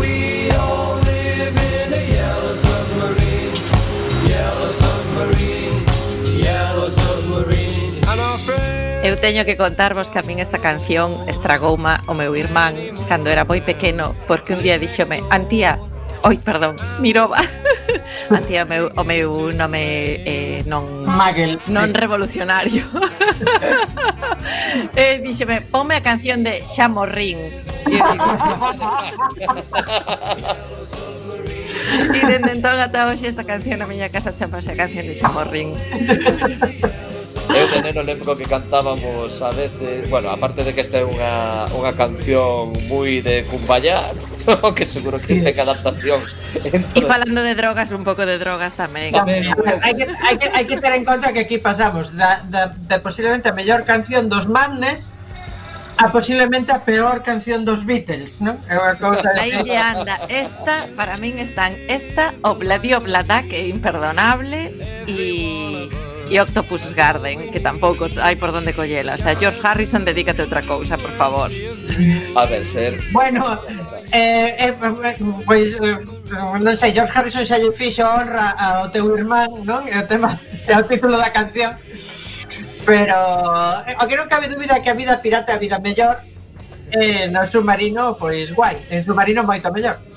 We 0.00 0.50
all 0.56 0.96
live 1.04 1.52
in 1.52 1.92
a 1.92 2.02
yellow 2.16 2.56
submarine, 2.56 3.52
yellow 4.26 4.72
submarine, 4.72 5.84
yellow 6.40 6.88
submarine. 6.88 8.00
And 8.08 8.20
our 8.20 8.38
friends. 8.38 9.04
Eu 9.04 9.16
teño 9.20 9.44
que 9.44 9.56
contarvos 9.56 10.08
que 10.08 10.18
a 10.18 10.22
min 10.22 10.40
esta 10.40 10.64
canción 10.64 11.28
estragouma 11.28 12.00
o 12.08 12.14
meu 12.16 12.32
irmán 12.34 12.72
cando 13.04 13.28
era 13.28 13.44
moi 13.44 13.60
pequeno 13.60 14.16
porque 14.24 14.56
un 14.56 14.60
día 14.64 14.80
díxome 14.80 15.20
Antía, 15.28 15.76
oi, 16.24 16.40
perdón, 16.40 16.80
Miroba 16.98 17.44
Antía 18.30 18.64
o 18.64 18.68
meu, 18.68 18.84
o 18.96 19.04
meu 19.04 19.52
nome 19.52 20.20
eh, 20.26 20.62
non 20.66 21.06
Magel, 21.06 21.58
non 21.72 21.88
sí. 21.90 21.96
revolucionario. 21.96 22.84
e 24.92 25.00
eh, 25.16 25.24
díxeme, 25.24 25.62
ponme 25.70 25.96
a 25.96 26.02
canción 26.02 26.44
de 26.44 26.60
Xa 26.64 26.88
morrín. 26.88 27.38
E 31.88 32.20
dende 32.26 32.52
entón 32.52 32.76
ata 32.76 33.08
hoxe 33.08 33.30
esta 33.30 33.44
canción 33.48 33.80
na 33.80 33.88
miña 33.88 34.12
casa 34.12 34.36
chamase 34.36 34.74
a 34.74 34.76
canción 34.76 35.08
de 35.08 35.14
Xamorrín. 35.16 35.72
neno 37.88 38.02
lembro 38.02 38.36
que 38.36 38.44
cantábamos 38.44 39.40
a 39.40 39.50
veces, 39.52 40.10
bueno, 40.10 40.28
aparte 40.28 40.62
de 40.62 40.74
que 40.74 40.82
esta 40.84 41.00
é 41.00 41.04
unha, 41.08 41.64
unha 41.72 41.96
canción 41.96 42.76
moi 42.84 43.24
de 43.24 43.48
cumbayá, 43.48 44.12
que 44.76 44.84
seguro 44.84 45.16
que 45.16 45.40
sí. 45.40 45.40
ten 45.40 45.56
adaptacións. 45.56 46.36
E 46.92 47.00
falando 47.08 47.40
de 47.40 47.56
drogas, 47.56 47.88
un 47.96 48.04
pouco 48.04 48.28
de 48.28 48.36
drogas 48.36 48.76
tamén. 48.76 49.16
tamén 49.16 49.48
hai, 49.80 49.96
que, 49.96 50.04
hai, 50.04 50.36
que, 50.36 50.48
hai 50.52 50.64
que 50.68 50.76
ter 50.76 50.92
en 51.00 51.04
conta 51.08 51.32
que 51.32 51.48
aquí 51.48 51.56
pasamos 51.56 52.12
da, 52.12 52.44
da, 52.52 52.76
da 52.76 53.00
posiblemente 53.00 53.48
a 53.48 53.56
mellor 53.56 53.88
canción 53.88 54.28
dos 54.28 54.44
Madness 54.44 55.16
a 55.98 56.12
posiblemente 56.12 56.70
a 56.70 56.84
peor 56.84 57.24
canción 57.24 57.64
dos 57.64 57.82
Beatles, 57.82 58.38
non? 58.38 58.54
É 58.70 58.78
unha 58.78 58.94
cousa... 59.02 59.34
Aí 59.34 59.50
lle 59.66 59.74
anda, 59.74 60.14
esta, 60.30 60.86
para 60.94 61.18
min 61.18 61.42
están 61.42 61.74
esta, 61.90 62.38
Obladi 62.46 62.94
Oblada, 62.94 63.42
que 63.42 63.58
é 63.58 63.66
imperdonable, 63.66 64.78
e 65.10 65.90
e 66.30 66.36
Octopus 66.40 66.94
Garden, 66.94 67.50
que 67.50 67.60
tampouco 67.60 68.06
hai 68.20 68.36
por 68.36 68.52
onde 68.52 68.76
collela. 68.76 69.16
O 69.16 69.20
sea, 69.20 69.34
George 69.34 69.60
Harrison, 69.64 70.04
dedícate 70.04 70.40
a 70.42 70.44
outra 70.44 70.62
cousa, 70.62 71.00
por 71.00 71.12
favor. 71.16 71.48
A 72.36 72.44
ver, 72.46 72.64
ser... 72.64 73.00
Bueno, 73.12 73.44
eh, 74.12 74.70
eh, 74.70 74.74
pois, 75.48 75.80
eh, 75.80 75.98
non 76.60 76.76
sei, 76.76 76.92
George 76.92 77.12
Harrison 77.16 77.44
xa 77.44 77.56
lle 77.56 77.72
fixo 77.72 78.04
honra 78.04 78.52
ao 78.56 78.92
teu 78.92 79.08
irmán, 79.16 79.48
non? 79.64 79.84
O 79.84 80.04
tema, 80.04 80.28
o 80.32 80.84
título 80.84 81.16
da 81.16 81.32
canción. 81.32 81.72
Pero, 82.84 83.16
o 84.00 84.04
que 84.08 84.16
non 84.16 84.28
cabe 84.28 84.48
dúbida 84.48 84.80
que 84.80 84.88
a 84.92 84.96
vida 84.96 85.20
pirata 85.20 85.52
é 85.52 85.56
a 85.56 85.62
vida 85.62 85.80
mellor, 85.80 86.24
eh, 86.92 87.28
no 87.28 87.44
submarino, 87.44 88.16
pois 88.16 88.52
guai, 88.52 88.76
en 88.88 89.04
submarino 89.04 89.44
moito 89.44 89.68
mellor. 89.72 90.07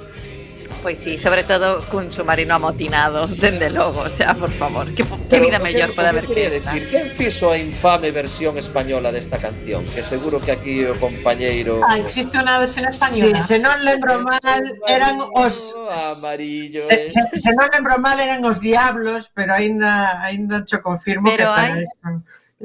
Pois 0.81 0.97
sí, 0.97 1.17
sobre 1.17 1.43
todo 1.43 1.85
cun 1.93 2.11
submarino 2.11 2.55
amotinado, 2.55 3.27
dende 3.43 3.69
logo, 3.69 4.01
o 4.01 4.09
sea, 4.09 4.33
por 4.33 4.51
favor, 4.51 4.89
que, 4.95 5.05
que 5.29 5.39
vida 5.39 5.59
mellor 5.59 5.93
pode 5.93 6.09
haber 6.09 6.25
que 6.25 6.47
esta. 6.47 6.73
Decir, 6.73 6.89
quen 6.89 7.09
fixo 7.09 7.51
a 7.51 7.57
infame 7.57 8.09
versión 8.09 8.57
española 8.57 9.11
desta 9.11 9.37
canción? 9.37 9.85
Que 9.93 10.01
seguro 10.01 10.41
que 10.41 10.51
aquí 10.51 10.85
o 10.85 10.97
compañeiro... 10.97 11.85
Ah, 11.85 12.01
existe 12.01 12.33
unha 12.33 12.57
versión 12.57 12.89
española. 12.89 13.37
Sí, 13.45 13.53
se 13.53 13.57
non 13.61 13.77
lembro 13.85 14.25
mal, 14.25 14.61
eran 14.89 15.21
os... 15.37 15.77
Amarillo, 16.17 16.81
¿eh? 16.89 17.05
se, 17.05 17.13
se, 17.13 17.21
se 17.37 17.51
non 17.53 17.69
lembro 17.69 18.01
mal, 18.01 18.17
eran 18.17 18.41
os 18.41 18.57
diablos, 18.57 19.29
pero 19.37 19.53
aínda 19.53 20.17
aínda 20.25 20.65
cho 20.65 20.81
confirmo 20.81 21.29
pero 21.29 21.53
que 21.53 21.61
para 21.61 21.69
hai... 21.69 21.85
eso, 21.85 21.93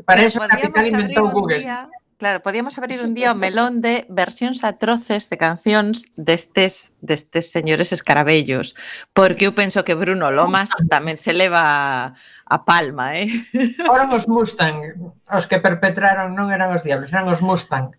para 0.09 0.21
eso 0.25 0.39
Capital 0.41 0.89
inventou 0.89 1.29
Google. 1.29 1.61
Día 1.61 1.85
Claro, 2.19 2.41
podíamos 2.41 2.79
abrir 2.79 3.03
un 3.05 3.13
día 3.13 3.33
o 3.33 3.37
melón 3.37 3.85
de 3.85 4.09
versións 4.09 4.65
atroces 4.65 5.29
de 5.29 5.37
cancións 5.37 6.09
destes, 6.17 6.97
destes 7.05 7.53
señores 7.53 7.93
escarabellos, 7.93 8.73
porque 9.13 9.45
eu 9.45 9.53
penso 9.53 9.85
que 9.85 9.93
Bruno 9.93 10.33
Lomas 10.33 10.73
tamén 10.89 11.21
se 11.21 11.37
leva 11.37 12.17
a 12.17 12.57
palma, 12.65 13.21
eh? 13.21 13.29
Foron 13.85 14.09
os 14.17 14.33
Mustang, 14.33 14.97
os 15.29 15.45
que 15.45 15.61
perpetraron 15.61 16.33
non 16.33 16.49
eran 16.49 16.73
os 16.73 16.81
diablos, 16.81 17.13
eran 17.13 17.29
os 17.29 17.45
Mustang. 17.45 17.93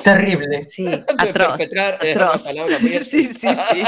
Terrible, 0.00 0.64
sí, 0.64 0.88
atroz. 1.20 1.60
Perpetrar 1.60 2.00
eh, 2.00 2.16
atroz. 2.16 2.40
unha 2.40 2.48
palabra 2.48 2.76
moi 2.80 2.96
Sí, 3.04 3.28
sí, 3.28 3.52
sí. 3.52 3.80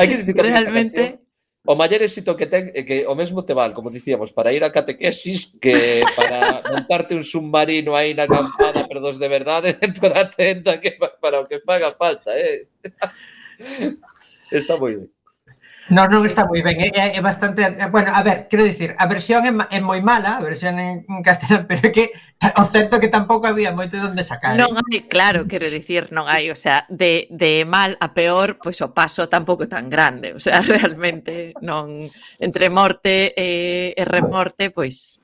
Hai 0.00 0.08
que 0.08 0.24
decir 0.24 0.32
que 0.32 0.40
Realmente 0.40 1.20
O 1.64 1.78
maior 1.78 2.02
éxito 2.02 2.34
que 2.34 2.50
ten 2.50 2.74
é 2.74 2.82
que 2.82 3.06
o 3.06 3.14
mesmo 3.14 3.46
te 3.46 3.54
val, 3.54 3.70
como 3.70 3.94
dicíamos, 3.94 4.34
para 4.34 4.50
ir 4.50 4.66
a 4.66 4.74
catequesis 4.74 5.62
que 5.62 6.02
para 6.18 6.58
montarte 6.74 7.14
un 7.14 7.22
submarino 7.22 7.94
aí 7.94 8.18
na 8.18 8.26
campada, 8.26 8.82
pero 8.90 8.98
dos 8.98 9.22
de 9.22 9.28
verdade 9.30 9.70
dentro 9.82 10.10
da 10.10 10.26
tenda 10.26 10.82
que 10.82 10.98
para 10.98 11.38
o 11.38 11.46
que 11.46 11.62
faga 11.62 11.94
falta, 11.94 12.34
eh. 12.34 12.66
Está 14.50 14.76
moi 14.76 14.96
ben. 14.96 15.21
Non, 15.90 16.06
non 16.06 16.22
está 16.22 16.46
moi 16.46 16.62
ben, 16.62 16.78
é, 16.78 17.18
é 17.18 17.20
bastante, 17.20 17.66
é, 17.66 17.90
bueno, 17.90 18.14
a 18.14 18.22
ver, 18.22 18.46
quero 18.46 18.62
dicir, 18.62 18.94
a 18.94 19.10
versión 19.10 19.42
é, 19.42 19.50
é 19.74 19.80
moi 19.82 19.98
mala, 19.98 20.38
a 20.38 20.42
versión 20.42 20.78
en, 20.78 21.02
en 21.02 21.20
castelán, 21.26 21.66
pero 21.70 21.82
é 21.82 21.90
que 21.90 22.14
o 22.54 22.62
certo 22.70 23.02
que 23.02 23.10
tampouco 23.10 23.50
había 23.50 23.74
moito 23.74 23.98
de 23.98 24.06
onde 24.06 24.22
sacar. 24.22 24.54
Non 24.54 24.78
¿eh? 24.78 24.82
hai, 24.86 24.98
claro, 25.10 25.50
quero 25.50 25.66
dicir, 25.66 26.14
non 26.14 26.30
hai, 26.30 26.54
o 26.54 26.56
sea, 26.56 26.86
de, 26.86 27.26
de 27.34 27.66
mal 27.66 27.98
a 27.98 28.14
peor, 28.14 28.62
pois 28.62 28.78
pues, 28.78 28.86
o 28.86 28.94
paso 28.94 29.26
tampouco 29.26 29.66
tan 29.66 29.90
grande, 29.90 30.30
o 30.30 30.38
sea, 30.38 30.62
realmente 30.70 31.50
non 31.58 32.06
entre 32.38 32.70
morte 32.70 33.34
e, 33.34 33.90
e 33.98 34.02
remorte, 34.06 34.70
pois 34.70 35.18
pues, 35.18 35.22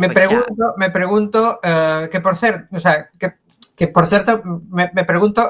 Me 0.00 0.08
pues 0.08 0.16
pregunto, 0.16 0.64
me 0.80 0.88
pregunto 0.88 1.60
uh, 1.60 2.08
que 2.08 2.24
por 2.24 2.32
certo, 2.40 2.72
o 2.72 2.80
sea, 2.80 3.12
que, 3.20 3.36
que 3.76 3.86
por 3.92 4.08
certo 4.08 4.40
me, 4.72 4.88
me 4.96 5.04
pregunto 5.04 5.44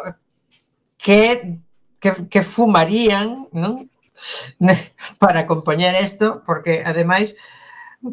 que 0.99 1.63
que, 2.01 2.13
que 2.33 2.43
fumarían, 2.43 3.47
non? 3.53 3.87
né, 4.59 4.77
para 5.19 5.41
acompañar 5.41 5.95
isto, 6.03 6.43
porque 6.45 6.83
ademais... 6.85 7.37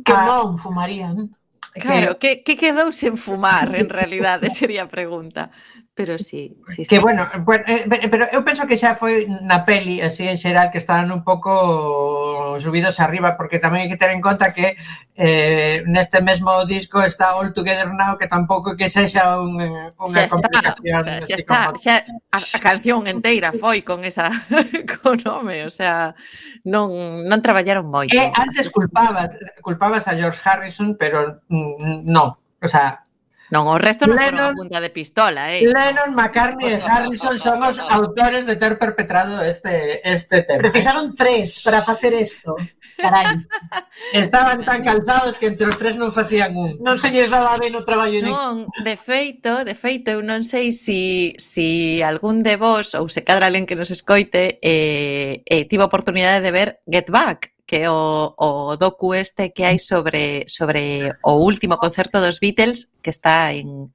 Que 0.04 0.12
non 0.12 0.60
fumarían. 0.60 1.32
Claro, 1.78 2.18
que, 2.18 2.44
que 2.44 2.58
quedou 2.58 2.92
sen 2.92 3.16
fumar, 3.16 3.70
en 3.76 3.88
realidade, 3.88 4.50
sería 4.58 4.84
a 4.84 4.92
pregunta. 4.92 5.54
Pero 5.98 6.20
sí, 6.20 6.56
sí, 6.68 6.84
que 6.84 6.86
sí. 6.86 7.00
bueno, 7.00 7.28
bueno 7.40 7.64
eh, 7.66 8.08
pero 8.12 8.30
eu 8.30 8.46
penso 8.46 8.70
que 8.70 8.78
xa 8.78 8.94
foi 8.94 9.26
na 9.26 9.66
peli 9.66 9.98
así 9.98 10.30
en 10.30 10.38
xeral 10.38 10.70
que 10.70 10.78
estaban 10.78 11.10
un 11.10 11.26
pouco 11.26 12.54
subidos 12.62 13.02
arriba 13.02 13.34
porque 13.34 13.58
tamén 13.58 13.82
hai 13.82 13.90
que 13.90 13.98
ter 13.98 14.14
en 14.14 14.22
conta 14.22 14.54
que 14.54 14.78
eh, 15.18 15.82
neste 15.90 16.22
mesmo 16.22 16.70
disco 16.70 17.02
está 17.02 17.34
All 17.34 17.50
Together 17.50 17.90
Now 17.90 18.14
que 18.22 18.30
tampouco 18.30 18.78
que 18.78 18.94
sexa 18.94 19.42
un, 19.42 19.58
unha 19.58 20.22
xa 20.22 20.30
complicación. 20.30 21.02
Está, 21.18 21.18
o 21.18 21.18
sea, 21.18 21.26
xa 21.26 21.36
está, 21.42 21.58
como... 21.66 21.82
xa 21.82 21.96
a, 22.30 22.38
a 22.46 22.60
canción 22.62 23.02
enteira 23.10 23.50
foi 23.58 23.82
con 23.82 24.06
esa 24.06 24.30
con 25.02 25.18
nome, 25.26 25.66
o 25.66 25.74
sea, 25.74 26.14
non 26.62 27.26
non 27.26 27.42
traballaron 27.42 27.90
moito. 27.90 28.14
Eh, 28.14 28.30
antes 28.38 28.70
culpabas, 28.70 29.34
culpabas 29.66 30.06
a 30.06 30.14
George 30.14 30.38
Harrison, 30.46 30.94
pero 30.94 31.42
mm, 31.50 32.06
non, 32.06 32.38
o 32.38 32.70
sea, 32.70 33.07
Non, 33.50 33.64
o 33.72 33.80
resto 33.80 34.04
non 34.04 34.20
Lennon, 34.20 34.32
foron 34.32 34.52
a 34.52 34.60
punta 34.60 34.80
de 34.84 34.92
pistola, 34.92 35.56
eh. 35.56 35.64
Lennon, 35.64 36.12
McCartney 36.12 36.76
e 36.76 36.84
Harrison 36.84 37.40
son 37.40 37.64
os 37.64 37.80
autores 37.80 38.44
de 38.44 38.60
ter 38.60 38.76
perpetrado 38.76 39.40
este 39.40 40.04
este 40.04 40.44
tema. 40.44 40.68
Precisaron 40.68 41.16
tres 41.16 41.64
para 41.64 41.80
facer 41.80 42.12
isto. 42.12 42.60
Carai. 43.00 43.48
Estaban 44.14 44.66
tan 44.66 44.84
calzados 44.84 45.38
que 45.38 45.48
entre 45.48 45.72
os 45.72 45.80
tres 45.80 45.96
non 45.96 46.12
facían 46.12 46.60
un. 46.60 46.76
Non 46.84 47.00
se 47.00 47.08
lles 47.08 47.32
daba 47.32 47.56
ben 47.56 47.72
o 47.72 47.88
traballo 47.88 48.20
nin. 48.20 48.36
Non, 48.36 48.68
de 48.84 49.00
feito, 49.00 49.64
de 49.64 49.76
feito 49.80 50.12
eu 50.12 50.20
non 50.20 50.44
sei 50.44 50.76
si 50.76 51.32
si 51.40 52.04
algún 52.04 52.44
de 52.44 52.60
vos 52.60 53.00
ou 53.00 53.08
se 53.08 53.24
cadra 53.24 53.48
alguén 53.48 53.64
que 53.64 53.80
nos 53.80 53.96
escoite 53.96 54.60
eh, 54.60 55.48
eh 55.48 55.64
tivo 55.72 55.88
oportunidade 55.88 56.44
de 56.44 56.52
ver 56.52 56.70
Get 56.84 57.08
Back 57.08 57.57
que 57.68 57.84
é 57.84 57.90
o, 57.92 58.34
o 58.38 58.78
docu 58.80 59.14
este 59.14 59.52
que 59.52 59.68
hai 59.68 59.78
sobre, 59.78 60.48
sobre 60.48 61.12
o 61.22 61.36
último 61.44 61.76
concerto 61.78 62.24
dos 62.24 62.40
Beatles 62.40 62.88
que 63.04 63.12
está 63.12 63.52
en, 63.52 63.92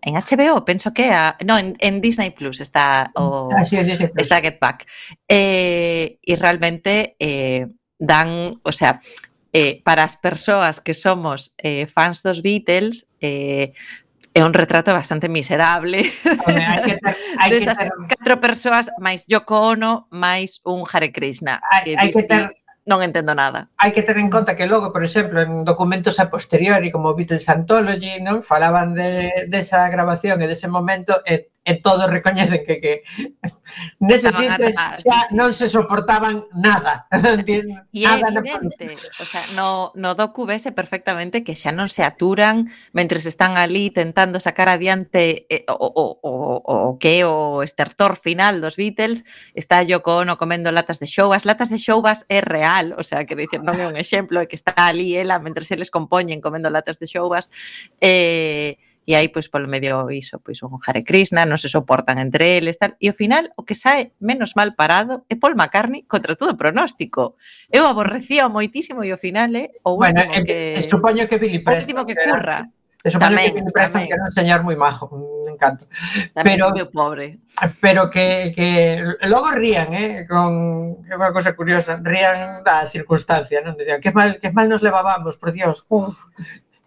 en 0.00 0.14
HBO, 0.14 0.64
penso 0.64 0.94
que 0.96 1.12
a, 1.12 1.36
no, 1.44 1.58
en, 1.58 1.76
en 1.78 2.00
Disney 2.00 2.30
Plus 2.30 2.60
está 2.60 3.12
o 3.14 3.52
ah, 3.54 3.66
sí, 3.66 3.76
Plus. 3.76 4.10
está 4.16 4.40
Get 4.40 4.58
Back. 4.58 4.86
Eh, 5.28 6.18
e 6.24 6.36
realmente 6.36 7.14
eh, 7.20 7.68
dan, 8.00 8.58
o 8.64 8.72
sea, 8.72 9.00
eh, 9.52 9.82
para 9.84 10.04
as 10.04 10.16
persoas 10.16 10.80
que 10.80 10.94
somos 10.94 11.52
eh, 11.58 11.86
fans 11.86 12.22
dos 12.22 12.40
Beatles, 12.40 13.06
eh, 13.20 13.72
é 14.34 14.44
un 14.44 14.54
retrato 14.54 14.92
bastante 14.92 15.28
miserable 15.28 16.04
Home, 16.46 16.62
hai 16.62 16.82
que 16.84 16.94
ter, 17.02 17.16
hai 17.42 17.50
desas 17.50 17.78
que 17.78 17.90
ter... 17.90 18.06
catro 18.14 18.34
persoas 18.38 18.86
máis 19.02 19.26
Yoko 19.26 19.74
Ono 19.74 20.06
máis 20.14 20.62
un 20.62 20.86
Hare 20.86 21.10
Krishna 21.10 21.58
hai, 21.64 21.82
que, 21.82 22.12
que 22.14 22.22
ter 22.22 22.54
non 22.88 23.04
entendo 23.04 23.36
nada. 23.36 23.68
Hai 23.76 23.92
que 23.92 24.00
ter 24.00 24.16
en 24.16 24.32
conta 24.32 24.56
que 24.56 24.64
logo, 24.64 24.88
por 24.96 25.04
exemplo, 25.04 25.44
en 25.44 25.68
documentos 25.68 26.16
a 26.16 26.32
posteriori 26.32 26.88
como 26.88 27.12
Beatles 27.12 27.44
Anthology, 27.52 28.24
non 28.24 28.40
falaban 28.40 28.96
de 28.96 29.44
desa 29.52 29.84
de 29.84 29.92
grabación 29.92 30.40
e 30.40 30.48
dese 30.48 30.72
de 30.72 30.72
momento 30.72 31.20
e 31.28 31.52
e 31.64 31.76
todos 31.76 32.08
recoñecen 32.08 32.64
que 32.64 32.80
que 32.80 32.94
neses 34.00 34.32
intres 34.40 34.74
xa 34.76 35.28
non 35.36 35.52
se 35.52 35.68
soportaban 35.68 36.44
nada. 36.56 37.06
E 37.98 38.04
nada 38.04 38.28
é 38.28 38.56
evidente, 38.56 38.96
o 38.96 39.26
sea, 39.26 39.44
no, 39.56 39.92
no 39.94 40.16
docu 40.16 40.48
vese 40.48 40.72
perfectamente 40.72 41.44
que 41.44 41.52
xa 41.52 41.72
non 41.74 41.92
se 41.92 42.04
aturan 42.04 42.72
mentre 42.96 43.20
están 43.20 43.60
ali 43.60 43.92
tentando 43.92 44.40
sacar 44.40 44.72
adiante 44.72 45.44
eh, 45.52 45.68
o, 45.68 45.76
o, 45.76 46.04
o, 46.24 46.32
o 46.64 46.98
que 47.00 47.20
é 47.20 47.26
o 47.26 47.60
estertor 47.60 48.16
final 48.16 48.60
dos 48.64 48.80
Beatles, 48.80 49.24
está 49.52 49.84
Yoko 49.84 50.24
Ono 50.24 50.40
comendo 50.40 50.72
latas 50.72 51.00
de 51.00 51.06
xovas, 51.06 51.44
latas 51.44 51.68
de 51.68 51.78
xovas 51.78 52.24
é 52.32 52.40
real, 52.40 52.96
o 52.96 53.04
sea, 53.04 53.28
que 53.28 53.36
dicir, 53.36 53.60
non 53.60 53.76
é 53.76 53.84
un 53.84 53.96
exemplo, 54.00 54.40
é 54.40 54.48
que 54.48 54.56
está 54.56 54.72
ali 54.88 55.12
ela 55.16 55.36
mentre 55.38 55.68
se 55.68 55.76
les 55.76 55.92
compoñen 55.92 56.40
comendo 56.40 56.72
latas 56.72 56.96
de 56.96 57.06
xovas, 57.06 57.52
eh, 58.00 58.80
e 59.08 59.16
aí 59.16 59.32
pois 59.32 59.48
polo 59.48 59.72
medio 59.72 60.12
iso, 60.12 60.36
pois 60.44 60.60
un 60.60 60.76
Hare 60.84 61.00
Krishna, 61.00 61.48
non 61.48 61.56
se 61.56 61.72
soportan 61.72 62.20
entre 62.20 62.60
eles, 62.60 62.76
tal, 62.76 62.92
e 63.00 63.08
ao 63.08 63.16
final 63.16 63.48
o 63.56 63.64
que 63.64 63.72
sae 63.72 64.12
menos 64.20 64.52
mal 64.52 64.76
parado 64.76 65.24
é 65.32 65.34
Paul 65.40 65.56
McCartney 65.56 66.04
contra 66.04 66.36
todo 66.36 66.60
pronóstico. 66.60 67.40
Eu 67.72 67.88
aborrecía 67.88 68.52
moitísimo 68.52 69.00
e 69.00 69.08
ao 69.08 69.16
final 69.16 69.48
é 69.56 69.72
o 69.80 69.96
último 69.96 70.28
bueno, 70.28 70.44
que... 70.44 70.76
e 70.76 70.82
supoño 70.84 71.24
que 71.24 71.40
Billy 71.40 71.64
Preston. 71.64 71.80
O 71.80 71.84
último 71.88 72.00
que 72.04 72.20
curra. 72.20 72.68
Eh, 72.68 72.76
e 73.00 73.08
supoño 73.08 73.32
tamén, 73.32 73.48
que 73.48 73.56
Billy 73.56 73.72
Preston 73.72 73.96
tamén. 73.96 74.08
que 74.12 74.16
era 74.20 74.28
un 74.28 74.34
señor 74.36 74.60
moi 74.60 74.76
majo, 74.76 75.08
un 75.08 75.48
encanto. 75.56 75.88
Tamén 76.36 76.60
pero, 76.60 76.68
meu 76.76 76.92
pobre. 76.92 77.40
Pero 77.80 78.12
que, 78.12 78.52
que 78.52 78.68
logo 79.24 79.48
rían, 79.56 79.88
eh, 79.96 80.28
con 80.28 81.00
é 81.08 81.16
unha 81.16 81.32
cousa 81.32 81.56
curiosa, 81.56 81.96
rían 81.96 82.60
da 82.60 82.84
circunstancia, 82.84 83.64
non? 83.64 83.72
Dicían, 83.72 84.04
que 84.04 84.12
mal, 84.12 84.36
que 84.36 84.52
mal 84.52 84.68
nos 84.68 84.84
levábamos, 84.84 85.40
por 85.40 85.48
Dios, 85.56 85.88
uf, 85.88 86.28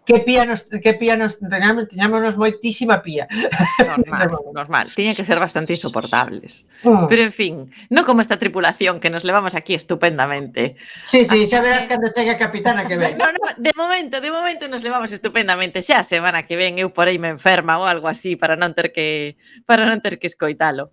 que 0.04 0.18
pía 0.18 0.44
nos, 0.44 0.64
que 0.64 0.94
pía 0.94 1.16
nos 1.16 1.38
teñamos, 1.38 1.86
teñámonos 1.86 2.34
moitísima 2.34 3.02
pía. 3.02 3.30
Normal, 3.78 4.30
normal. 4.54 4.86
Tiña 4.90 5.14
que 5.14 5.24
ser 5.24 5.38
bastante 5.38 5.72
insoportables. 5.72 6.66
Mm. 6.82 7.06
Pero 7.06 7.22
en 7.22 7.32
fin, 7.32 7.54
non 7.86 8.02
como 8.02 8.18
esta 8.18 8.34
tripulación 8.34 8.98
que 8.98 9.14
nos 9.14 9.22
levamos 9.22 9.54
aquí 9.54 9.78
estupendamente. 9.78 10.74
Sí, 11.06 11.22
sí, 11.22 11.46
xa 11.46 11.62
verás 11.62 11.86
cando 11.86 12.10
chegue 12.10 12.34
a 12.34 12.38
capitana 12.40 12.90
que 12.90 12.98
ven. 12.98 13.14
no, 13.20 13.30
no, 13.30 13.46
de 13.54 13.72
momento, 13.78 14.18
de 14.18 14.30
momento 14.34 14.66
nos 14.66 14.82
levamos 14.82 15.14
estupendamente. 15.14 15.86
Xa 15.86 16.02
a 16.02 16.06
semana 16.06 16.42
que 16.50 16.58
ven 16.58 16.82
eu 16.82 16.90
por 16.90 17.06
aí 17.06 17.22
me 17.22 17.30
enferma 17.30 17.78
ou 17.78 17.86
algo 17.86 18.10
así 18.10 18.34
para 18.34 18.58
non 18.58 18.74
ter 18.74 18.90
que 18.90 19.38
para 19.70 19.86
non 19.86 20.02
ter 20.02 20.18
que 20.18 20.26
escoitalo. 20.26 20.90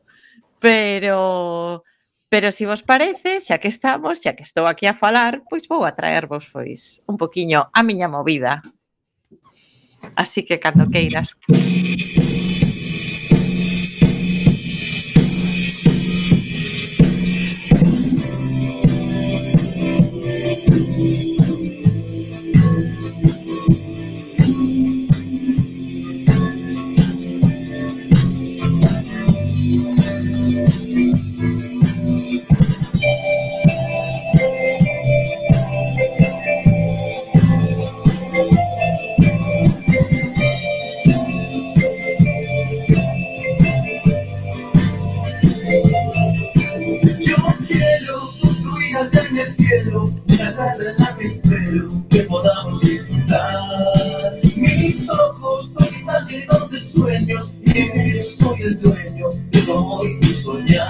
Pero 0.62 1.82
Pero 2.30 2.52
se 2.52 2.58
si 2.58 2.66
vos 2.70 2.86
parece, 2.86 3.42
xa 3.42 3.58
que 3.58 3.74
estamos, 3.74 4.22
xa 4.22 4.38
que 4.38 4.46
estou 4.46 4.70
aquí 4.70 4.86
a 4.86 4.94
falar, 4.94 5.42
pois 5.50 5.66
vou 5.66 5.82
a 5.82 5.98
traervos 5.98 6.46
pois 6.54 7.02
un 7.10 7.18
poquiño 7.18 7.74
a 7.74 7.82
miña 7.82 8.06
movida. 8.06 8.62
Así 10.16 10.44
que 10.44 10.60
cando 10.60 10.90
queiras. 10.90 11.38
Casa 50.70 50.92
en 50.92 50.98
la 51.04 51.18
que 51.18 51.26
espero 51.26 51.88
que 52.12 52.20
podamos 52.24 52.82
disfrutar. 52.82 53.60
Mis 54.56 55.10
ojos 55.10 55.78
hoy 55.80 55.96
están 55.96 56.28
llenos 56.28 56.70
de 56.70 56.80
sueños 56.80 57.56
y 57.66 58.16
yo 58.16 58.24
soy 58.24 58.62
el 58.62 58.80
dueño 58.80 59.28
de 59.50 59.62
todo 59.64 60.06
y 60.06 60.20
tu 60.20 60.28
soñar. 60.28 60.88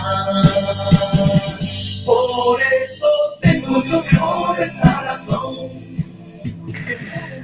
Por 2.05 2.59
eso 2.83 3.07
tengo 3.41 3.81
yo 3.85 4.03
mejor 4.03 4.59
esta 4.59 5.01
razón. 5.01 5.69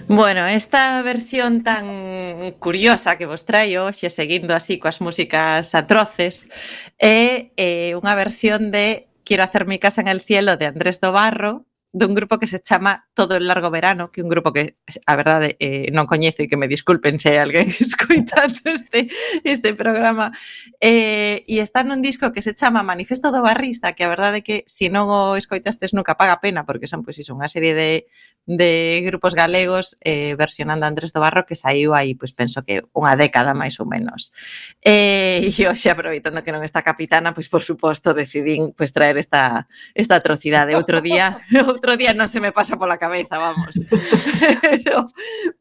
Bueno, 0.07 0.45
esta 0.45 1.01
versión 1.03 1.63
tan 1.63 2.51
curiosa 2.59 3.17
que 3.17 3.25
vos 3.25 3.45
traio 3.45 3.85
hoxe 3.85 4.09
seguindo 4.09 4.53
así 4.53 4.77
coas 4.77 4.99
músicas 4.99 5.73
atroces 5.73 6.51
é 6.99 7.49
eh, 7.55 7.95
unha 7.95 8.13
versión 8.13 8.75
de 8.75 9.07
Quiero 9.25 9.43
hacer 9.43 9.65
mi 9.65 9.79
casa 9.79 10.01
en 10.01 10.07
el 10.07 10.21
cielo 10.21 10.55
de 10.55 10.67
Andrés 10.67 11.01
Dobarro, 11.01 11.65
dun 11.95 12.11
grupo 12.11 12.37
que 12.37 12.45
se 12.45 12.59
chama 12.59 13.07
Todo 13.13 13.37
el 13.37 13.47
Largo 13.47 13.71
Verano, 13.71 14.11
que 14.11 14.19
é 14.19 14.23
un 14.23 14.27
grupo 14.27 14.51
que, 14.51 14.75
a 15.07 15.15
verdade, 15.15 15.55
eh, 15.63 15.87
non 15.95 16.03
coñezo 16.03 16.43
e 16.43 16.51
que 16.51 16.59
me 16.59 16.67
disculpen 16.67 17.15
se 17.15 17.31
hai 17.31 17.39
alguén 17.39 17.71
escoitando 17.79 18.59
este, 18.67 19.07
este 19.47 19.71
programa. 19.71 20.35
Eh, 20.83 21.47
e 21.47 21.63
está 21.63 21.87
nun 21.87 22.03
disco 22.03 22.35
que 22.35 22.43
se 22.43 22.51
chama 22.51 22.83
Manifesto 22.83 23.31
do 23.31 23.39
Barrista, 23.39 23.95
que 23.95 24.03
a 24.03 24.11
verdade 24.11 24.43
que 24.43 24.67
se 24.67 24.91
non 24.91 25.07
o 25.07 25.39
escoitastes 25.39 25.95
nunca 25.95 26.19
paga 26.19 26.43
pena, 26.43 26.67
porque 26.67 26.83
son 26.83 26.99
pois, 26.99 27.15
iso, 27.15 27.31
unha 27.31 27.47
serie 27.47 27.71
de, 27.71 28.11
de 28.43 28.99
grupos 29.07 29.31
galegos 29.31 29.95
eh, 30.03 30.35
versionando 30.35 30.83
a 30.83 30.91
Andrés 30.91 31.15
do 31.15 31.23
Barro 31.23 31.47
que 31.47 31.55
saiu 31.55 31.95
aí, 31.95 32.11
pois 32.11 32.35
penso 32.35 32.59
que 32.67 32.83
unha 32.91 33.15
década 33.15 33.55
máis 33.55 33.79
ou 33.79 33.87
menos. 33.87 34.35
Eh, 34.83 35.47
e 35.47 35.63
hoxe, 35.63 35.87
aproveitando 35.87 36.43
que 36.43 36.51
non 36.51 36.59
está 36.59 36.83
capitana, 36.83 37.31
pois 37.31 37.47
por 37.47 37.63
suposto 37.63 38.11
decidín 38.11 38.75
pois 38.75 38.91
traer 38.91 39.15
esta, 39.15 39.71
esta 39.95 40.19
atrocidade 40.19 40.75
outro 40.75 40.99
día, 40.99 41.39
outro 41.63 41.84
outro 41.85 42.01
día 42.01 42.17
non 42.17 42.25
se 42.25 42.41
me 42.41 42.49
pasa 42.49 42.81
pola 42.81 42.97
cabeza, 42.97 43.37
vamos. 43.37 43.77
pero, 44.65 45.05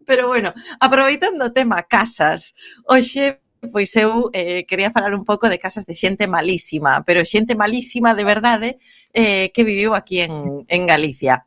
pero 0.08 0.24
bueno, 0.24 0.56
aproveitando 0.80 1.44
o 1.44 1.52
tema 1.52 1.84
casas, 1.84 2.56
hoxe 2.88 3.44
pois 3.68 3.92
eu 3.96 4.32
eh, 4.32 4.64
quería 4.64 4.88
falar 4.88 5.12
un 5.12 5.24
pouco 5.24 5.52
de 5.52 5.60
casas 5.60 5.84
de 5.84 5.92
xente 5.92 6.24
malísima, 6.24 7.04
pero 7.04 7.24
xente 7.28 7.52
malísima 7.52 8.16
de 8.16 8.24
verdade 8.24 8.68
eh, 9.12 9.52
que 9.52 9.68
viviu 9.68 9.92
aquí 9.92 10.24
en, 10.24 10.64
en 10.68 10.82
Galicia 10.88 11.44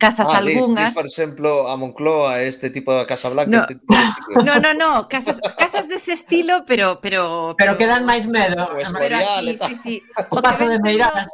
casas 0.00 0.32
ah, 0.32 0.40
algunhas. 0.40 0.64
Dis, 0.64 0.86
dis, 0.86 0.94
por 0.96 1.04
exemplo, 1.04 1.68
a 1.68 1.76
Moncloa, 1.76 2.40
este 2.40 2.72
tipo 2.72 2.88
de 2.96 3.04
Casa 3.04 3.28
Blanca, 3.28 3.52
no, 3.52 3.60
este 3.68 3.74
tipo 3.76 3.92
de 3.92 4.00
sitio. 4.00 4.42
No, 4.42 4.54
no, 4.56 4.72
no, 4.72 5.08
casas 5.08 5.38
casas 5.60 5.88
dese 5.92 6.16
estilo, 6.16 6.64
pero 6.64 7.00
pero 7.04 7.54
pero, 7.56 7.76
que 7.76 7.84
dan 7.84 8.08
máis 8.08 8.24
medo. 8.24 8.64
O 8.72 8.80
Escorial, 8.80 9.44
sí, 9.44 9.60
sí, 9.60 9.74
sí. 9.76 9.94
O, 10.32 10.40
o 10.40 10.42
Pazo 10.42 10.64
de 10.64 10.80
Meirás 10.80 11.28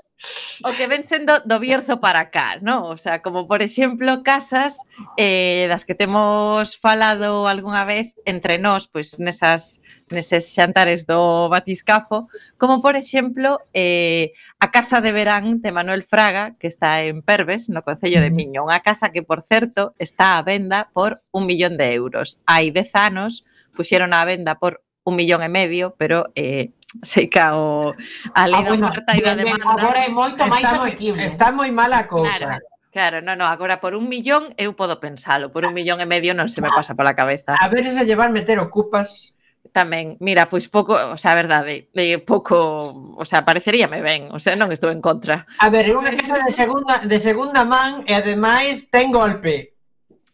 o 0.64 0.72
que 0.72 0.88
ven 0.88 1.04
sendo 1.04 1.40
do 1.44 1.60
Bierzo 1.60 2.00
para 2.00 2.30
cá, 2.30 2.58
¿no? 2.60 2.88
O 2.88 2.96
sea, 2.96 3.20
como 3.20 3.46
por 3.46 3.60
exemplo 3.60 4.22
casas 4.22 4.80
eh, 5.16 5.66
das 5.68 5.84
que 5.84 5.94
temos 5.94 6.76
falado 6.80 7.48
algunha 7.48 7.84
vez 7.84 8.16
entre 8.24 8.56
nós, 8.56 8.88
pois 8.88 9.20
nesas 9.20 9.84
neses 10.08 10.54
xantares 10.54 11.04
do 11.04 11.50
batiscafo, 11.52 12.28
como 12.56 12.80
por 12.80 12.96
exemplo 12.96 13.60
eh, 13.74 14.32
a 14.60 14.70
Casa 14.70 15.00
de 15.00 15.12
Verán 15.12 15.60
de 15.60 15.72
Manuel 15.72 16.04
Fraga, 16.04 16.56
que 16.56 16.68
está 16.68 17.04
en 17.04 17.20
Perves, 17.20 17.68
no 17.68 17.82
Concello 17.84 18.22
de 18.24 18.30
Miño, 18.30 18.64
unha 18.64 18.80
casa 18.80 19.12
que, 19.12 19.20
por 19.20 19.44
certo, 19.44 19.92
está 20.00 20.38
a 20.38 20.46
venda 20.46 20.88
por 20.96 21.20
un 21.34 21.44
millón 21.44 21.76
de 21.76 21.92
euros. 21.92 22.40
Hai 22.48 22.72
dez 22.72 22.94
anos 22.96 23.44
puxeron 23.76 24.16
a 24.16 24.24
venda 24.24 24.56
por 24.56 24.80
un 25.04 25.14
millón 25.14 25.44
e 25.44 25.50
medio, 25.52 25.94
pero 26.00 26.32
eh, 26.34 26.72
sei 27.02 27.28
que 27.28 27.40
o, 27.40 27.92
a 28.32 28.42
lei 28.46 28.62
ah, 28.62 28.64
da 28.64 28.88
oferta 28.88 29.12
e 29.16 29.20
da 29.20 29.34
demanda... 29.34 29.64
Agora 29.66 30.00
é 30.04 30.08
moito 30.08 30.40
máis 30.46 30.64
asequible. 30.64 31.24
Está 31.24 31.52
moi 31.52 31.72
mala 31.72 32.04
a 32.04 32.08
cousa. 32.08 32.60
Claro. 32.60 32.76
Claro, 32.96 33.20
no, 33.20 33.36
no, 33.36 33.44
agora 33.44 33.76
por 33.76 33.92
un 33.92 34.08
millón 34.08 34.56
eu 34.56 34.72
podo 34.72 34.96
pensalo, 34.96 35.52
por 35.52 35.68
un 35.68 35.76
millón 35.76 36.00
e 36.00 36.08
medio 36.08 36.32
non 36.32 36.48
se 36.48 36.64
me 36.64 36.72
pasa 36.72 36.96
pola 36.96 37.12
cabeza. 37.12 37.52
A 37.60 37.68
ver 37.68 37.84
se 37.84 38.08
llevar 38.08 38.32
meter 38.32 38.56
ocupas 38.56 39.36
tamén, 39.68 40.16
mira, 40.24 40.48
pois 40.48 40.64
pouco, 40.72 40.96
o 40.96 41.18
sea, 41.20 41.36
a 41.36 41.38
verdade, 41.38 41.92
eh, 41.92 42.16
pouco, 42.16 43.12
o 43.12 43.24
sea, 43.28 43.44
pareceríame 43.44 44.00
ben, 44.00 44.32
o 44.32 44.40
sea, 44.40 44.56
non 44.56 44.72
estou 44.72 44.88
en 44.88 45.04
contra. 45.04 45.44
A 45.60 45.68
ver, 45.68 45.84
é 45.84 45.92
unha 45.92 46.08
casa 46.16 46.40
de 46.40 46.48
segunda, 46.48 47.04
de 47.04 47.18
segunda 47.20 47.68
man 47.68 48.00
e 48.08 48.16
ademais 48.16 48.88
ten 48.88 49.12
golpe. 49.12 49.76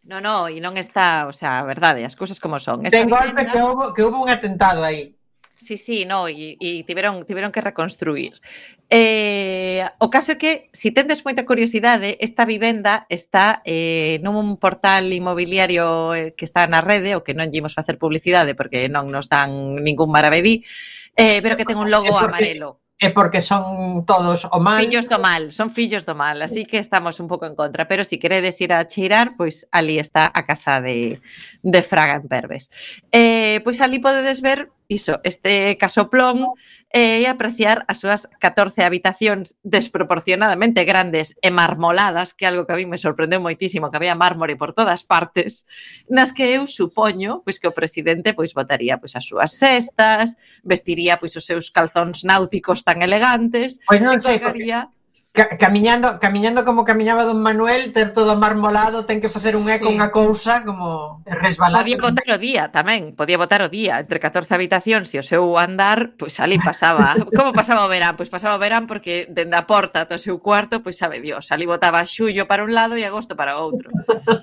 No, 0.06 0.22
no, 0.22 0.46
e 0.46 0.62
non 0.62 0.78
está, 0.78 1.26
o 1.26 1.34
sea, 1.34 1.58
a 1.58 1.66
verdade, 1.66 2.06
as 2.06 2.14
cousas 2.14 2.38
como 2.38 2.62
son. 2.62 2.86
Ten 2.86 3.10
golpe 3.10 3.42
que 3.42 3.58
houve, 3.58 3.90
que 3.90 4.06
houve 4.06 4.22
un 4.22 4.30
atentado 4.30 4.86
aí. 4.86 5.18
Sí, 5.62 5.76
sí, 5.78 6.04
no, 6.04 6.26
e, 6.26 6.58
e 6.58 6.82
tiveron, 6.82 7.22
tiveron 7.22 7.54
que 7.54 7.62
reconstruir. 7.62 8.42
Eh, 8.90 9.86
o 10.02 10.10
caso 10.10 10.34
é 10.34 10.36
que, 10.42 10.66
se 10.74 10.90
si 10.90 10.90
tendes 10.90 11.22
moita 11.22 11.46
curiosidade, 11.46 12.18
esta 12.18 12.42
vivenda 12.42 13.06
está 13.06 13.62
eh, 13.62 14.18
nun 14.26 14.58
portal 14.58 15.06
inmobiliario 15.14 16.18
eh, 16.18 16.34
que 16.34 16.42
está 16.42 16.66
na 16.66 16.82
rede, 16.82 17.14
o 17.14 17.22
que 17.22 17.38
non 17.38 17.46
lle 17.54 17.62
imos 17.62 17.78
facer 17.78 17.94
publicidade 17.94 18.58
porque 18.58 18.90
non 18.90 19.06
nos 19.14 19.30
dan 19.30 19.78
ningún 19.86 20.10
maravedí, 20.10 20.66
eh, 21.14 21.38
pero 21.46 21.54
que 21.54 21.62
ten 21.62 21.78
un 21.78 21.94
logo 21.94 22.10
porque... 22.10 22.26
amarelo 22.26 22.82
é 23.02 23.10
porque 23.10 23.40
son 23.40 24.06
todos 24.06 24.46
o 24.46 24.60
mal. 24.60 24.78
Fillos 24.78 25.08
do 25.10 25.18
mal, 25.18 25.50
son 25.50 25.70
fillos 25.74 26.06
do 26.06 26.14
mal, 26.14 26.40
así 26.40 26.64
que 26.64 26.78
estamos 26.78 27.18
un 27.18 27.26
pouco 27.26 27.46
en 27.46 27.58
contra, 27.58 27.88
pero 27.90 28.04
se 28.04 28.10
si 28.10 28.18
queredes 28.18 28.60
ir 28.60 28.72
a 28.72 28.86
cheirar, 28.86 29.34
pois 29.36 29.66
ali 29.72 29.98
está 29.98 30.30
a 30.32 30.46
casa 30.46 30.80
de, 30.80 31.18
de 31.62 31.82
Fraga 31.82 32.22
en 32.22 32.28
Perves. 32.30 32.70
Eh, 33.10 33.58
pois 33.66 33.82
ali 33.82 33.98
podedes 33.98 34.40
ver 34.40 34.70
iso, 34.92 35.18
este 35.24 35.76
casoplón 35.80 36.52
eh, 36.92 37.24
e 37.24 37.26
apreciar 37.26 37.88
as 37.88 38.04
súas 38.04 38.28
14 38.36 38.84
habitacións 38.84 39.56
desproporcionadamente 39.64 40.84
grandes 40.84 41.40
e 41.40 41.48
marmoladas, 41.48 42.36
que 42.36 42.44
é 42.44 42.52
algo 42.52 42.68
que 42.68 42.76
a 42.76 42.78
mí 42.78 42.84
me 42.84 43.00
sorprendeu 43.00 43.40
moitísimo, 43.40 43.88
que 43.88 43.96
había 43.96 44.12
mármore 44.12 44.60
por 44.60 44.76
todas 44.76 45.00
partes, 45.02 45.64
nas 46.12 46.36
que 46.36 46.52
eu 46.52 46.68
supoño 46.68 47.40
pois 47.42 47.56
que 47.56 47.68
o 47.68 47.74
presidente 47.74 48.36
pois 48.36 48.52
botaría 48.52 49.00
pois 49.00 49.16
as 49.16 49.24
súas 49.24 49.56
cestas, 49.56 50.36
vestiría 50.60 51.16
pois 51.16 51.32
os 51.32 51.48
seus 51.48 51.72
calzóns 51.72 52.28
náuticos 52.28 52.84
tan 52.84 53.00
elegantes, 53.00 53.80
pois 53.88 54.04
non 54.04 54.14
e 54.14 54.20
colgaría... 54.20 54.84
Sei, 54.84 54.92
porque 54.92 55.01
Ca 55.32 55.56
camiñando, 55.56 56.20
camiñando 56.20 56.62
como 56.62 56.84
camiñaba 56.84 57.24
don 57.24 57.40
Manuel, 57.40 57.94
ter 57.96 58.12
todo 58.12 58.36
marmolado, 58.36 59.08
ten 59.08 59.16
que 59.24 59.32
facer 59.32 59.56
un 59.56 59.64
eco, 59.64 59.88
sí. 59.88 59.96
unha 59.96 60.12
cousa 60.12 60.60
como 60.60 61.24
resbalada. 61.24 61.80
Podía 61.80 61.96
botar 61.96 62.28
o 62.28 62.36
día 62.36 62.68
tamén, 62.68 63.16
podía 63.16 63.40
botar 63.40 63.64
o 63.64 63.72
día 63.72 63.96
entre 63.96 64.20
14 64.20 64.52
habitacións 64.52 65.08
e 65.16 65.16
o 65.16 65.24
seu 65.24 65.56
andar, 65.56 66.20
pois 66.20 66.36
ali 66.36 66.60
pasaba. 66.60 67.16
como 67.32 67.56
pasaba 67.56 67.80
o 67.80 67.88
verán? 67.88 68.12
Pois 68.12 68.28
pasaba 68.28 68.60
o 68.60 68.62
verán 68.62 68.84
porque 68.84 69.24
dende 69.24 69.56
a 69.56 69.64
porta 69.64 70.04
ata 70.04 70.20
o 70.20 70.22
seu 70.22 70.36
cuarto, 70.36 70.84
pois 70.84 71.00
sabe 71.00 71.24
Dios, 71.24 71.48
ali 71.48 71.64
botaba 71.64 72.04
xullo 72.04 72.44
para 72.44 72.60
un 72.60 72.76
lado 72.76 73.00
e 73.00 73.08
agosto 73.08 73.32
para 73.32 73.56
outro. 73.56 73.88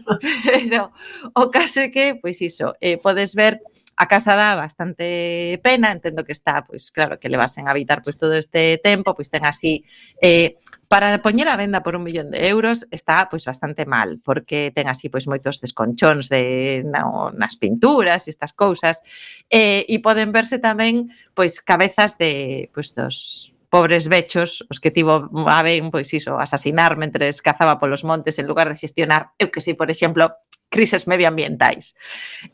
Pero 0.49 0.89
o 1.37 1.53
caso 1.53 1.85
é 1.85 1.93
que, 1.93 2.17
pois 2.17 2.41
iso, 2.41 2.73
eh, 2.81 2.97
podes 2.97 3.37
ver 3.37 3.61
a 3.99 4.07
casa 4.07 4.39
dá 4.39 4.55
bastante 4.55 5.59
pena, 5.61 5.91
entendo 5.91 6.23
que 6.23 6.31
está, 6.31 6.63
pois 6.63 6.89
claro, 6.89 7.19
que 7.19 7.27
le 7.27 7.35
vas 7.35 7.57
a 7.57 7.69
habitar 7.69 7.99
pois 8.01 8.17
todo 8.17 8.31
este 8.31 8.79
tempo, 8.79 9.11
pois 9.11 9.27
ten 9.27 9.43
así 9.43 9.83
eh, 10.23 10.55
para 10.87 11.19
poñer 11.19 11.51
a 11.51 11.59
venda 11.59 11.83
por 11.83 11.99
un 11.99 12.07
millón 12.07 12.31
de 12.31 12.47
euros 12.47 12.87
está 12.95 13.27
pois 13.27 13.43
bastante 13.43 13.83
mal, 13.83 14.23
porque 14.23 14.71
ten 14.71 14.87
así 14.87 15.11
pois 15.11 15.27
moitos 15.27 15.59
desconchóns 15.59 16.31
de 16.31 16.87
na, 16.87 17.03
nas 17.35 17.59
pinturas 17.59 18.23
e 18.25 18.31
estas 18.31 18.55
cousas, 18.55 19.03
eh, 19.51 19.83
e 19.83 19.99
poden 19.99 20.31
verse 20.31 20.63
tamén 20.63 21.11
pois 21.35 21.59
cabezas 21.59 22.15
de 22.15 22.71
pois 22.71 22.95
dos 22.95 23.51
pobres 23.67 24.07
vechos, 24.07 24.63
os 24.71 24.79
que 24.79 24.95
tivo 24.95 25.27
a 25.43 25.59
ben, 25.59 25.91
pois 25.91 26.07
iso, 26.15 26.39
asasinar 26.39 26.95
mentre 26.95 27.27
cazaba 27.43 27.83
polos 27.83 28.07
montes 28.07 28.39
en 28.39 28.47
lugar 28.47 28.71
de 28.71 28.79
xestionar, 28.79 29.35
eu 29.35 29.51
que 29.51 29.59
sei, 29.59 29.75
por 29.75 29.91
exemplo, 29.91 30.39
crises 30.69 31.07
medioambientais. 31.07 31.97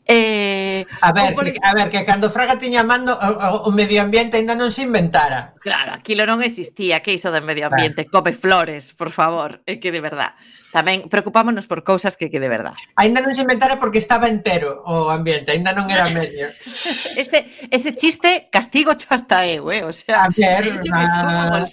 Eh, 0.06 0.86
a 1.00 1.12
ver, 1.12 1.34
por... 1.34 1.46
a 1.46 1.74
ver, 1.74 1.90
que 1.90 2.04
cando 2.04 2.30
Fraga 2.30 2.58
tiña 2.58 2.82
mando 2.82 3.12
o, 3.12 3.68
o 3.68 3.70
medio 3.70 4.00
ambiente 4.00 4.40
ainda 4.40 4.56
non 4.56 4.72
se 4.72 4.88
inventara. 4.88 5.52
Claro, 5.60 5.92
aquilo 5.92 6.24
non 6.24 6.40
existía, 6.40 7.04
que 7.04 7.12
iso 7.12 7.28
do 7.28 7.44
medio 7.44 7.68
ambiente, 7.68 8.08
claro. 8.08 8.24
come 8.24 8.32
flores, 8.32 8.96
por 8.96 9.12
favor, 9.12 9.60
é 9.68 9.76
que 9.76 9.92
de 9.92 10.00
verdad. 10.00 10.32
Tamén 10.72 11.06
preocupámonos 11.12 11.68
por 11.68 11.84
cousas 11.84 12.16
que 12.16 12.32
que 12.32 12.40
de 12.40 12.48
verdad. 12.48 12.76
Ainda 12.96 13.20
non 13.20 13.36
se 13.36 13.44
inventara 13.44 13.76
porque 13.76 14.00
estaba 14.00 14.32
entero 14.32 14.80
o 14.88 15.12
ambiente, 15.12 15.52
ainda 15.52 15.76
non 15.76 15.86
era 15.92 16.08
medio. 16.08 16.48
ese, 17.20 17.44
ese 17.68 17.92
chiste 17.92 18.48
castigo 18.48 18.96
cho 18.96 19.12
hasta 19.12 19.44
eu, 19.44 19.68
eh? 19.68 19.84
o 19.84 19.92
sea, 19.92 20.24
a 20.24 20.32
ver, 20.32 20.72
na... 20.88 21.64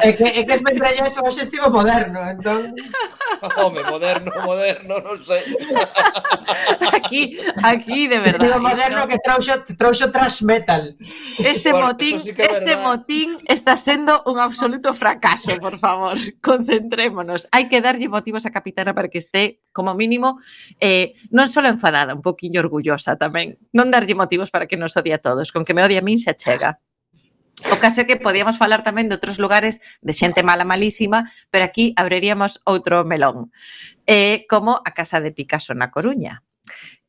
é 0.00 0.10
que, 0.16 0.24
é 0.24 0.40
que 0.48 0.54
es 0.56 0.62
mentrallazo, 0.64 1.20
hoxe 1.24 1.44
estivo 1.44 1.68
moderno, 1.68 2.20
entón... 2.24 2.72
Home, 3.56 3.80
moderno, 3.84 4.32
moderno, 4.44 5.00
non 5.00 5.16
sei. 5.24 5.44
aquí, 6.92 7.38
aquí, 7.62 8.08
de 8.08 8.18
verdad. 8.18 8.44
Este 8.48 8.60
moderno 8.60 8.98
¿no? 9.00 9.08
que 9.08 9.18
trouxo, 9.18 9.64
trouxo 9.76 10.10
trash 10.10 10.42
metal. 10.42 10.96
Este 11.00 11.70
bueno, 11.72 11.88
motín, 11.88 12.20
sí 12.20 12.30
este 12.30 12.76
verdad. 12.76 12.82
motín 12.84 13.36
está 13.46 13.76
sendo 13.76 14.22
un 14.26 14.38
absoluto 14.38 14.94
fracaso, 14.94 15.56
por 15.60 15.78
favor. 15.78 16.16
Concentrémonos. 16.42 17.48
Hai 17.52 17.68
que 17.68 17.80
darlle 17.80 18.08
motivos 18.08 18.46
a 18.46 18.50
capitana 18.50 18.94
para 18.94 19.08
que 19.08 19.18
esté, 19.18 19.60
como 19.72 19.94
mínimo, 19.94 20.40
eh, 20.80 21.14
non 21.30 21.48
só 21.48 21.62
enfadada, 21.64 22.14
un 22.14 22.22
poquinho 22.22 22.60
orgullosa 22.60 23.16
tamén. 23.16 23.58
Non 23.74 23.90
darlle 23.90 24.16
motivos 24.16 24.50
para 24.50 24.66
que 24.66 24.76
nos 24.76 24.96
odie 24.96 25.14
a 25.14 25.22
todos. 25.22 25.52
Con 25.52 25.64
que 25.64 25.74
me 25.74 25.84
odie 25.84 25.98
a 25.98 26.04
min 26.04 26.18
se 26.18 26.30
achega. 26.30 26.80
O 27.68 27.76
caso 27.76 28.00
é 28.00 28.08
que 28.08 28.16
podíamos 28.16 28.56
falar 28.56 28.80
tamén 28.80 29.12
de 29.12 29.20
outros 29.20 29.36
lugares 29.36 29.84
de 30.00 30.16
xente 30.16 30.40
mala 30.40 30.64
malísima, 30.64 31.28
pero 31.52 31.68
aquí 31.68 31.92
abriríamos 32.00 32.64
outro 32.64 33.04
melón, 33.04 33.52
eh, 34.08 34.48
como 34.48 34.80
a 34.80 34.90
Casa 34.96 35.20
de 35.20 35.36
Picasso 35.36 35.76
na 35.76 35.92
Coruña. 35.92 36.40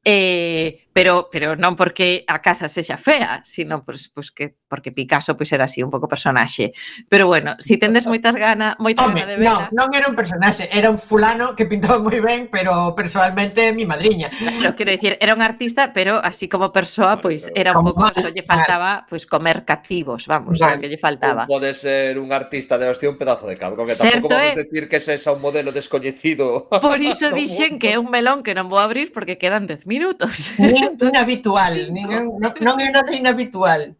Eh, 0.04 0.90
pero, 0.94 1.30
pero 1.32 1.54
non 1.56 1.78
porque 1.78 2.26
a 2.26 2.42
casa 2.42 2.66
sexa 2.66 2.98
fea, 2.98 3.46
sino 3.46 3.86
pois, 3.86 4.10
pois 4.10 4.34
que 4.34 4.58
porque 4.72 4.96
Picasso 4.96 5.36
pois 5.36 5.52
era 5.52 5.68
así 5.68 5.84
un 5.84 5.92
pouco 5.92 6.08
personaxe. 6.08 6.72
Pero 7.12 7.28
bueno, 7.28 7.60
si 7.60 7.76
tendes 7.76 8.08
moitas 8.08 8.40
gana, 8.40 8.80
moita 8.80 9.04
Home, 9.04 9.20
gana 9.20 9.28
de 9.28 9.36
vela. 9.36 9.68
Non, 9.76 9.92
non 9.92 9.92
era 9.92 10.08
un 10.08 10.16
personaxe, 10.16 10.72
era 10.72 10.88
un 10.88 10.96
fulano 10.96 11.52
que 11.60 11.68
pintaba 11.68 12.00
moi 12.00 12.24
ben, 12.24 12.48
pero 12.48 12.96
personalmente 12.96 13.76
mi 13.76 13.84
madriña. 13.84 14.32
Pero 14.32 14.72
quero 14.80 14.96
dicir, 14.96 15.20
era 15.20 15.36
un 15.36 15.44
artista, 15.44 15.92
pero 15.92 16.24
así 16.24 16.48
como 16.48 16.72
persoa, 16.72 17.20
pois 17.20 17.52
pues, 17.52 17.60
era 17.60 17.76
un 17.76 17.92
pouco, 17.92 18.08
só 18.16 18.32
lle 18.32 18.48
faltaba 18.48 19.04
pois 19.12 19.28
pues, 19.28 19.28
comer 19.28 19.68
cativos, 19.68 20.32
vamos, 20.32 20.56
o 20.56 20.80
que 20.80 20.88
lle 20.88 20.96
faltaba. 20.96 21.44
Pode 21.52 21.76
ser 21.76 22.16
un 22.16 22.32
artista 22.32 22.80
de 22.80 22.88
hostia 22.88 23.12
un 23.12 23.20
pedazo 23.20 23.52
de 23.52 23.60
cabro, 23.60 23.84
que 23.84 24.00
tampouco 24.00 24.32
vamos 24.32 24.56
é... 24.56 24.64
decir 24.64 24.88
que 24.88 25.04
sexa 25.04 25.36
un 25.36 25.44
modelo 25.44 25.76
descoñecido. 25.76 26.72
Por 26.72 27.04
iso 27.04 27.28
dixen 27.36 27.76
que 27.76 27.92
é 27.92 28.00
un 28.00 28.08
melón 28.08 28.40
que 28.40 28.56
non 28.56 28.72
vou 28.72 28.80
abrir 28.80 29.12
porque 29.12 29.36
quedan 29.36 29.68
10 29.68 29.84
minutos. 29.84 30.56
Nin 30.56 31.18
habitual, 31.18 31.76
nin, 31.96 32.08
non, 32.40 32.54
non 32.62 32.76
é 32.80 32.88
nada 32.94 33.12
inhabitual. 33.12 33.98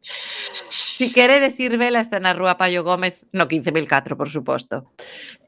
Si 1.02 1.12
queredes 1.12 1.60
ir 1.60 1.82
vela 1.82 2.00
está 2.00 2.20
na 2.22 2.30
Rúa 2.30 2.62
Paio 2.62 2.84
Gómez 2.86 3.26
no 3.34 3.48
15004, 3.48 4.16
por 4.16 4.30
suposto. 4.30 4.94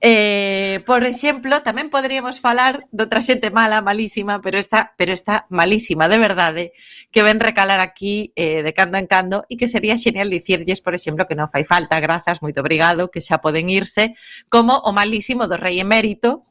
Eh, 0.02 0.82
por 0.82 1.06
exemplo, 1.06 1.62
tamén 1.62 1.94
poderíamos 1.94 2.42
falar 2.42 2.90
de 2.90 3.06
outra 3.06 3.22
xente 3.22 3.54
mala, 3.54 3.86
malísima, 3.86 4.42
pero 4.42 4.58
está, 4.58 4.98
pero 4.98 5.14
está 5.14 5.46
malísima 5.54 6.10
de 6.10 6.18
verdade, 6.18 6.64
eh, 6.66 7.08
que 7.14 7.22
ven 7.22 7.38
recalar 7.38 7.86
aquí 7.86 8.34
eh, 8.34 8.66
de 8.66 8.74
cando 8.74 8.98
en 8.98 9.06
cando 9.06 9.46
e 9.46 9.54
que 9.54 9.70
sería 9.70 9.94
xenial 9.94 10.34
dicirlles, 10.34 10.82
por 10.82 10.98
exemplo, 10.98 11.30
que 11.30 11.38
non 11.38 11.46
fai 11.46 11.62
falta, 11.62 12.02
grazas, 12.02 12.42
moito 12.42 12.66
obrigado, 12.66 13.14
que 13.14 13.22
xa 13.22 13.38
poden 13.38 13.70
irse, 13.70 14.18
como 14.50 14.82
o 14.82 14.90
malísimo 14.90 15.46
do 15.46 15.62
rei 15.62 15.78
emérito, 15.78 16.42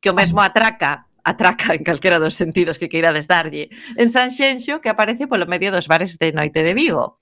que 0.00 0.08
o 0.08 0.16
mesmo 0.16 0.40
atraca 0.40 1.12
atraca 1.26 1.76
en 1.76 1.84
calquera 1.84 2.16
dos 2.16 2.40
sentidos 2.40 2.80
que 2.80 2.88
queirades 2.88 3.28
darlle, 3.28 3.68
en 4.00 4.08
Sanxenxo, 4.08 4.80
que 4.80 4.88
aparece 4.88 5.28
polo 5.28 5.44
medio 5.44 5.68
dos 5.68 5.92
bares 5.92 6.16
de 6.16 6.32
noite 6.32 6.64
de 6.64 6.72
Vigo 6.72 7.20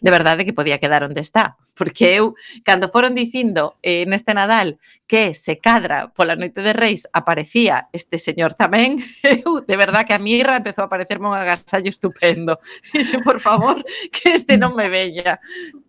de 0.00 0.10
verdade 0.10 0.44
que 0.44 0.52
podía 0.52 0.78
quedar 0.78 1.04
onde 1.04 1.20
está, 1.20 1.56
porque 1.76 2.16
eu, 2.16 2.34
cando 2.64 2.92
foron 2.92 3.16
dicindo 3.16 3.76
eh, 3.80 4.04
neste 4.04 4.34
Nadal 4.34 4.78
que 5.08 5.32
se 5.34 5.58
cadra 5.58 6.12
pola 6.12 6.36
noite 6.36 6.60
de 6.60 6.72
Reis 6.76 7.08
aparecía 7.12 7.88
este 7.92 8.20
señor 8.20 8.52
tamén, 8.54 9.00
eu, 9.24 9.64
de 9.64 9.76
verdade 9.76 10.06
que 10.08 10.16
a 10.16 10.22
mirra 10.22 10.60
empezou 10.60 10.84
a 10.84 10.92
parecerme 10.92 11.28
un 11.28 11.36
agasallo 11.36 11.88
estupendo. 11.88 12.60
Dixe, 12.92 13.18
por 13.20 13.40
favor, 13.40 13.80
que 14.12 14.36
este 14.36 14.60
non 14.60 14.76
me 14.76 14.92
veña. 14.92 15.40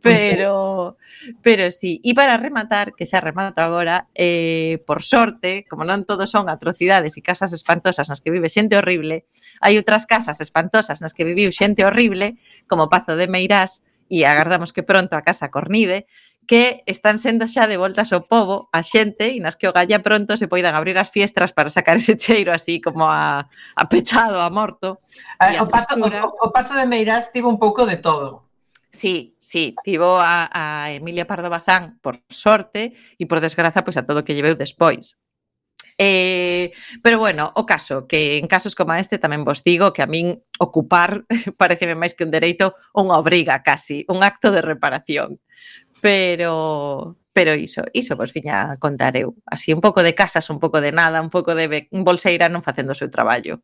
Pero, 0.02 0.97
pero 1.41 1.70
sí. 1.70 2.02
E 2.04 2.18
para 2.18 2.38
rematar, 2.38 2.97
que 2.97 3.06
xa 3.06 3.22
remato 3.22 3.62
agora, 3.62 4.10
eh, 4.18 4.82
por 4.89 5.06
sorte, 5.06 5.64
como 5.70 5.86
non 5.86 6.10
todos 6.10 6.34
son 6.34 6.49
atrocidades 6.49 7.16
e 7.18 7.22
casas 7.22 7.54
espantosas 7.54 8.10
nas 8.10 8.20
que 8.20 8.34
vive 8.34 8.49
xente 8.49 8.74
horrible, 8.74 9.30
hai 9.62 9.78
outras 9.78 10.10
casas 10.10 10.41
espantosas 10.41 11.06
nas 11.06 11.14
que 11.14 11.22
viviu 11.22 11.54
xente 11.54 11.86
horrible, 11.86 12.41
como 12.66 12.89
Pazo 12.89 13.14
de 13.14 13.30
Meirás, 13.30 13.86
e 14.10 14.26
agardamos 14.26 14.74
que 14.74 14.84
pronto 14.84 15.14
a 15.16 15.22
Casa 15.22 15.54
Cornide, 15.54 16.10
que 16.49 16.84
están 16.89 17.22
sendo 17.22 17.47
xa 17.47 17.70
de 17.70 17.78
voltas 17.78 18.12
ao 18.12 18.26
povo, 18.26 18.68
a 18.74 18.82
xente, 18.82 19.32
e 19.32 19.39
nas 19.39 19.56
que 19.56 19.70
o 19.70 19.76
galla 19.78 20.02
pronto 20.02 20.36
se 20.36 20.49
poidan 20.49 20.76
abrir 20.76 20.97
as 20.97 21.14
fiestras 21.14 21.54
para 21.54 21.70
sacar 21.70 22.02
ese 22.02 22.18
cheiro 22.18 22.52
así 22.52 22.82
como 22.82 23.06
a, 23.08 23.47
a 23.47 23.84
pechado, 23.86 24.41
a 24.41 24.49
morto. 24.49 24.99
A, 25.38 25.54
a 25.56 25.64
o, 25.64 25.70
paso, 25.70 25.95
o, 25.95 26.10
o 26.43 26.47
paso 26.52 26.74
de 26.74 26.89
Meirás 26.89 27.32
tivo 27.32 27.47
un 27.47 27.62
pouco 27.62 27.86
de 27.86 28.02
todo. 28.02 28.51
Sí, 28.91 29.37
sí, 29.39 29.73
tivo 29.83 30.19
a, 30.19 30.49
a 30.51 30.91
Emilia 30.91 31.25
Pardo 31.25 31.49
Bazán 31.49 31.99
por 32.03 32.19
sorte 32.27 32.91
e 33.15 33.23
por 33.23 33.39
desgraza 33.39 33.87
pois 33.87 33.95
a 33.95 34.03
todo 34.03 34.19
o 34.19 34.25
que 34.27 34.35
lleveu 34.35 34.59
despois. 34.59 35.23
Eh, 35.97 36.71
pero 37.03 37.19
bueno, 37.19 37.51
o 37.55 37.65
caso, 37.65 38.07
que 38.07 38.37
en 38.37 38.47
casos 38.47 38.75
como 38.75 38.91
este 38.99 39.15
tamén 39.15 39.47
vos 39.47 39.63
digo 39.63 39.95
que 39.95 40.03
a 40.03 40.11
min 40.11 40.43
ocupar 40.59 41.23
pareceme 41.61 41.95
máis 41.95 42.11
que 42.17 42.27
un 42.27 42.35
dereito, 42.35 42.75
unha 42.91 43.15
obriga 43.15 43.63
casi, 43.63 44.03
un 44.11 44.27
acto 44.27 44.51
de 44.51 44.59
reparación. 44.59 45.39
Pero 46.03 47.15
pero 47.31 47.55
iso, 47.55 47.83
iso 47.93 48.19
vos 48.19 48.33
viña 48.35 48.75
a 48.75 48.77
contar 48.77 49.15
eu. 49.15 49.39
Así 49.47 49.71
un 49.71 49.79
pouco 49.79 50.03
de 50.03 50.11
casas, 50.11 50.49
un 50.51 50.59
pouco 50.59 50.83
de 50.83 50.91
nada, 50.91 51.23
un 51.23 51.31
pouco 51.31 51.55
de 51.55 51.87
bolseira 51.91 52.51
non 52.51 52.65
facendo 52.65 52.91
o 52.91 52.99
seu 52.99 53.07
traballo. 53.07 53.63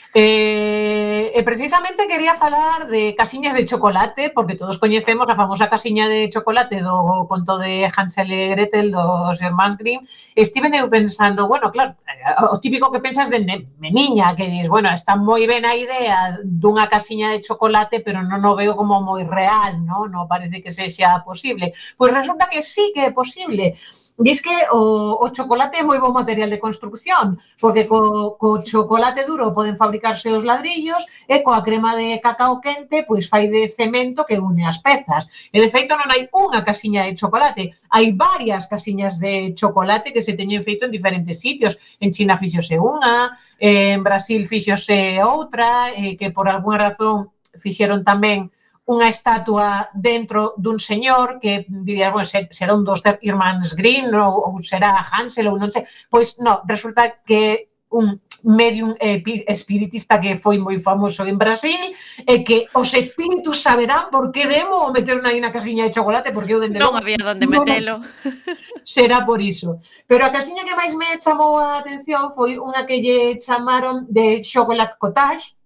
Eh, 0.13 1.31
e 1.33 1.43
precisamente 1.43 2.03
quería 2.05 2.35
falar 2.35 2.87
de 2.87 3.15
casiñas 3.15 3.55
de 3.55 3.63
chocolate, 3.63 4.29
porque 4.29 4.59
todos 4.59 4.75
coñecemos 4.77 5.29
a 5.29 5.39
famosa 5.39 5.71
casiña 5.71 6.11
de 6.11 6.27
chocolate 6.27 6.83
do 6.83 7.23
conto 7.31 7.55
de 7.55 7.87
Hansel 7.87 8.27
e 8.27 8.51
Gretel 8.51 8.91
dos 8.91 9.39
Hermann 9.39 9.79
Grimm. 9.79 10.03
Estive 10.35 10.67
eu 10.75 10.91
pensando, 10.91 11.47
bueno, 11.47 11.71
claro, 11.71 11.95
eh, 12.11 12.43
o 12.51 12.59
típico 12.59 12.91
que 12.91 12.99
pensas 12.99 13.31
de, 13.31 13.39
de 13.39 13.89
niña, 13.91 14.35
que 14.35 14.51
dis, 14.51 14.67
bueno, 14.67 14.91
está 14.91 15.15
moi 15.15 15.47
ben 15.47 15.63
a 15.63 15.79
idea 15.79 16.43
dunha 16.43 16.91
casiña 16.91 17.31
de 17.31 17.39
chocolate, 17.39 18.03
pero 18.03 18.19
non 18.19 18.43
o 18.43 18.51
veo 18.59 18.75
como 18.75 18.99
moi 18.99 19.23
real, 19.23 19.79
non? 19.79 20.11
Non 20.11 20.27
parece 20.27 20.59
que 20.59 20.75
sexa 20.75 21.23
posible. 21.23 21.71
Pois 21.95 22.11
resulta 22.11 22.51
que 22.51 22.59
sí 22.59 22.91
que 22.91 23.07
é 23.07 23.11
posible 23.15 23.79
Dis 24.21 24.39
que 24.39 24.53
o, 24.69 25.17
o 25.17 25.33
chocolate 25.33 25.81
é 25.81 25.83
moi 25.83 25.97
bo 25.97 26.13
material 26.13 26.45
de 26.53 26.61
construcción, 26.61 27.41
porque 27.57 27.89
co, 27.89 28.37
co 28.37 28.61
chocolate 28.61 29.25
duro 29.25 29.49
poden 29.49 29.81
fabricarse 29.81 30.29
os 30.29 30.45
ladrillos 30.45 31.01
e 31.25 31.41
coa 31.41 31.65
crema 31.65 31.97
de 31.97 32.21
cacao 32.21 32.61
quente 32.61 33.01
pois 33.01 33.25
fai 33.25 33.49
de 33.49 33.65
cemento 33.65 34.21
que 34.21 34.37
une 34.37 34.61
as 34.61 34.77
pezas. 34.77 35.25
E 35.49 35.57
de 35.57 35.73
feito 35.73 35.97
non 35.97 36.05
hai 36.13 36.29
unha 36.29 36.61
casiña 36.61 37.09
de 37.09 37.17
chocolate, 37.17 37.73
hai 37.89 38.13
varias 38.13 38.69
casiñas 38.69 39.17
de 39.17 39.57
chocolate 39.57 40.13
que 40.13 40.21
se 40.21 40.37
teñen 40.37 40.61
feito 40.61 40.85
en 40.85 40.93
diferentes 40.93 41.41
sitios. 41.41 41.81
En 41.97 42.13
China 42.13 42.37
fixose 42.37 42.77
unha, 42.77 43.33
en 43.57 44.05
Brasil 44.05 44.45
fixose 44.45 45.17
outra, 45.25 45.89
eh, 45.97 46.13
que 46.13 46.29
por 46.29 46.45
algunha 46.45 46.77
razón 46.77 47.33
fixeron 47.57 48.05
tamén 48.05 48.53
unha 48.91 49.07
estatua 49.07 49.87
dentro 49.95 50.51
dun 50.59 50.75
señor 50.75 51.39
que 51.39 51.63
dirías, 51.63 52.11
bueno, 52.11 52.27
será 52.27 52.75
un 52.75 52.83
dos 52.83 52.99
irmáns 53.23 53.71
Green 53.79 54.11
ou, 54.11 54.51
ou 54.51 54.59
será 54.59 54.99
Hansel 54.99 55.47
ou 55.47 55.55
non 55.55 55.71
sei, 55.71 55.87
pois 56.11 56.35
no, 56.43 56.59
resulta 56.67 57.23
que 57.23 57.71
un 57.95 58.19
medium 58.43 58.95
espiritista 58.99 60.19
que 60.19 60.41
foi 60.41 60.57
moi 60.57 60.81
famoso 60.81 61.23
en 61.29 61.37
Brasil 61.37 61.93
e 62.25 62.41
que 62.41 62.65
os 62.73 62.89
espíritus 62.97 63.61
saberán 63.61 64.09
por 64.09 64.33
que 64.33 64.49
demo 64.49 64.89
o 64.89 64.91
meter 64.91 65.21
aí 65.23 65.37
na 65.37 65.53
casiña 65.53 65.85
de 65.85 65.93
chocolate 65.93 66.33
porque 66.33 66.57
eu 66.57 66.59
dende 66.59 66.81
non 66.81 66.97
había 66.97 67.21
onde 67.21 67.45
metelo. 67.45 68.01
Será 68.81 69.21
por 69.21 69.37
iso. 69.37 69.77
Pero 70.09 70.25
a 70.25 70.33
casiña 70.33 70.65
que 70.65 70.73
máis 70.73 70.97
me 70.97 71.13
chamou 71.21 71.61
a 71.61 71.77
atención 71.77 72.33
foi 72.33 72.57
unha 72.57 72.81
que 72.89 72.97
lle 72.97 73.37
chamaron 73.37 74.09
de 74.09 74.41
Chocolate 74.41 74.97
Cottage 74.97 75.60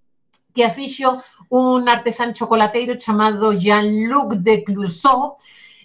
que 0.56 0.64
a 0.64 0.72
fixo 0.72 1.22
un 1.50 1.90
artesán 1.90 2.34
chocolateiro 2.34 2.96
chamado 2.96 3.52
Jean-Luc 3.52 4.36
de 4.40 4.64
Clouseau, 4.64 5.36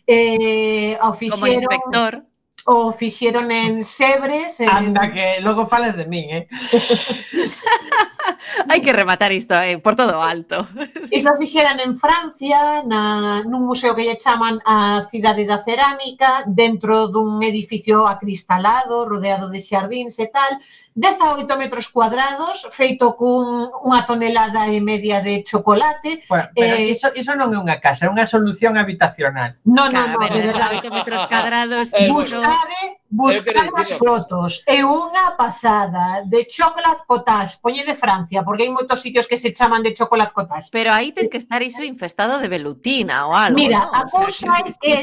eh, 0.07 0.97
o 1.03 1.13
fixeron... 1.13 1.41
Como 1.41 1.53
inspector. 1.53 2.23
O 2.67 2.93
fixeron 2.93 3.51
en 3.51 3.83
Sebres. 3.83 4.61
En... 4.61 4.69
Anda, 4.69 5.11
que 5.11 5.41
logo 5.41 5.67
falas 5.67 5.97
de 5.97 6.07
min, 6.07 6.31
eh? 6.31 6.49
Hai 8.69 8.81
que 8.81 8.93
rematar 8.93 9.33
isto 9.33 9.59
eh, 9.59 9.79
por 9.79 9.97
todo 9.97 10.23
alto. 10.23 10.69
Isto 11.11 11.31
fixeran 11.41 11.81
en 11.81 11.97
Francia, 11.97 12.85
na, 12.85 13.43
nun 13.43 13.65
museo 13.65 13.97
que 13.97 14.05
lle 14.05 14.17
chaman 14.17 14.61
a 14.63 15.03
Cidade 15.09 15.49
da 15.49 15.59
Cerámica, 15.59 16.45
dentro 16.47 17.09
dun 17.09 17.43
edificio 17.43 18.07
acristalado, 18.07 19.09
rodeado 19.09 19.49
de 19.49 19.59
xardíns 19.59 20.21
e 20.21 20.29
tal, 20.29 20.61
18 21.01 21.57
metros 21.57 21.89
cuadrados, 21.89 22.69
feito 22.69 23.17
cun 23.17 23.73
unha 23.89 24.05
tonelada 24.05 24.69
e 24.69 24.85
media 24.85 25.25
de 25.25 25.41
chocolate. 25.41 26.21
Bueno, 26.29 26.53
pero 26.53 26.77
eh, 26.77 26.93
iso, 26.93 27.09
iso 27.17 27.33
non 27.33 27.57
é 27.57 27.59
unha 27.59 27.81
casa, 27.81 28.05
é 28.05 28.13
unha 28.13 28.29
solución 28.29 28.77
habitacional. 28.77 29.57
Non, 29.65 29.89
non, 29.89 30.13
non, 30.13 30.29
de 30.29 30.53
verdade. 30.53 30.85
18 30.85 30.93
metros 30.93 31.25
cuadrados. 31.25 31.87
Eh, 31.97 32.13
buscade, 32.13 32.81
buscade 33.09 33.73
as 33.81 33.93
fotos. 33.97 34.61
É 34.69 34.85
unha 34.85 35.33
pasada 35.41 36.21
de 36.29 36.45
chocolate 36.45 37.09
cottage. 37.09 37.57
Poñe 37.65 37.81
de 37.89 37.97
Francia, 37.97 38.45
porque 38.45 38.69
hai 38.69 38.73
moitos 38.73 39.01
sitios 39.01 39.25
que 39.25 39.41
se 39.41 39.57
chaman 39.57 39.81
de 39.81 39.97
chocolate 39.97 40.37
cottage. 40.37 40.69
Pero 40.69 40.93
aí 40.93 41.17
ten 41.17 41.33
que 41.33 41.41
estar 41.41 41.65
iso 41.65 41.81
infestado 41.81 42.37
de 42.37 42.53
velutina 42.53 43.25
ou 43.25 43.33
algo. 43.33 43.57
Mira, 43.57 43.89
¿no? 43.89 43.97
a 43.97 44.05
cousa 44.05 44.53
é 44.61 44.73
que 44.77 44.95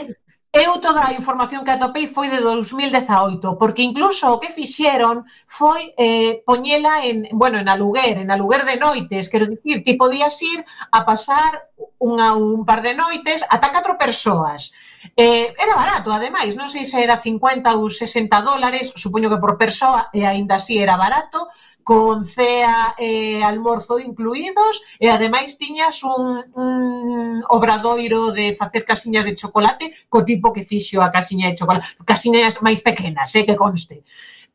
Eu 0.58 0.82
toda 0.82 1.06
a 1.06 1.14
información 1.14 1.62
que 1.62 1.70
atopei 1.70 2.10
foi 2.10 2.34
de 2.34 2.42
2018, 2.42 3.62
porque 3.62 3.86
incluso 3.86 4.26
o 4.26 4.42
que 4.42 4.50
fixeron 4.50 5.22
foi 5.46 5.94
eh, 5.94 6.42
poñela 6.50 7.06
en, 7.06 7.30
bueno, 7.38 7.62
en 7.62 7.70
aluguer, 7.70 8.18
en 8.18 8.34
aluguer 8.34 8.66
de 8.66 8.82
noites, 8.82 9.30
quero 9.30 9.46
dicir, 9.46 9.86
que 9.86 9.94
podías 9.94 10.34
ir 10.42 10.66
a 10.90 11.06
pasar 11.06 11.70
unha, 12.02 12.34
un 12.34 12.66
par 12.66 12.82
de 12.82 12.98
noites 12.98 13.46
ata 13.46 13.70
catro 13.70 14.02
persoas. 14.02 14.74
Eh, 15.14 15.54
era 15.54 15.78
barato, 15.78 16.10
ademais, 16.10 16.58
non 16.58 16.74
sei 16.74 16.90
se 16.90 16.98
era 17.06 17.22
50 17.22 17.78
ou 17.78 17.86
60 17.94 18.42
dólares, 18.42 18.98
supoño 18.98 19.30
que 19.30 19.38
por 19.38 19.62
persoa, 19.62 20.10
e 20.10 20.26
aínda 20.26 20.58
así 20.58 20.82
era 20.82 20.98
barato, 20.98 21.54
con 21.88 22.26
cea 22.26 23.00
e 23.00 23.40
almorzo 23.40 23.96
incluídos 23.96 24.84
e 25.00 25.08
ademais 25.08 25.56
tiñas 25.56 26.04
un, 26.04 26.44
un 26.52 27.40
obradoiro 27.48 28.36
de 28.36 28.52
facer 28.60 28.84
casiñas 28.84 29.24
de 29.24 29.40
chocolate 29.40 29.96
co 30.12 30.28
tipo 30.28 30.52
que 30.52 30.68
fixo 30.68 31.00
a 31.00 31.08
casiña 31.16 31.48
de 31.48 31.56
chocolate, 31.56 31.88
casiñas 32.04 32.60
máis 32.60 32.84
pequenas, 32.84 33.32
eh, 33.40 33.48
que 33.48 33.56
conste 33.56 34.04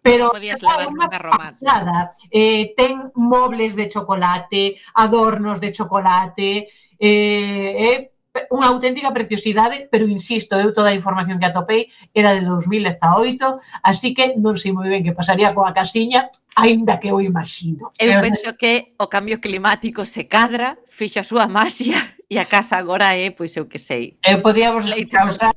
pero 0.05 0.28
podías 0.28 0.61
levar 0.61 0.85
unha 0.91 1.09
pasada. 1.09 2.11
Eh, 2.28 2.74
ten 2.74 3.14
mobles 3.14 3.78
de 3.78 3.87
chocolate, 3.87 4.76
adornos 4.93 5.62
de 5.62 5.70
chocolate, 5.70 6.68
eh, 6.99 7.70
eh, 7.80 8.11
unha 8.49 8.72
auténtica 8.72 9.12
preciosidade, 9.12 9.93
pero 9.93 10.09
insisto, 10.09 10.57
eu 10.57 10.72
toda 10.72 10.89
a 10.89 10.97
información 10.97 11.37
que 11.37 11.45
atopei 11.45 11.93
era 12.16 12.33
de 12.33 12.49
2018, 12.49 13.85
así 13.85 14.16
que 14.16 14.33
non 14.41 14.57
sei 14.57 14.72
moi 14.72 14.89
ben 14.89 15.05
que 15.05 15.12
pasaría 15.12 15.53
coa 15.53 15.76
casiña, 15.76 16.33
aínda 16.57 16.97
que 16.97 17.12
o 17.12 17.20
imagino. 17.20 17.93
Eu 18.01 18.24
penso 18.24 18.57
que 18.57 18.97
o 18.97 19.07
cambio 19.12 19.37
climático 19.37 20.09
se 20.09 20.24
cadra, 20.24 20.80
fixa 20.89 21.20
a 21.20 21.28
súa 21.28 21.45
maxia 21.45 22.01
e 22.33 22.41
a 22.41 22.49
casa 22.49 22.80
agora 22.80 23.12
é, 23.12 23.28
pois 23.28 23.53
eu 23.53 23.68
que 23.68 23.76
sei. 23.76 24.16
Eu 24.24 24.41
podíamos 24.41 24.89
Leite 24.89 25.12
causar, 25.12 25.53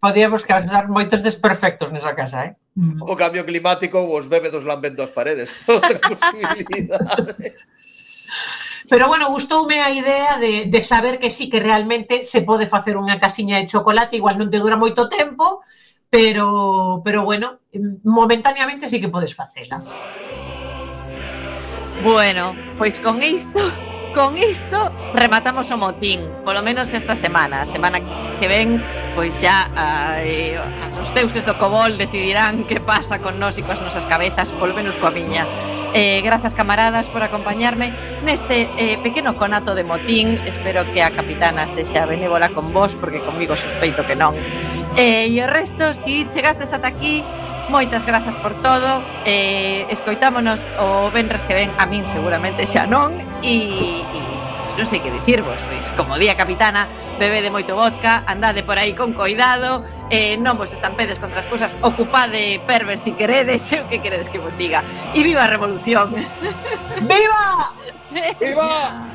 podíamos 0.00 0.48
causar 0.48 0.88
moitos 0.88 1.20
desperfectos 1.20 1.92
nesa 1.92 2.16
casa, 2.16 2.48
eh? 2.48 2.52
Mm. 2.72 3.04
O 3.04 3.14
cambio 3.20 3.44
climático 3.44 4.00
os 4.00 4.32
bebedos 4.32 4.64
lambendo 4.64 5.04
as 5.04 5.12
paredes. 5.12 5.52
Outra 5.68 6.00
posibilidade. 6.08 7.52
Pero 8.94 9.08
bueno, 9.08 9.28
gustoume 9.28 9.80
a 9.80 9.90
idea 9.90 10.38
de, 10.38 10.66
de 10.66 10.80
saber 10.80 11.18
que 11.18 11.28
sí 11.28 11.50
que 11.50 11.58
realmente 11.58 12.22
se 12.22 12.42
pode 12.42 12.70
facer 12.70 12.94
unha 12.94 13.18
casiña 13.18 13.58
de 13.58 13.66
chocolate, 13.66 14.14
igual 14.14 14.38
non 14.38 14.54
te 14.54 14.62
dura 14.62 14.78
moito 14.78 15.10
tempo, 15.10 15.66
pero, 16.06 17.02
pero 17.02 17.26
bueno, 17.26 17.58
mm, 17.74 18.06
momentaneamente 18.06 18.86
sí 18.86 19.02
que 19.02 19.10
podes 19.10 19.34
facela. 19.34 19.82
Bueno, 22.06 22.54
pois 22.78 23.02
con 23.02 23.18
isto 23.18 23.58
con 24.14 24.38
isto 24.38 24.94
rematamos 25.10 25.74
o 25.74 25.76
motín, 25.76 26.22
polo 26.46 26.62
menos 26.62 26.94
esta 26.94 27.18
semana. 27.18 27.62
A 27.62 27.66
semana 27.66 27.98
que 28.38 28.46
ven, 28.46 28.78
pois 29.18 29.34
xa 29.42 29.74
ai, 29.74 30.54
os 31.02 31.10
deuses 31.18 31.42
do 31.42 31.58
Cobol 31.58 31.98
decidirán 31.98 32.62
que 32.62 32.78
pasa 32.78 33.18
con 33.18 33.42
nós 33.42 33.58
e 33.58 33.66
coas 33.66 33.82
nosas 33.82 34.06
cabezas, 34.06 34.54
polo 34.54 34.70
menos 34.70 34.94
coa 34.94 35.10
miña. 35.10 35.42
Eh, 35.94 36.22
grazas 36.22 36.54
camaradas 36.54 37.06
por 37.06 37.22
acompañarme 37.22 37.94
neste 38.26 38.66
eh, 38.76 38.98
pequeno 38.98 39.38
conato 39.38 39.78
de 39.78 39.86
motín. 39.86 40.42
Espero 40.42 40.82
que 40.90 41.06
a 41.06 41.14
capitana 41.14 41.70
sexa 41.70 42.02
benévola 42.04 42.50
con 42.50 42.74
vos, 42.74 42.98
porque 42.98 43.22
comigo 43.22 43.54
sospeito 43.54 44.02
que 44.02 44.18
non. 44.18 44.34
Eh, 44.98 45.30
e 45.30 45.38
o 45.38 45.46
resto, 45.46 45.94
si 45.94 46.26
chegastes 46.26 46.74
ata 46.74 46.90
aquí, 46.90 47.22
moitas 47.70 48.02
grazas 48.10 48.34
por 48.42 48.58
todo. 48.58 49.06
Eh, 49.22 49.86
escoitámonos 49.86 50.66
o 50.82 51.14
venres 51.14 51.46
que 51.46 51.54
ven 51.54 51.70
a 51.78 51.86
min 51.86 52.10
seguramente 52.10 52.66
xa 52.66 52.90
non. 52.90 53.14
E, 53.46 54.02
e 54.02 54.33
non 54.74 54.86
sei 54.86 54.98
que 54.98 55.10
dicirvos, 55.10 55.62
pois 55.70 55.94
como 55.94 56.18
día 56.18 56.34
capitana, 56.34 56.90
bebede 57.18 57.50
moito 57.50 57.78
vodka, 57.78 58.26
andade 58.26 58.66
por 58.66 58.76
aí 58.78 58.92
con 58.92 59.14
coidado, 59.14 59.86
eh, 60.10 60.34
non 60.34 60.58
vos 60.58 60.74
estampedes 60.74 61.22
contra 61.22 61.38
as 61.38 61.46
cousas, 61.46 61.78
ocupade 61.86 62.58
perves 62.66 62.98
si 62.98 63.14
queredes, 63.14 63.70
o 63.82 63.86
que 63.86 64.02
queredes 64.02 64.26
que 64.26 64.42
vos 64.42 64.58
diga. 64.58 64.82
E 65.14 65.22
viva 65.22 65.46
a 65.46 65.50
revolución! 65.50 66.10
Viva! 67.06 67.70
Viva! 68.42 69.13